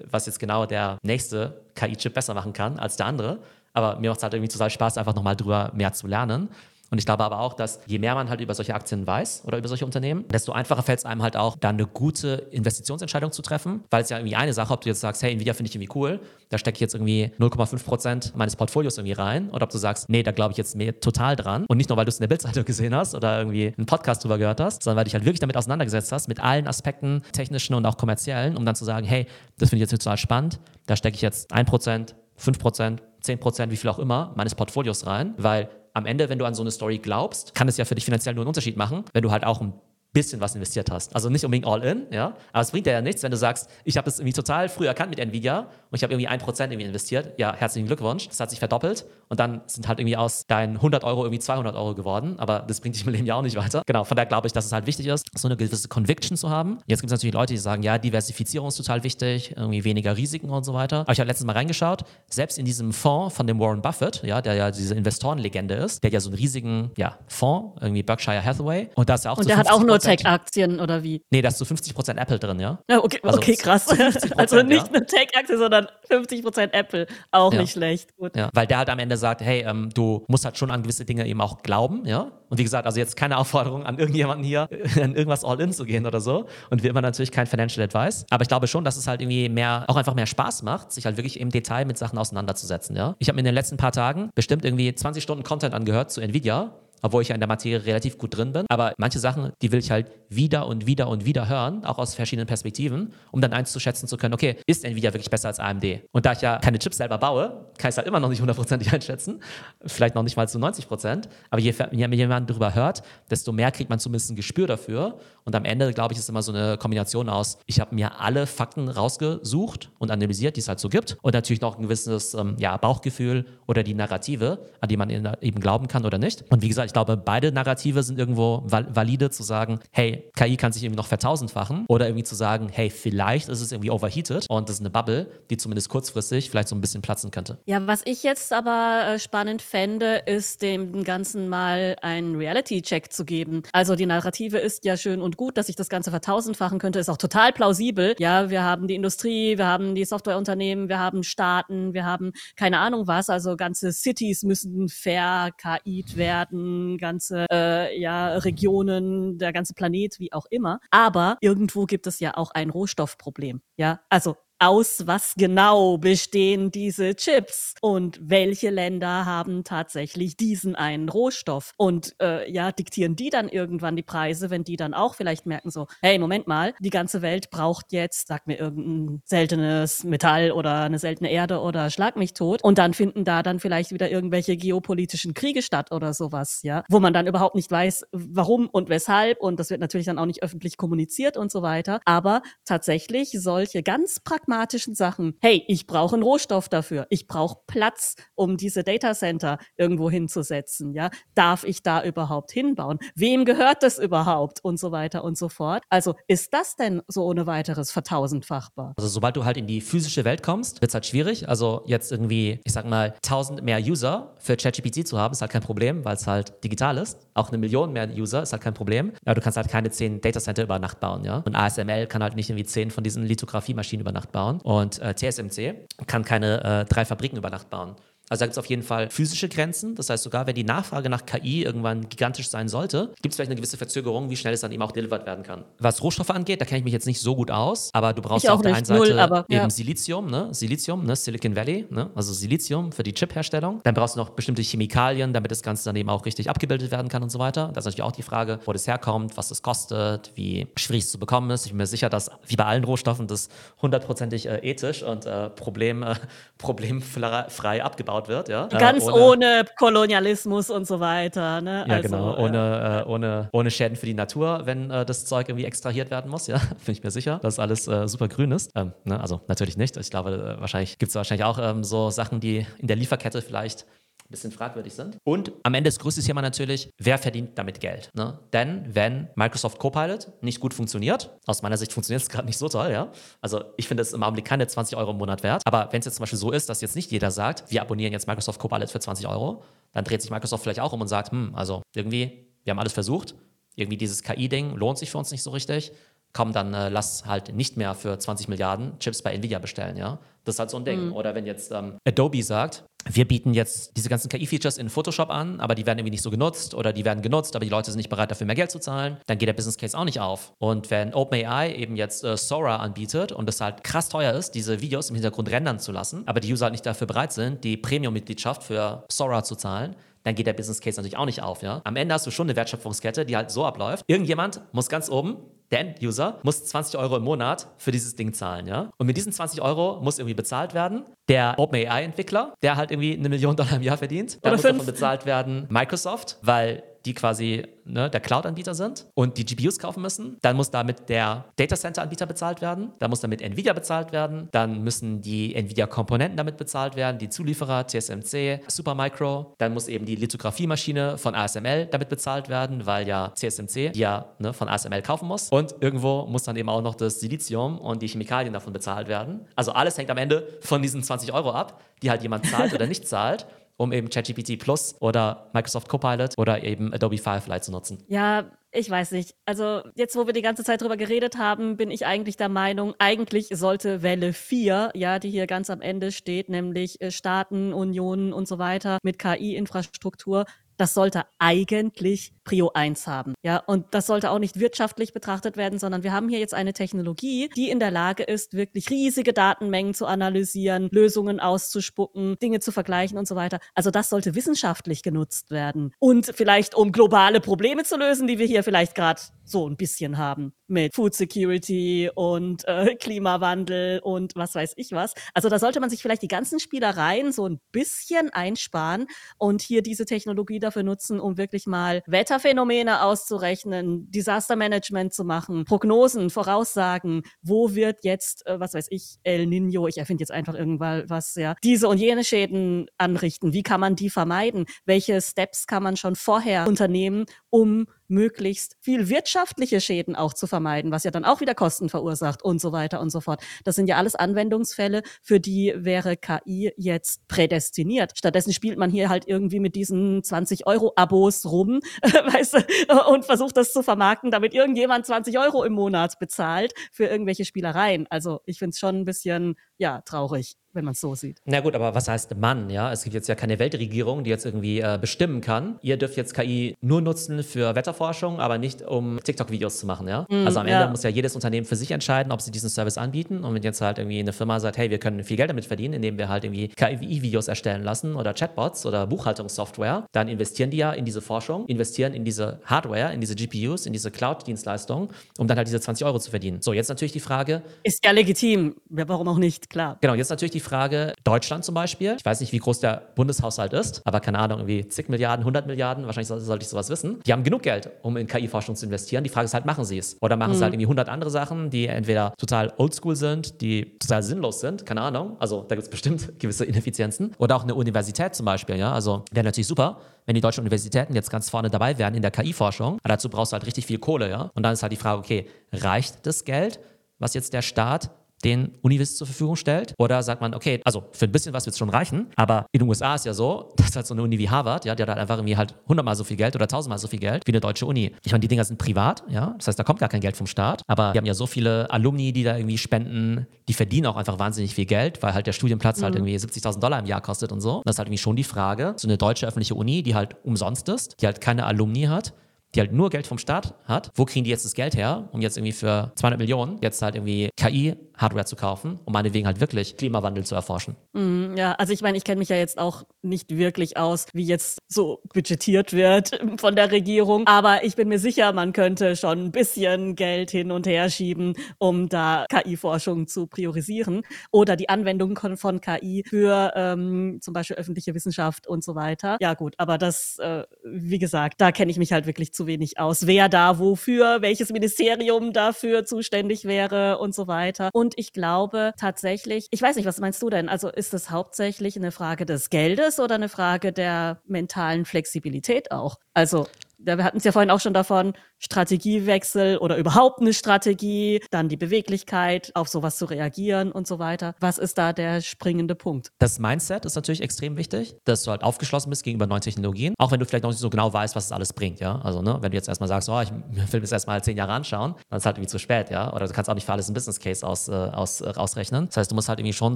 [0.09, 3.39] was jetzt genau der nächste KI-Chip besser machen kann als der andere.
[3.73, 6.49] Aber mir macht es halt irgendwie total Spaß, einfach nochmal drüber mehr zu lernen.
[6.89, 9.57] Und ich glaube aber auch, dass je mehr man halt über solche Aktien weiß oder
[9.57, 13.41] über solche Unternehmen, desto einfacher fällt es einem halt auch, dann eine gute Investitionsentscheidung zu
[13.41, 13.83] treffen.
[13.89, 15.97] Weil es ja irgendwie eine Sache, ob du jetzt sagst, hey, Nvidia finde ich irgendwie
[15.97, 16.19] cool,
[16.49, 19.49] da stecke ich jetzt irgendwie 0,5 Prozent meines Portfolios irgendwie rein.
[19.49, 21.65] Oder ob du sagst, nee, da glaube ich jetzt mehr total dran.
[21.67, 24.23] Und nicht nur, weil du es in der Bildzeitung gesehen hast oder irgendwie einen Podcast
[24.23, 27.21] drüber gehört hast, sondern weil du dich halt wirklich damit auseinandergesetzt hast, mit allen Aspekten,
[27.33, 29.27] technischen und auch kommerziellen, um dann zu sagen, hey,
[29.57, 33.39] das finde ich jetzt total spannend, da stecke ich jetzt 1 Prozent, 5 Prozent, 10
[33.39, 36.63] Prozent, wie viel auch immer, meines Portfolios rein, weil am Ende, wenn du an so
[36.63, 39.31] eine Story glaubst, kann es ja für dich finanziell nur einen Unterschied machen, wenn du
[39.31, 39.73] halt auch ein
[40.13, 41.15] bisschen was investiert hast.
[41.15, 42.35] Also nicht unbedingt all in, ja.
[42.51, 44.87] Aber es bringt dir ja nichts, wenn du sagst, ich habe das irgendwie total früh
[44.87, 47.37] erkannt mit Nvidia und ich habe irgendwie 1% irgendwie investiert.
[47.37, 48.27] Ja, herzlichen Glückwunsch.
[48.27, 51.75] Das hat sich verdoppelt und dann sind halt irgendwie aus deinen 100 Euro irgendwie 200
[51.75, 52.39] Euro geworden.
[52.39, 53.83] Aber das bringt dich im Leben ja auch nicht weiter.
[53.85, 56.49] Genau, von daher glaube ich, dass es halt wichtig ist, so eine gewisse Conviction zu
[56.49, 56.79] haben.
[56.87, 60.49] Jetzt gibt es natürlich Leute, die sagen, ja, Diversifizierung ist total wichtig, irgendwie weniger Risiken
[60.49, 61.01] und so weiter.
[61.01, 64.41] Aber ich habe letztens mal reingeschaut, selbst in diesem Fonds von dem Warren Buffett, ja,
[64.41, 68.43] der ja diese Investorenlegende ist, der hat ja so einen riesigen ja, Fonds, irgendwie Berkshire
[68.43, 68.89] Hathaway.
[68.95, 71.21] Und da ist ja auch Und der hat auch nur Tech-Aktien oder wie?
[71.31, 72.79] Nee, da ist so 50% Apple drin, ja.
[72.89, 73.87] ja okay, also okay, krass.
[74.35, 77.07] Also nicht eine Tech-Aktie, sondern 50% Apple.
[77.31, 77.61] Auch ja.
[77.61, 78.15] nicht schlecht.
[78.17, 78.35] Gut.
[78.35, 81.05] Ja, weil der halt am Ende sagt, hey, ähm, du musst halt schon an gewisse
[81.05, 82.31] Dinge eben auch glauben, ja.
[82.49, 86.05] Und wie gesagt, also jetzt keine Aufforderung an irgendjemanden hier, in irgendwas All-In zu gehen
[86.05, 86.47] oder so.
[86.69, 88.25] Und wie immer natürlich kein Financial Advice.
[88.29, 91.05] Aber ich glaube schon, dass es halt irgendwie mehr, auch einfach mehr Spaß macht, sich
[91.05, 93.15] halt wirklich im Detail mit Sachen auseinanderzusetzen, ja.
[93.19, 96.21] Ich habe mir in den letzten paar Tagen bestimmt irgendwie 20 Stunden Content angehört zu
[96.21, 96.71] Nvidia
[97.01, 98.65] obwohl ich ja in der Materie relativ gut drin bin.
[98.69, 102.15] Aber manche Sachen, die will ich halt wieder und wieder und wieder hören, auch aus
[102.15, 105.59] verschiedenen Perspektiven, um dann eins zu schätzen zu können, okay, ist Nvidia wirklich besser als
[105.59, 105.85] AMD?
[106.11, 108.41] Und da ich ja keine Chips selber baue, kann ich es halt immer noch nicht
[108.41, 109.41] hundertprozentig einschätzen,
[109.85, 113.71] vielleicht noch nicht mal zu 90 Prozent, aber je, mehr man darüber hört, desto mehr
[113.71, 115.19] kriegt man zumindest ein Gespür dafür.
[115.43, 118.47] Und am Ende, glaube ich, ist immer so eine Kombination aus, ich habe mir alle
[118.47, 122.55] Fakten rausgesucht und analysiert, die es halt so gibt und natürlich noch ein gewisses ähm,
[122.59, 126.43] ja, Bauchgefühl oder die Narrative, an die man eben glauben kann oder nicht.
[126.49, 130.71] Und wie gesagt, ich glaube, beide Narrative sind irgendwo valide zu sagen, hey, KI kann
[130.71, 134.69] sich irgendwie noch vertausendfachen oder irgendwie zu sagen, hey, vielleicht ist es irgendwie overheated und
[134.69, 137.57] das ist eine Bubble, die zumindest kurzfristig vielleicht so ein bisschen platzen könnte.
[137.65, 143.25] Ja, was ich jetzt aber äh, spannend fände, ist dem Ganzen mal einen Reality-Check zu
[143.25, 143.63] geben.
[143.73, 147.09] Also die Narrative ist ja schön und gut, dass sich das Ganze vertausendfachen könnte, ist
[147.09, 148.15] auch total plausibel.
[148.17, 152.79] Ja, wir haben die Industrie, wir haben die Softwareunternehmen, wir haben Staaten, wir haben keine
[152.79, 160.19] Ahnung was, also ganze Cities müssen ver-KIt werden ganze äh, ja, Regionen, der ganze Planet,
[160.19, 160.79] wie auch immer.
[160.91, 163.61] Aber irgendwo gibt es ja auch ein Rohstoffproblem.
[163.77, 167.75] Ja, also aus was genau bestehen diese Chips?
[167.81, 171.73] Und welche Länder haben tatsächlich diesen einen Rohstoff?
[171.77, 175.69] Und äh, ja, diktieren die dann irgendwann die Preise, wenn die dann auch vielleicht merken
[175.69, 180.81] so, hey, Moment mal, die ganze Welt braucht jetzt, sag mir irgendein seltenes Metall oder
[180.81, 182.63] eine seltene Erde oder schlag mich tot.
[182.63, 186.99] Und dann finden da dann vielleicht wieder irgendwelche geopolitischen Kriege statt oder sowas, ja, wo
[186.99, 189.39] man dann überhaupt nicht weiß, warum und weshalb.
[189.39, 193.83] Und das wird natürlich dann auch nicht öffentlich kommuniziert und so weiter, aber tatsächlich solche
[193.83, 195.35] ganz praktisch pragmatischen Sachen.
[195.41, 197.05] Hey, ich brauche einen Rohstoff dafür.
[197.09, 200.93] Ich brauche Platz, um diese Datacenter irgendwo hinzusetzen.
[200.93, 202.97] Ja, darf ich da überhaupt hinbauen?
[203.15, 204.63] Wem gehört das überhaupt?
[204.63, 205.83] Und so weiter und so fort.
[205.89, 208.93] Also ist das denn so ohne weiteres vertausendfachbar?
[208.97, 211.49] Also sobald du halt in die physische Welt kommst, wird es halt schwierig.
[211.49, 215.51] Also jetzt irgendwie, ich sag mal, tausend mehr User für ChatGPT zu haben, ist halt
[215.51, 217.27] kein Problem, weil es halt digital ist.
[217.33, 219.11] Auch eine Million mehr User ist halt kein Problem.
[219.25, 221.43] Aber du kannst halt keine zehn Datacenter über Nacht bauen, ja.
[221.45, 224.99] Und ASML kann halt nicht irgendwie zehn von diesen Lithographiemaschinen über Nacht bauen bauen und
[224.99, 227.95] äh, TSMC kann keine äh, drei Fabriken über Nacht bauen.
[228.29, 229.95] Also da gibt es auf jeden Fall physische Grenzen.
[229.95, 233.49] Das heißt, sogar wenn die Nachfrage nach KI irgendwann gigantisch sein sollte, gibt es vielleicht
[233.49, 235.63] eine gewisse Verzögerung, wie schnell es dann eben auch delivered werden kann.
[235.79, 238.45] Was Rohstoffe angeht, da kenne ich mich jetzt nicht so gut aus, aber du brauchst
[238.45, 239.69] Ich auf der nicht, einen Seite null, aber, eben ja.
[239.69, 240.49] Silizium, ne?
[240.51, 241.15] Silizium, ne?
[241.15, 242.09] Silicon Valley, ne?
[242.15, 243.81] Also Silizium für die Chip-Herstellung.
[243.83, 247.09] Dann brauchst du noch bestimmte Chemikalien, damit das Ganze dann eben auch richtig abgebildet werden
[247.09, 247.71] kann und so weiter.
[247.73, 251.11] Das ist natürlich auch die Frage, wo das herkommt, was das kostet, wie schwierig es
[251.11, 251.65] zu bekommen ist.
[251.65, 253.49] Ich bin mir sicher, dass wie bei allen Rohstoffen das
[253.81, 256.15] hundertprozentig äh, ethisch und äh, problem, äh,
[256.57, 258.49] problemfrei abgebaut wird.
[258.49, 258.67] Ja?
[258.71, 261.61] Äh, Ganz ohne, Kolonialismus und so weiter.
[261.61, 261.85] Ne?
[261.87, 262.37] Ja, also, genau.
[262.37, 266.31] Ohne, äh, ohne, ohne Schäden für die Natur, wenn äh, das Zeug irgendwie extrahiert werden
[266.31, 266.47] muss.
[266.57, 268.71] Ja, bin ich mir sicher, dass alles äh, super grün ist.
[268.73, 269.19] Ähm, ne?
[269.19, 269.97] Also natürlich nicht.
[269.97, 273.41] Ich glaube, äh, wahrscheinlich gibt es wahrscheinlich auch ähm, so Sachen, die in der Lieferkette
[273.41, 273.85] vielleicht
[274.27, 275.17] ein bisschen fragwürdig sind.
[275.23, 278.09] Und am Ende das größte Thema natürlich, wer verdient damit Geld?
[278.13, 278.39] Ne?
[278.51, 282.67] Denn wenn Microsoft Copilot nicht gut funktioniert, aus meiner Sicht funktioniert es gerade nicht so
[282.67, 283.11] toll, ja.
[283.41, 285.61] Also ich finde es im Augenblick keine 20 Euro im Monat wert.
[285.65, 288.11] Aber wenn es jetzt zum Beispiel so ist, dass jetzt nicht jeder sagt, wir abonnieren
[288.11, 289.63] jetzt Microsoft Copilot für 20 Euro,
[289.93, 292.93] dann dreht sich Microsoft vielleicht auch um und sagt, hm, also irgendwie, wir haben alles
[292.93, 293.33] versucht,
[293.75, 295.93] irgendwie dieses KI-Ding lohnt sich für uns nicht so richtig.
[296.33, 300.19] Komm, dann äh, lass halt nicht mehr für 20 Milliarden Chips bei Nvidia bestellen, ja.
[300.47, 301.11] Das ist halt so ein Ding.
[301.11, 305.59] Oder wenn jetzt ähm, Adobe sagt, wir bieten jetzt diese ganzen KI-Features in Photoshop an,
[305.59, 307.97] aber die werden irgendwie nicht so genutzt oder die werden genutzt, aber die Leute sind
[307.97, 310.53] nicht bereit, dafür mehr Geld zu zahlen, dann geht der Business Case auch nicht auf.
[310.57, 314.81] Und wenn OpenAI eben jetzt äh, Sora anbietet und es halt krass teuer ist, diese
[314.81, 317.77] Videos im Hintergrund rendern zu lassen, aber die User halt nicht dafür bereit sind, die
[317.77, 321.61] Premium-Mitgliedschaft für Sora zu zahlen, dann geht der Business Case natürlich auch nicht auf.
[321.61, 321.81] Ja?
[321.85, 324.03] Am Ende hast du schon eine Wertschöpfungskette, die halt so abläuft.
[324.07, 325.37] Irgendjemand muss ganz oben,
[325.71, 328.67] der End-User, muss 20 Euro im Monat für dieses Ding zahlen.
[328.67, 328.89] Ja?
[328.97, 331.03] Und mit diesen 20 Euro muss irgendwie bezahlt werden.
[331.27, 334.77] Der OpenAI-Entwickler, der halt irgendwie eine Million Dollar im Jahr verdient, da muss fünf.
[334.77, 340.01] davon bezahlt werden Microsoft, weil die quasi ne, der Cloud-Anbieter sind und die GPUs kaufen
[340.01, 340.37] müssen.
[340.41, 342.91] Dann muss damit der Datacenter-Anbieter bezahlt werden.
[342.99, 344.49] Dann muss damit Nvidia bezahlt werden.
[344.51, 349.55] Dann müssen die Nvidia-Komponenten damit bezahlt werden, die Zulieferer, TSMC, Supermicro.
[349.57, 354.33] Dann muss eben die Lithographiemaschine von ASML damit bezahlt werden, weil ja TSMC die ja
[354.39, 355.49] ne, von ASML kaufen muss.
[355.49, 359.47] Und irgendwo muss dann eben auch noch das Silizium und die Chemikalien davon bezahlt werden.
[359.55, 362.85] Also alles hängt am Ende von diesen 20 Euro ab, die halt jemand zahlt oder
[362.85, 363.47] nicht zahlt
[363.77, 368.03] um eben ChatGPT Plus oder Microsoft Copilot oder eben Adobe Firefly zu nutzen.
[368.07, 369.35] Ja, ich weiß nicht.
[369.45, 372.93] Also jetzt, wo wir die ganze Zeit drüber geredet haben, bin ich eigentlich der Meinung,
[372.99, 378.33] eigentlich sollte Welle 4, ja, die hier ganz am Ende steht, nämlich äh, Staaten, Unionen
[378.33, 380.45] und so weiter mit KI-Infrastruktur,
[380.77, 383.33] das sollte eigentlich Prio 1 haben.
[383.43, 386.71] Ja, und das sollte auch nicht wirtschaftlich betrachtet werden, sondern wir haben hier jetzt eine
[386.71, 392.71] Technologie, die in der Lage ist, wirklich riesige Datenmengen zu analysieren, Lösungen auszuspucken, Dinge zu
[392.71, 393.59] vergleichen und so weiter.
[393.75, 395.93] Also das sollte wissenschaftlich genutzt werden.
[395.99, 400.17] Und vielleicht um globale Probleme zu lösen, die wir hier vielleicht gerade so ein bisschen
[400.17, 405.13] haben mit Food Security und äh, Klimawandel und was weiß ich was.
[405.33, 409.81] Also da sollte man sich vielleicht die ganzen Spielereien so ein bisschen einsparen und hier
[409.81, 412.03] diese Technologie dafür nutzen, um wirklich mal
[412.37, 419.17] Wetterphänomene auszurechnen, Disaster Management zu machen, Prognosen, Voraussagen, wo wird jetzt, äh, was weiß ich,
[419.23, 423.63] El Nino, ich erfinde jetzt einfach irgendwann was, ja, diese und jene Schäden anrichten, wie
[423.63, 429.81] kann man die vermeiden, welche Steps kann man schon vorher unternehmen, um möglichst viel wirtschaftliche
[429.81, 433.09] Schäden auch zu vermeiden, was ja dann auch wieder Kosten verursacht und so weiter und
[433.09, 433.41] so fort.
[433.63, 438.13] Das sind ja alles Anwendungsfälle, für die wäre KI jetzt prädestiniert.
[438.17, 443.25] Stattdessen spielt man hier halt irgendwie mit diesen 20 Euro Abos rum, weißt du, und
[443.25, 448.07] versucht das zu vermarkten, damit irgendjemand 20 Euro im Monat bezahlt für irgendwelche Spielereien.
[448.09, 451.41] Also ich finde es schon ein bisschen, ja, traurig wenn man es so sieht.
[451.45, 452.69] Na gut, aber was heißt Mann?
[452.69, 455.79] Ja, es gibt jetzt ja keine Weltregierung, die jetzt irgendwie äh, bestimmen kann.
[455.81, 460.07] Ihr dürft jetzt KI nur nutzen für Wetterforschung, aber nicht um TikTok-Videos zu machen.
[460.07, 460.87] Ja, Mm, also am Ende ja.
[460.89, 463.43] muss ja jedes Unternehmen für sich entscheiden, ob sie diesen Service anbieten.
[463.43, 465.95] Und wenn jetzt halt irgendwie eine Firma sagt, hey, wir können viel Geld damit verdienen,
[465.95, 470.91] indem wir halt irgendwie KI-Videos erstellen lassen oder Chatbots oder Buchhaltungssoftware, dann investieren die ja
[470.91, 475.09] in diese Forschung, investieren in diese Hardware, in diese GPUs, in diese Cloud-Dienstleistungen,
[475.39, 476.61] um dann halt diese 20 Euro zu verdienen.
[476.61, 478.75] So, jetzt natürlich die Frage, Ist ja legitim.
[478.89, 479.97] Ja, warum auch nicht, klar.
[480.01, 482.15] Genau, jetzt natürlich die Frage, Deutschland zum Beispiel.
[482.17, 485.67] Ich weiß nicht, wie groß der Bundeshaushalt ist, aber keine Ahnung, irgendwie zig Milliarden, 100
[485.67, 487.19] Milliarden, wahrscheinlich soll- sollte ich sowas wissen.
[487.25, 489.23] Die haben genug Geld, um in KI-Forschung zu investieren.
[489.23, 490.17] Die Frage ist halt, machen sie es?
[490.21, 494.23] Oder machen sie halt irgendwie 100 andere Sachen, die entweder total oldschool sind, die total
[494.23, 495.35] sinnlos sind, keine Ahnung.
[495.39, 497.33] Also da gibt es bestimmt gewisse Ineffizienzen.
[497.37, 498.91] Oder auch eine Universität zum Beispiel, ja.
[498.93, 502.31] Also wäre natürlich super, wenn die deutschen Universitäten jetzt ganz vorne dabei wären in der
[502.31, 502.99] KI-Forschung.
[503.03, 504.49] Aber dazu brauchst du halt richtig viel Kohle, ja.
[504.53, 506.79] Und dann ist halt die Frage, okay, reicht das Geld,
[507.19, 508.09] was jetzt der Staat
[508.43, 509.93] den Univis zur Verfügung stellt?
[509.97, 512.79] Oder sagt man, okay, also für ein bisschen was wird es schon reichen, aber in
[512.79, 515.09] den USA ist ja so, dass halt so eine Uni wie Harvard, ja, die hat
[515.09, 517.59] halt einfach irgendwie halt hundertmal so viel Geld oder tausendmal so viel Geld wie eine
[517.59, 518.13] deutsche Uni.
[518.23, 520.47] Ich meine, die Dinger sind privat, ja, das heißt, da kommt gar kein Geld vom
[520.47, 524.15] Staat, aber die haben ja so viele Alumni, die da irgendwie spenden, die verdienen auch
[524.15, 526.25] einfach wahnsinnig viel Geld, weil halt der Studienplatz halt mhm.
[526.25, 527.81] halt irgendwie 70.000 Dollar im Jahr kostet und so.
[527.85, 530.89] das ist halt irgendwie schon die Frage, so eine deutsche öffentliche Uni, die halt umsonst
[530.89, 532.33] ist, die halt keine Alumni hat,
[532.77, 535.41] die halt nur Geld vom Staat hat, wo kriegen die jetzt das Geld her, um
[535.41, 539.59] jetzt irgendwie für 200 Millionen jetzt halt irgendwie KI Hardware zu kaufen, um meinetwegen halt
[539.59, 540.95] wirklich Klimawandel zu erforschen.
[541.13, 544.43] Mm, ja, also ich meine, ich kenne mich ja jetzt auch nicht wirklich aus, wie
[544.43, 549.45] jetzt so budgetiert wird von der Regierung, aber ich bin mir sicher, man könnte schon
[549.45, 554.21] ein bisschen Geld hin und her schieben, um da KI-Forschung zu priorisieren
[554.51, 559.37] oder die Anwendung von KI für ähm, zum Beispiel öffentliche Wissenschaft und so weiter.
[559.39, 562.99] Ja gut, aber das, äh, wie gesagt, da kenne ich mich halt wirklich zu wenig
[562.99, 567.89] aus, wer da wofür, welches Ministerium dafür zuständig wäre und so weiter.
[567.93, 570.69] Und ich glaube tatsächlich, ich weiß nicht, was meinst du denn?
[570.69, 576.17] Also ist es hauptsächlich eine Frage des Geldes oder eine Frage der mentalen Flexibilität auch?
[576.33, 581.69] Also wir hatten es ja vorhin auch schon davon, Strategiewechsel oder überhaupt eine Strategie, dann
[581.69, 584.55] die Beweglichkeit, auf sowas zu reagieren und so weiter.
[584.59, 586.31] Was ist da der springende Punkt?
[586.39, 590.31] Das Mindset ist natürlich extrem wichtig, dass du halt aufgeschlossen bist gegenüber neuen Technologien, auch
[590.31, 592.19] wenn du vielleicht noch nicht so genau weißt, was es alles bringt, ja.
[592.21, 593.51] Also, ne, wenn du jetzt erstmal sagst, oh, ich
[593.91, 596.33] will das erstmal zehn Jahre anschauen, dann ist halt irgendwie zu spät, ja.
[596.33, 599.07] Oder du kannst auch nicht für alles einen Business Case aus, äh, aus, äh, ausrechnen.
[599.07, 599.95] Das heißt, du musst halt irgendwie schon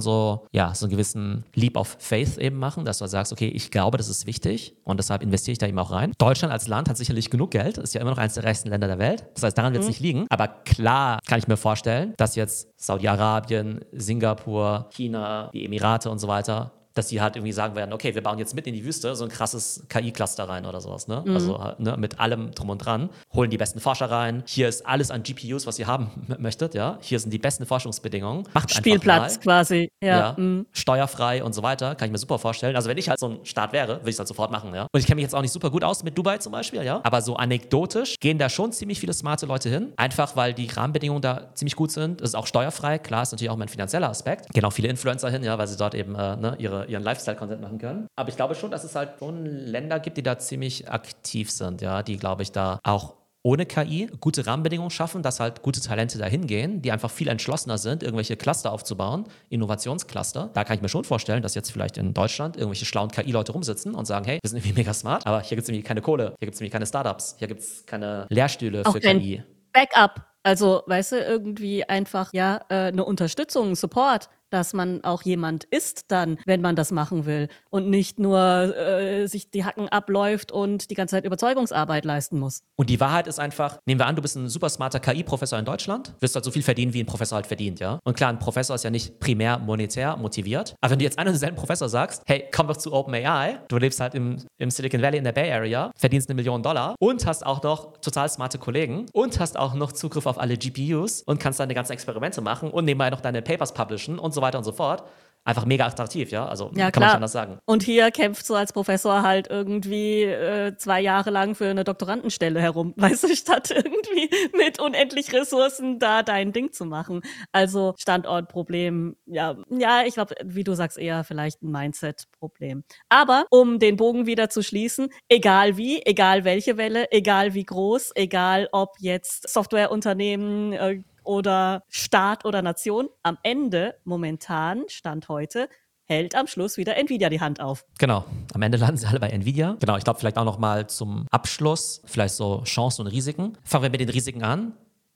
[0.00, 3.48] so, ja, so einen gewissen Leap of Faith eben machen, dass du halt sagst, okay,
[3.48, 6.12] ich glaube, das ist wichtig und deshalb investiere ich da eben auch rein.
[6.18, 8.86] Deutschland als Land hat sicherlich genug Geld, ist ja immer noch eines der reichsten Länder
[8.86, 9.24] der Welt.
[9.34, 9.90] Das heißt, daran wird es mhm.
[9.90, 10.26] nicht liegen.
[10.28, 16.28] Aber klar kann ich mir vorstellen, dass jetzt Saudi-Arabien, Singapur, China, die Emirate und so
[16.28, 19.14] weiter dass sie halt irgendwie sagen werden, okay, wir bauen jetzt mit in die Wüste
[19.14, 21.22] so ein krasses KI-Cluster rein oder sowas, ne?
[21.24, 21.34] Mhm.
[21.34, 24.42] Also ne, mit allem drum und dran, holen die besten Forscher rein.
[24.46, 26.98] Hier ist alles an GPUs, was ihr haben möchtet, ja.
[27.00, 28.44] Hier sind die besten Forschungsbedingungen.
[28.54, 30.18] Macht Spielplatz quasi, ja.
[30.18, 30.66] ja mhm.
[30.72, 32.76] Steuerfrei und so weiter, kann ich mir super vorstellen.
[32.76, 34.86] Also wenn ich halt so ein Staat wäre, würde ich es halt sofort machen, ja.
[34.92, 37.00] Und ich kenne mich jetzt auch nicht super gut aus mit Dubai zum Beispiel, ja.
[37.04, 41.22] Aber so anekdotisch gehen da schon ziemlich viele smarte Leute hin, einfach weil die Rahmenbedingungen
[41.22, 42.20] da ziemlich gut sind.
[42.20, 44.50] Es ist auch steuerfrei, klar, ist natürlich auch mein finanzieller Aspekt.
[44.52, 47.60] Gehen auch viele Influencer hin, ja, weil sie dort eben äh, ne, ihre, ihren Lifestyle-Content
[47.60, 48.06] machen können.
[48.16, 51.82] Aber ich glaube schon, dass es halt schon Länder gibt, die da ziemlich aktiv sind,
[51.82, 56.18] ja, die, glaube ich, da auch ohne KI gute Rahmenbedingungen schaffen, dass halt gute Talente
[56.18, 60.50] dahin gehen, die einfach viel entschlossener sind, irgendwelche Cluster aufzubauen, Innovationscluster.
[60.54, 63.94] Da kann ich mir schon vorstellen, dass jetzt vielleicht in Deutschland irgendwelche schlauen KI-Leute rumsitzen
[63.94, 66.34] und sagen, hey, wir sind irgendwie mega smart, aber hier gibt es irgendwie keine Kohle,
[66.38, 69.42] hier gibt es irgendwie keine Startups, hier gibt es keine Lehrstühle Auch für KI.
[69.72, 70.24] Backup.
[70.44, 76.10] Also, weißt du, irgendwie einfach, ja, äh, eine Unterstützung, Support dass man auch jemand ist
[76.10, 80.90] dann, wenn man das machen will und nicht nur äh, sich die Hacken abläuft und
[80.90, 82.62] die ganze Zeit Überzeugungsarbeit leisten muss.
[82.76, 85.64] Und die Wahrheit ist einfach, nehmen wir an, du bist ein super smarter KI-Professor in
[85.64, 87.98] Deutschland, wirst halt so viel verdienen, wie ein Professor halt verdient, ja?
[88.04, 91.28] Und klar, ein Professor ist ja nicht primär monetär motiviert, aber wenn du jetzt einen
[91.28, 95.00] und denselben Professor sagst, hey, komm doch zu OpenAI, du lebst halt im, im Silicon
[95.00, 98.58] Valley in der Bay Area, verdienst eine Million Dollar und hast auch noch total smarte
[98.58, 102.70] Kollegen und hast auch noch Zugriff auf alle GPUs und kannst deine ganzen Experimente machen
[102.70, 105.04] und nebenbei noch deine Papers publishen und so weiter und so fort
[105.44, 106.46] einfach mega attraktiv, ja.
[106.46, 107.00] Also ja, kann klar.
[107.00, 107.58] man schon anders sagen.
[107.64, 112.60] Und hier kämpfst du als Professor halt irgendwie äh, zwei Jahre lang für eine Doktorandenstelle
[112.60, 117.22] herum, weißt du, statt irgendwie mit unendlich Ressourcen da dein Ding zu machen.
[117.50, 122.84] Also Standortproblem, ja, ja, ich glaube, wie du sagst, eher vielleicht ein Mindset-Problem.
[123.08, 128.12] Aber um den Bogen wieder zu schließen, egal wie, egal welche Welle, egal wie groß,
[128.14, 133.08] egal ob jetzt Softwareunternehmen, äh, oder Staat oder Nation.
[133.22, 135.68] Am Ende, momentan, Stand heute,
[136.04, 137.84] hält am Schluss wieder Nvidia die Hand auf.
[137.98, 138.24] Genau.
[138.52, 139.76] Am Ende landen sie alle bei Nvidia.
[139.80, 139.96] Genau.
[139.96, 143.56] Ich glaube, vielleicht auch noch mal zum Abschluss, vielleicht so Chancen und Risiken.
[143.64, 144.74] Fangen wir mit den Risiken an.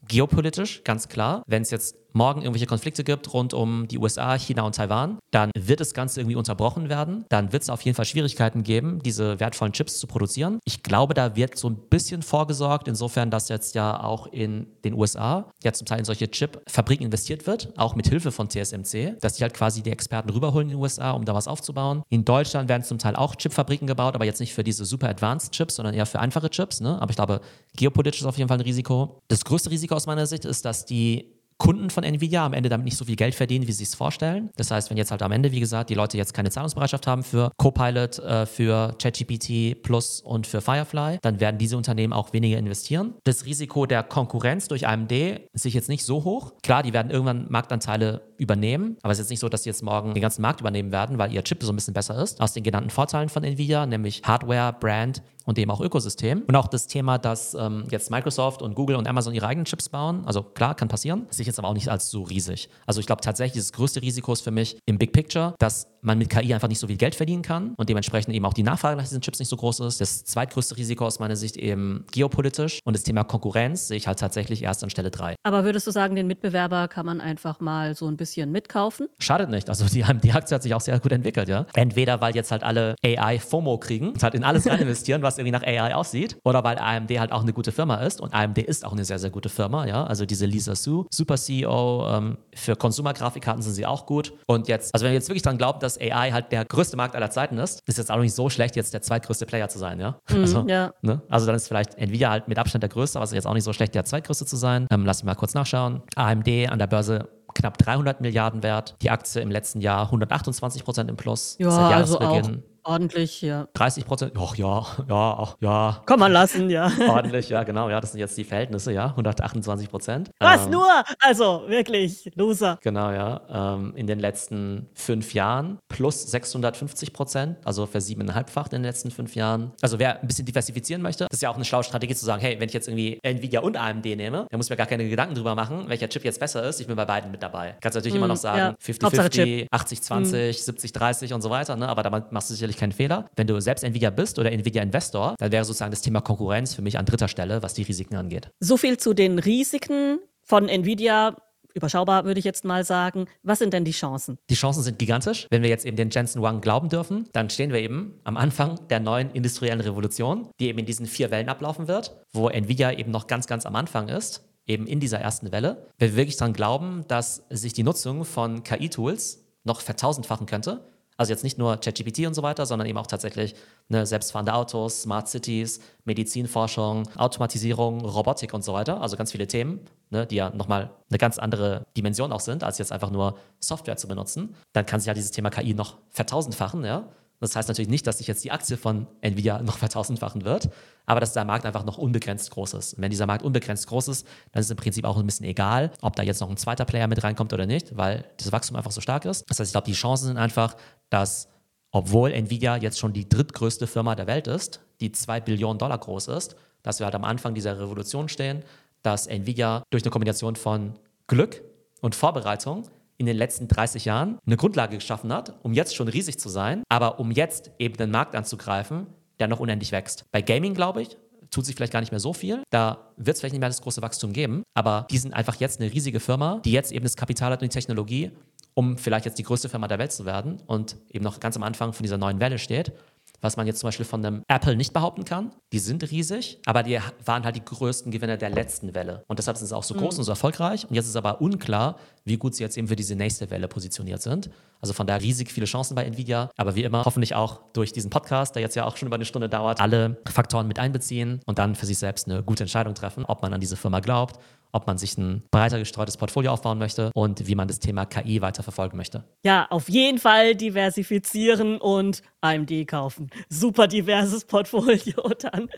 [0.08, 1.42] Geopolitisch, ganz klar.
[1.46, 5.50] Wenn es jetzt morgen irgendwelche Konflikte gibt rund um die USA, China und Taiwan, dann
[5.54, 7.24] wird das Ganze irgendwie unterbrochen werden.
[7.28, 10.58] Dann wird es auf jeden Fall Schwierigkeiten geben, diese wertvollen Chips zu produzieren.
[10.64, 14.94] Ich glaube, da wird so ein bisschen vorgesorgt, insofern, dass jetzt ja auch in den
[14.94, 19.34] USA ja zum Teil in solche Chip-Fabriken investiert wird, auch mit Hilfe von TSMC, dass
[19.34, 22.02] die halt quasi die Experten rüberholen in den USA, um da was aufzubauen.
[22.08, 25.52] In Deutschland werden zum Teil auch Chip-Fabriken gebaut, aber jetzt nicht für diese super advanced
[25.52, 26.80] Chips, sondern eher für einfache Chips.
[26.80, 27.00] Ne?
[27.00, 27.40] Aber ich glaube,
[27.76, 29.20] geopolitisch ist auf jeden Fall ein Risiko.
[29.28, 32.84] Das größte Risiko aus meiner Sicht ist, dass die Kunden von Nvidia am Ende damit
[32.84, 34.50] nicht so viel Geld verdienen, wie sie es vorstellen.
[34.56, 37.22] Das heißt, wenn jetzt halt am Ende, wie gesagt, die Leute jetzt keine Zahlungsbereitschaft haben
[37.22, 42.58] für Copilot, äh, für ChatGPT Plus und für Firefly, dann werden diese Unternehmen auch weniger
[42.58, 43.14] investieren.
[43.24, 45.12] Das Risiko der Konkurrenz durch AMD
[45.52, 46.52] ist sich jetzt nicht so hoch.
[46.62, 48.96] Klar, die werden irgendwann Marktanteile übernehmen.
[49.02, 51.18] Aber es ist jetzt nicht so, dass sie jetzt morgen den ganzen Markt übernehmen werden,
[51.18, 52.40] weil ihr Chip so ein bisschen besser ist.
[52.40, 56.42] Aus den genannten Vorteilen von Nvidia, nämlich Hardware, Brand und eben auch Ökosystem.
[56.46, 59.88] Und auch das Thema, dass ähm, jetzt Microsoft und Google und Amazon ihre eigenen Chips
[59.88, 60.24] bauen.
[60.26, 61.26] Also klar, kann passieren.
[61.30, 62.68] Sehe ich jetzt aber auch nicht als so riesig.
[62.84, 66.18] Also ich glaube tatsächlich, das größte Risiko ist für mich im Big Picture, dass man
[66.18, 68.96] mit KI einfach nicht so viel Geld verdienen kann und dementsprechend eben auch die Nachfrage
[68.96, 70.00] nach diesen Chips nicht so groß ist.
[70.00, 74.18] Das zweitgrößte Risiko aus meiner Sicht eben geopolitisch und das Thema Konkurrenz sehe ich halt
[74.18, 75.34] tatsächlich erst an Stelle 3.
[75.42, 79.08] Aber würdest du sagen, den Mitbewerber kann man einfach mal so ein bisschen mitkaufen?
[79.18, 79.68] Schadet nicht.
[79.68, 81.66] Also die, die Aktie hat sich auch sehr gut entwickelt, ja.
[81.74, 85.38] Entweder weil jetzt halt alle AI FOMO kriegen und halt in alles rein investieren, was
[85.38, 88.58] irgendwie nach AI aussieht, oder weil AMD halt auch eine gute Firma ist und AMD
[88.58, 90.04] ist auch eine sehr, sehr gute Firma, ja.
[90.04, 94.32] Also diese Lisa Su, super CEO, ähm, für Consumer-Grafikkarten sind sie auch gut.
[94.46, 97.14] Und jetzt, also wenn wir jetzt wirklich dran glauben, dass AI halt der größte Markt
[97.14, 100.00] aller Zeiten ist, ist jetzt auch nicht so schlecht, jetzt der zweitgrößte Player zu sein,
[100.00, 100.18] ja.
[100.30, 100.92] Mhm, also, ja.
[101.02, 101.22] Ne?
[101.28, 103.54] also dann ist vielleicht Nvidia halt mit Abstand der größte, aber es ist jetzt auch
[103.54, 104.86] nicht so schlecht, der zweitgrößte zu sein.
[104.90, 106.02] Ähm, lass mich mal kurz nachschauen.
[106.14, 108.94] AMD an der Börse knapp 300 Milliarden wert.
[109.02, 111.56] Die Aktie im letzten Jahr 128 Prozent im Plus.
[111.58, 112.62] Ja, seit also Jahresbeginn.
[112.86, 113.68] Ordentlich, ja.
[113.74, 116.90] 30 Prozent, ach ja, ja, ach, ja, Kann man lassen, ja.
[117.08, 120.30] ordentlich, ja, genau, ja, das sind jetzt die Verhältnisse, ja, 128 Prozent.
[120.40, 120.88] Was Ähm, nur?
[121.20, 122.78] Also, wirklich, Loser.
[122.82, 123.40] Genau, ja.
[123.74, 129.34] Ähm, in den letzten fünf Jahren plus 650 Prozent, also versiebeneinhalbfacht in den letzten fünf
[129.34, 129.72] Jahren.
[129.82, 132.40] Also wer ein bisschen diversifizieren möchte, das ist ja auch eine schlaue Strategie zu sagen,
[132.40, 135.08] hey, wenn ich jetzt irgendwie Nvidia und AMD nehme, dann muss ich mir gar keine
[135.08, 136.80] Gedanken drüber machen, welcher Chip jetzt besser ist.
[136.80, 137.76] Ich bin bei beiden mit dabei.
[137.80, 138.74] Kannst natürlich immer noch Mm, ja.
[138.74, 141.88] sagen, Hauptsache 50-50, 80-20, 70-30 und so weiter, ne?
[141.88, 143.28] aber damit machst du sicherlich keinen Fehler.
[143.36, 146.98] Wenn du selbst Nvidia bist oder Nvidia-Investor, dann wäre sozusagen das Thema Konkurrenz für mich
[146.98, 148.50] an dritter Stelle, was die Risiken angeht.
[148.60, 151.36] So viel zu den Risiken von Nvidia.
[151.74, 153.26] Überschaubar würde ich jetzt mal sagen.
[153.42, 154.38] Was sind denn die Chancen?
[154.48, 155.46] Die Chancen sind gigantisch.
[155.50, 158.80] Wenn wir jetzt eben den Jensen Wang glauben dürfen, dann stehen wir eben am Anfang
[158.88, 163.10] der neuen industriellen Revolution, die eben in diesen vier Wellen ablaufen wird, wo Nvidia eben
[163.10, 165.86] noch ganz, ganz am Anfang ist, eben in dieser ersten Welle.
[165.98, 170.80] Wenn wir wirklich daran glauben, dass sich die Nutzung von KI-Tools noch vertausendfachen könnte,
[171.16, 173.54] also jetzt nicht nur ChatGPT und so weiter, sondern eben auch tatsächlich
[173.88, 179.00] ne, selbstfahrende Autos, Smart Cities, Medizinforschung, Automatisierung, Robotik und so weiter.
[179.00, 182.78] Also ganz viele Themen, ne, die ja nochmal eine ganz andere Dimension auch sind, als
[182.78, 184.54] jetzt einfach nur Software zu benutzen.
[184.72, 187.08] Dann kann sich ja dieses Thema KI noch vertausendfachen, ja.
[187.40, 190.70] Das heißt natürlich nicht, dass sich jetzt die Aktie von Nvidia noch vertausendfachen wird,
[191.04, 192.94] aber dass der Markt einfach noch unbegrenzt groß ist.
[192.94, 195.46] Und wenn dieser Markt unbegrenzt groß ist, dann ist es im Prinzip auch ein bisschen
[195.46, 198.76] egal, ob da jetzt noch ein zweiter Player mit reinkommt oder nicht, weil das Wachstum
[198.76, 199.44] einfach so stark ist.
[199.48, 200.76] Das heißt, ich glaube, die Chancen sind einfach,
[201.10, 201.48] dass
[201.90, 206.28] obwohl Nvidia jetzt schon die drittgrößte Firma der Welt ist, die zwei Billionen Dollar groß
[206.28, 208.62] ist, dass wir halt am Anfang dieser Revolution stehen,
[209.02, 210.94] dass Nvidia durch eine Kombination von
[211.26, 211.62] Glück
[212.00, 212.88] und Vorbereitung
[213.18, 216.82] in den letzten 30 Jahren eine Grundlage geschaffen hat, um jetzt schon riesig zu sein,
[216.88, 219.06] aber um jetzt eben den Markt anzugreifen,
[219.38, 220.24] der noch unendlich wächst.
[220.32, 221.16] Bei Gaming, glaube ich,
[221.50, 222.62] tut sich vielleicht gar nicht mehr so viel.
[222.70, 225.80] Da wird es vielleicht nicht mehr das große Wachstum geben, aber die sind einfach jetzt
[225.80, 228.30] eine riesige Firma, die jetzt eben das Kapital hat und die Technologie,
[228.74, 231.62] um vielleicht jetzt die größte Firma der Welt zu werden und eben noch ganz am
[231.62, 232.92] Anfang von dieser neuen Welle steht.
[233.40, 235.52] Was man jetzt zum Beispiel von einem Apple nicht behaupten kann.
[235.72, 239.24] Die sind riesig, aber die waren halt die größten Gewinner der letzten Welle.
[239.28, 240.88] Und deshalb sind sie auch so groß und so erfolgreich.
[240.88, 244.22] Und jetzt ist aber unklar, wie gut sie jetzt eben für diese nächste Welle positioniert
[244.22, 244.50] sind.
[244.80, 246.50] Also von daher riesig viele Chancen bei Nvidia.
[246.56, 249.24] Aber wie immer, hoffentlich auch durch diesen Podcast, der jetzt ja auch schon über eine
[249.24, 253.24] Stunde dauert, alle Faktoren mit einbeziehen und dann für sich selbst eine gute Entscheidung treffen,
[253.24, 254.38] ob man an diese Firma glaubt,
[254.72, 258.42] ob man sich ein breiter gestreutes Portfolio aufbauen möchte und wie man das Thema KI
[258.42, 259.24] weiter verfolgen möchte.
[259.44, 263.30] Ja, auf jeden Fall diversifizieren und AMD kaufen.
[263.48, 265.68] Super diverses Portfolio dann.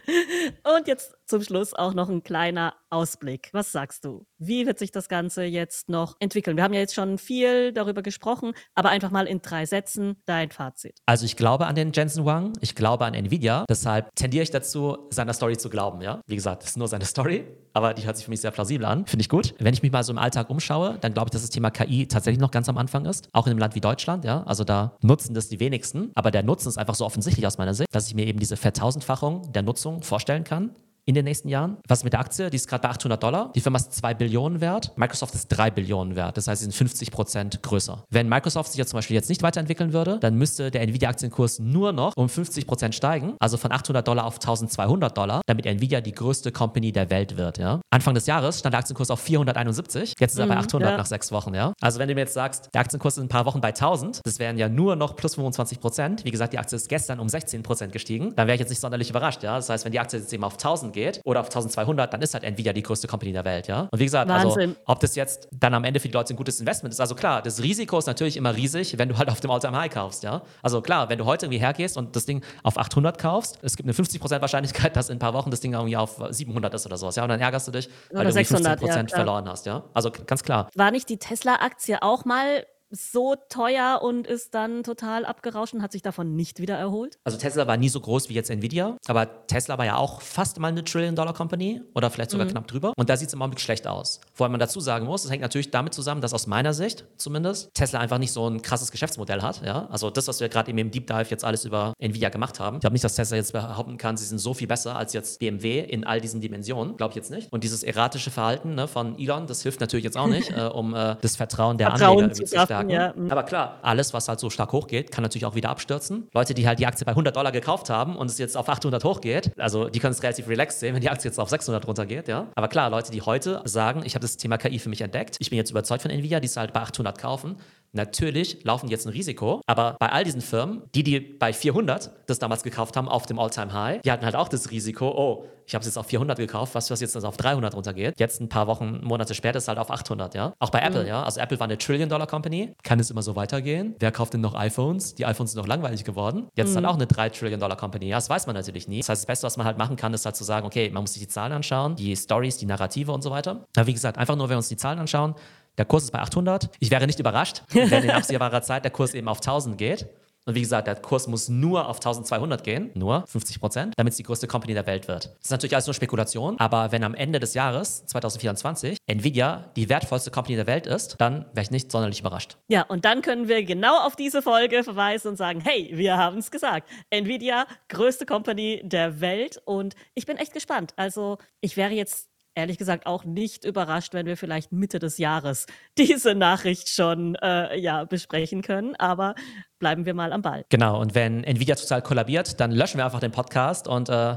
[0.77, 3.51] Und jetzt zum Schluss auch noch ein kleiner Ausblick.
[3.53, 4.27] Was sagst du?
[4.41, 6.57] Wie wird sich das Ganze jetzt noch entwickeln?
[6.57, 10.53] Wir haben ja jetzt schon viel darüber gesprochen, aber einfach mal in drei Sätzen dein
[10.53, 10.97] Fazit.
[11.07, 15.09] Also ich glaube an den Jensen Wang, ich glaube an Nvidia, deshalb tendiere ich dazu,
[15.11, 16.03] seiner Story zu glauben.
[16.03, 18.53] Ja, wie gesagt, das ist nur seine Story, aber die hört sich für mich sehr
[18.53, 19.07] plausibel an.
[19.07, 19.55] Finde ich gut.
[19.59, 22.07] Wenn ich mich mal so im Alltag umschaue, dann glaube ich, dass das Thema KI
[22.07, 24.25] tatsächlich noch ganz am Anfang ist, auch in einem Land wie Deutschland.
[24.25, 27.59] Ja, also da nutzen das die wenigsten, aber der Nutzen ist einfach so offensichtlich aus
[27.59, 30.77] meiner Sicht, dass ich mir eben diese Vertausendfachung der Nutzung vorstellen kann
[31.09, 31.79] in den nächsten Jahren.
[31.89, 32.51] Was mit der Aktie?
[32.51, 33.51] Die ist gerade bei 800 Dollar.
[33.55, 34.93] Die Firma ist 2 Billionen wert.
[34.97, 36.37] Microsoft ist 3 Billionen wert.
[36.37, 38.05] Das heißt, sie sind 50 Prozent größer.
[38.11, 41.93] Wenn Microsoft sich jetzt zum Beispiel jetzt nicht weiterentwickeln würde, dann müsste der Nvidia-Aktienkurs nur
[41.93, 46.13] noch um 50 Prozent steigen, also von 800 Dollar auf 1200 Dollar, damit Nvidia die
[46.13, 47.57] größte Company der Welt wird.
[47.57, 47.81] Ja?
[47.91, 50.13] Anfang des Jahres stand der Aktienkurs auf 471.
[50.19, 50.97] Jetzt ist er bei Mhm, 800 ja.
[50.99, 51.55] nach sechs Wochen.
[51.55, 51.73] Ja?
[51.81, 54.21] Also wenn du mir jetzt sagst, der Aktienkurs ist in ein paar Wochen bei 1000,
[54.25, 56.25] das wären ja nur noch plus 25 Prozent.
[56.27, 58.35] Wie gesagt, die Aktie ist gestern um 16 Prozent gestiegen.
[58.37, 59.43] Dann wäre ich jetzt nicht sonderlich überrascht.
[59.43, 59.57] Ja?
[59.57, 62.23] Das heißt, wenn die Aktie jetzt eben auf 1000 geht, geht oder auf 1200, dann
[62.23, 63.89] ist halt Nvidia die größte Company der Welt, ja.
[63.91, 64.71] Und wie gesagt, Wahnsinn.
[64.71, 67.15] also ob das jetzt dann am Ende für die Leute ein gutes Investment ist, also
[67.15, 70.23] klar, das Risiko ist natürlich immer riesig, wenn du halt auf dem All-Time High kaufst,
[70.23, 70.43] ja.
[70.63, 73.89] Also klar, wenn du heute irgendwie hergehst und das Ding auf 800 kaufst, es gibt
[73.89, 76.97] eine 50% Wahrscheinlichkeit, dass in ein paar Wochen das Ding irgendwie auf 700 ist oder
[76.97, 77.23] sowas, ja.
[77.23, 79.85] Und dann ärgerst du dich, weil Oder du irgendwie 600, 15% ja, verloren hast, ja.
[79.95, 80.69] Also ganz klar.
[80.75, 85.93] War nicht die Tesla-Aktie auch mal so teuer und ist dann total abgerauscht und hat
[85.93, 87.19] sich davon nicht wieder erholt?
[87.25, 90.59] Also Tesla war nie so groß wie jetzt Nvidia, aber Tesla war ja auch fast
[90.59, 92.93] mal eine Trillion-Dollar-Company oder vielleicht sogar knapp drüber.
[92.97, 94.21] Und da sieht es im Augenblick schlecht aus.
[94.37, 97.75] Wobei man dazu sagen muss, es hängt natürlich damit zusammen, dass aus meiner Sicht zumindest
[97.75, 99.65] Tesla einfach nicht so ein krasses Geschäftsmodell hat.
[99.65, 99.87] Ja?
[99.91, 102.77] Also das, was wir gerade eben im Deep Dive jetzt alles über Nvidia gemacht haben.
[102.77, 105.39] Ich glaube nicht, dass Tesla jetzt behaupten kann, sie sind so viel besser als jetzt
[105.39, 106.97] BMW in all diesen Dimensionen.
[106.97, 107.53] Glaube ich jetzt nicht.
[107.53, 110.95] Und dieses erratische Verhalten ne, von Elon, das hilft natürlich jetzt auch nicht, äh, um
[110.95, 113.17] äh, das Vertrauen der Vertrauen Anleger zu schaffen, stärken.
[113.19, 113.23] ja.
[113.25, 113.31] Mhm.
[113.31, 116.29] Aber klar, alles, was halt so stark hochgeht, kann natürlich auch wieder abstürzen.
[116.33, 119.05] Leute, die halt die Aktie bei 100 Dollar gekauft haben und es jetzt auf 800
[119.05, 122.29] hochgeht, also die können es relativ relaxed sehen, wenn die Aktie jetzt auf 600 runtergeht,
[122.29, 122.47] ja.
[122.55, 125.51] Aber klar, Leute, die heute sagen, ich habe das Thema KI für mich entdeckt, ich
[125.51, 127.57] bin jetzt überzeugt von Nvidia, die es halt bei 800 kaufen,
[127.93, 132.11] Natürlich laufen die jetzt ein Risiko, aber bei all diesen Firmen, die, die bei 400
[132.27, 135.75] das damals gekauft haben, auf dem All-Time-High, die hatten halt auch das Risiko, oh, ich
[135.75, 138.19] habe es jetzt auf 400 gekauft, was was jetzt auf 300 runtergeht.
[138.19, 140.55] Jetzt ein paar Wochen, Monate später ist es halt auf 800, ja.
[140.61, 141.23] Auch bei Apple, ja.
[141.23, 142.75] Also Apple war eine Trillion-Dollar-Company.
[142.83, 143.95] Kann es immer so weitergehen?
[143.99, 145.15] Wer kauft denn noch iPhones?
[145.15, 146.49] Die iPhones sind noch langweilig geworden.
[146.57, 148.09] Jetzt ist halt auch eine 3 Trillion-Dollar-Company.
[148.09, 149.01] Ja, das weiß man natürlich nie.
[149.01, 151.03] Das heißt, das Beste, was man halt machen kann, ist halt zu sagen, okay, man
[151.03, 153.67] muss sich die Zahlen anschauen, die Stories, die Narrative und so weiter.
[153.77, 155.35] Aber wie gesagt, einfach nur, wenn wir uns die Zahlen anschauen,
[155.79, 156.71] der Kurs ist bei 800.
[156.81, 160.09] Ich wäre nicht überrascht, wenn in absehbarer Zeit der Kurs eben auf 1000 geht.
[160.49, 164.17] Und wie gesagt, der Kurs muss nur auf 1200 gehen, nur 50 Prozent, damit es
[164.17, 165.27] die größte Company der Welt wird.
[165.27, 169.91] Das ist natürlich alles nur Spekulation, aber wenn am Ende des Jahres 2024 Nvidia die
[169.91, 172.57] wertvollste Company der Welt ist, dann wäre ich nicht sonderlich überrascht.
[172.69, 176.39] Ja, und dann können wir genau auf diese Folge verweisen und sagen, hey, wir haben
[176.39, 176.89] es gesagt.
[177.11, 180.95] Nvidia, größte Company der Welt und ich bin echt gespannt.
[180.97, 182.28] Also ich wäre jetzt
[182.59, 185.67] ehrlich gesagt auch nicht überrascht, wenn wir vielleicht Mitte des Jahres
[185.99, 188.95] diese Nachricht schon äh, ja, besprechen können.
[188.97, 189.35] Aber
[189.79, 190.65] bleiben wir mal am Ball.
[190.69, 194.37] Genau, und wenn Nvidia total kollabiert, dann löschen wir einfach den Podcast und äh,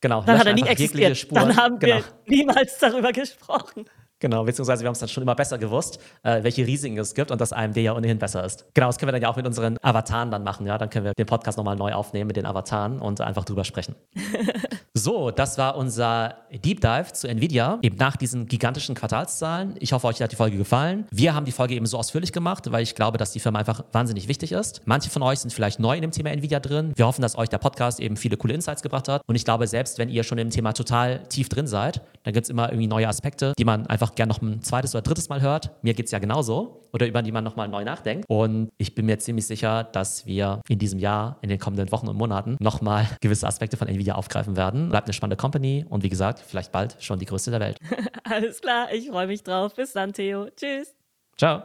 [0.00, 1.26] genau, Dann hat er nie existiert.
[1.32, 1.96] Dann haben genau.
[1.96, 3.86] wir niemals darüber gesprochen.
[4.18, 7.30] Genau, beziehungsweise wir haben es dann schon immer besser gewusst, äh, welche Risiken es gibt
[7.30, 8.64] und dass AMD ja ohnehin besser ist.
[8.72, 10.78] Genau, das können wir dann ja auch mit unseren Avataren dann machen, ja.
[10.78, 13.94] Dann können wir den Podcast nochmal neu aufnehmen mit den Avataren und einfach drüber sprechen.
[14.94, 19.74] so, das war unser Deep Dive zu Nvidia, eben nach diesen gigantischen Quartalszahlen.
[19.80, 21.06] Ich hoffe, euch hat die Folge gefallen.
[21.10, 23.84] Wir haben die Folge eben so ausführlich gemacht, weil ich glaube, dass die Firma einfach
[23.92, 24.80] wahnsinnig wichtig ist.
[24.86, 26.92] Manche von euch sind vielleicht neu in dem Thema Nvidia drin.
[26.96, 29.22] Wir hoffen, dass euch der Podcast eben viele coole Insights gebracht hat.
[29.26, 32.46] Und ich glaube, selbst wenn ihr schon im Thema total tief drin seid, dann gibt
[32.46, 35.40] es immer irgendwie neue Aspekte, die man einfach gerne noch ein zweites oder drittes Mal
[35.40, 35.70] hört.
[35.82, 36.82] Mir geht es ja genauso.
[36.92, 38.24] Oder über die man nochmal neu nachdenkt.
[38.28, 42.08] Und ich bin mir ziemlich sicher, dass wir in diesem Jahr, in den kommenden Wochen
[42.08, 44.88] und Monaten, nochmal gewisse Aspekte von Nvidia aufgreifen werden.
[44.88, 47.78] Bleibt eine spannende Company und wie gesagt, vielleicht bald schon die größte der Welt.
[48.24, 49.74] Alles klar, ich freue mich drauf.
[49.74, 50.48] Bis dann, Theo.
[50.56, 50.94] Tschüss.
[51.36, 51.64] Ciao.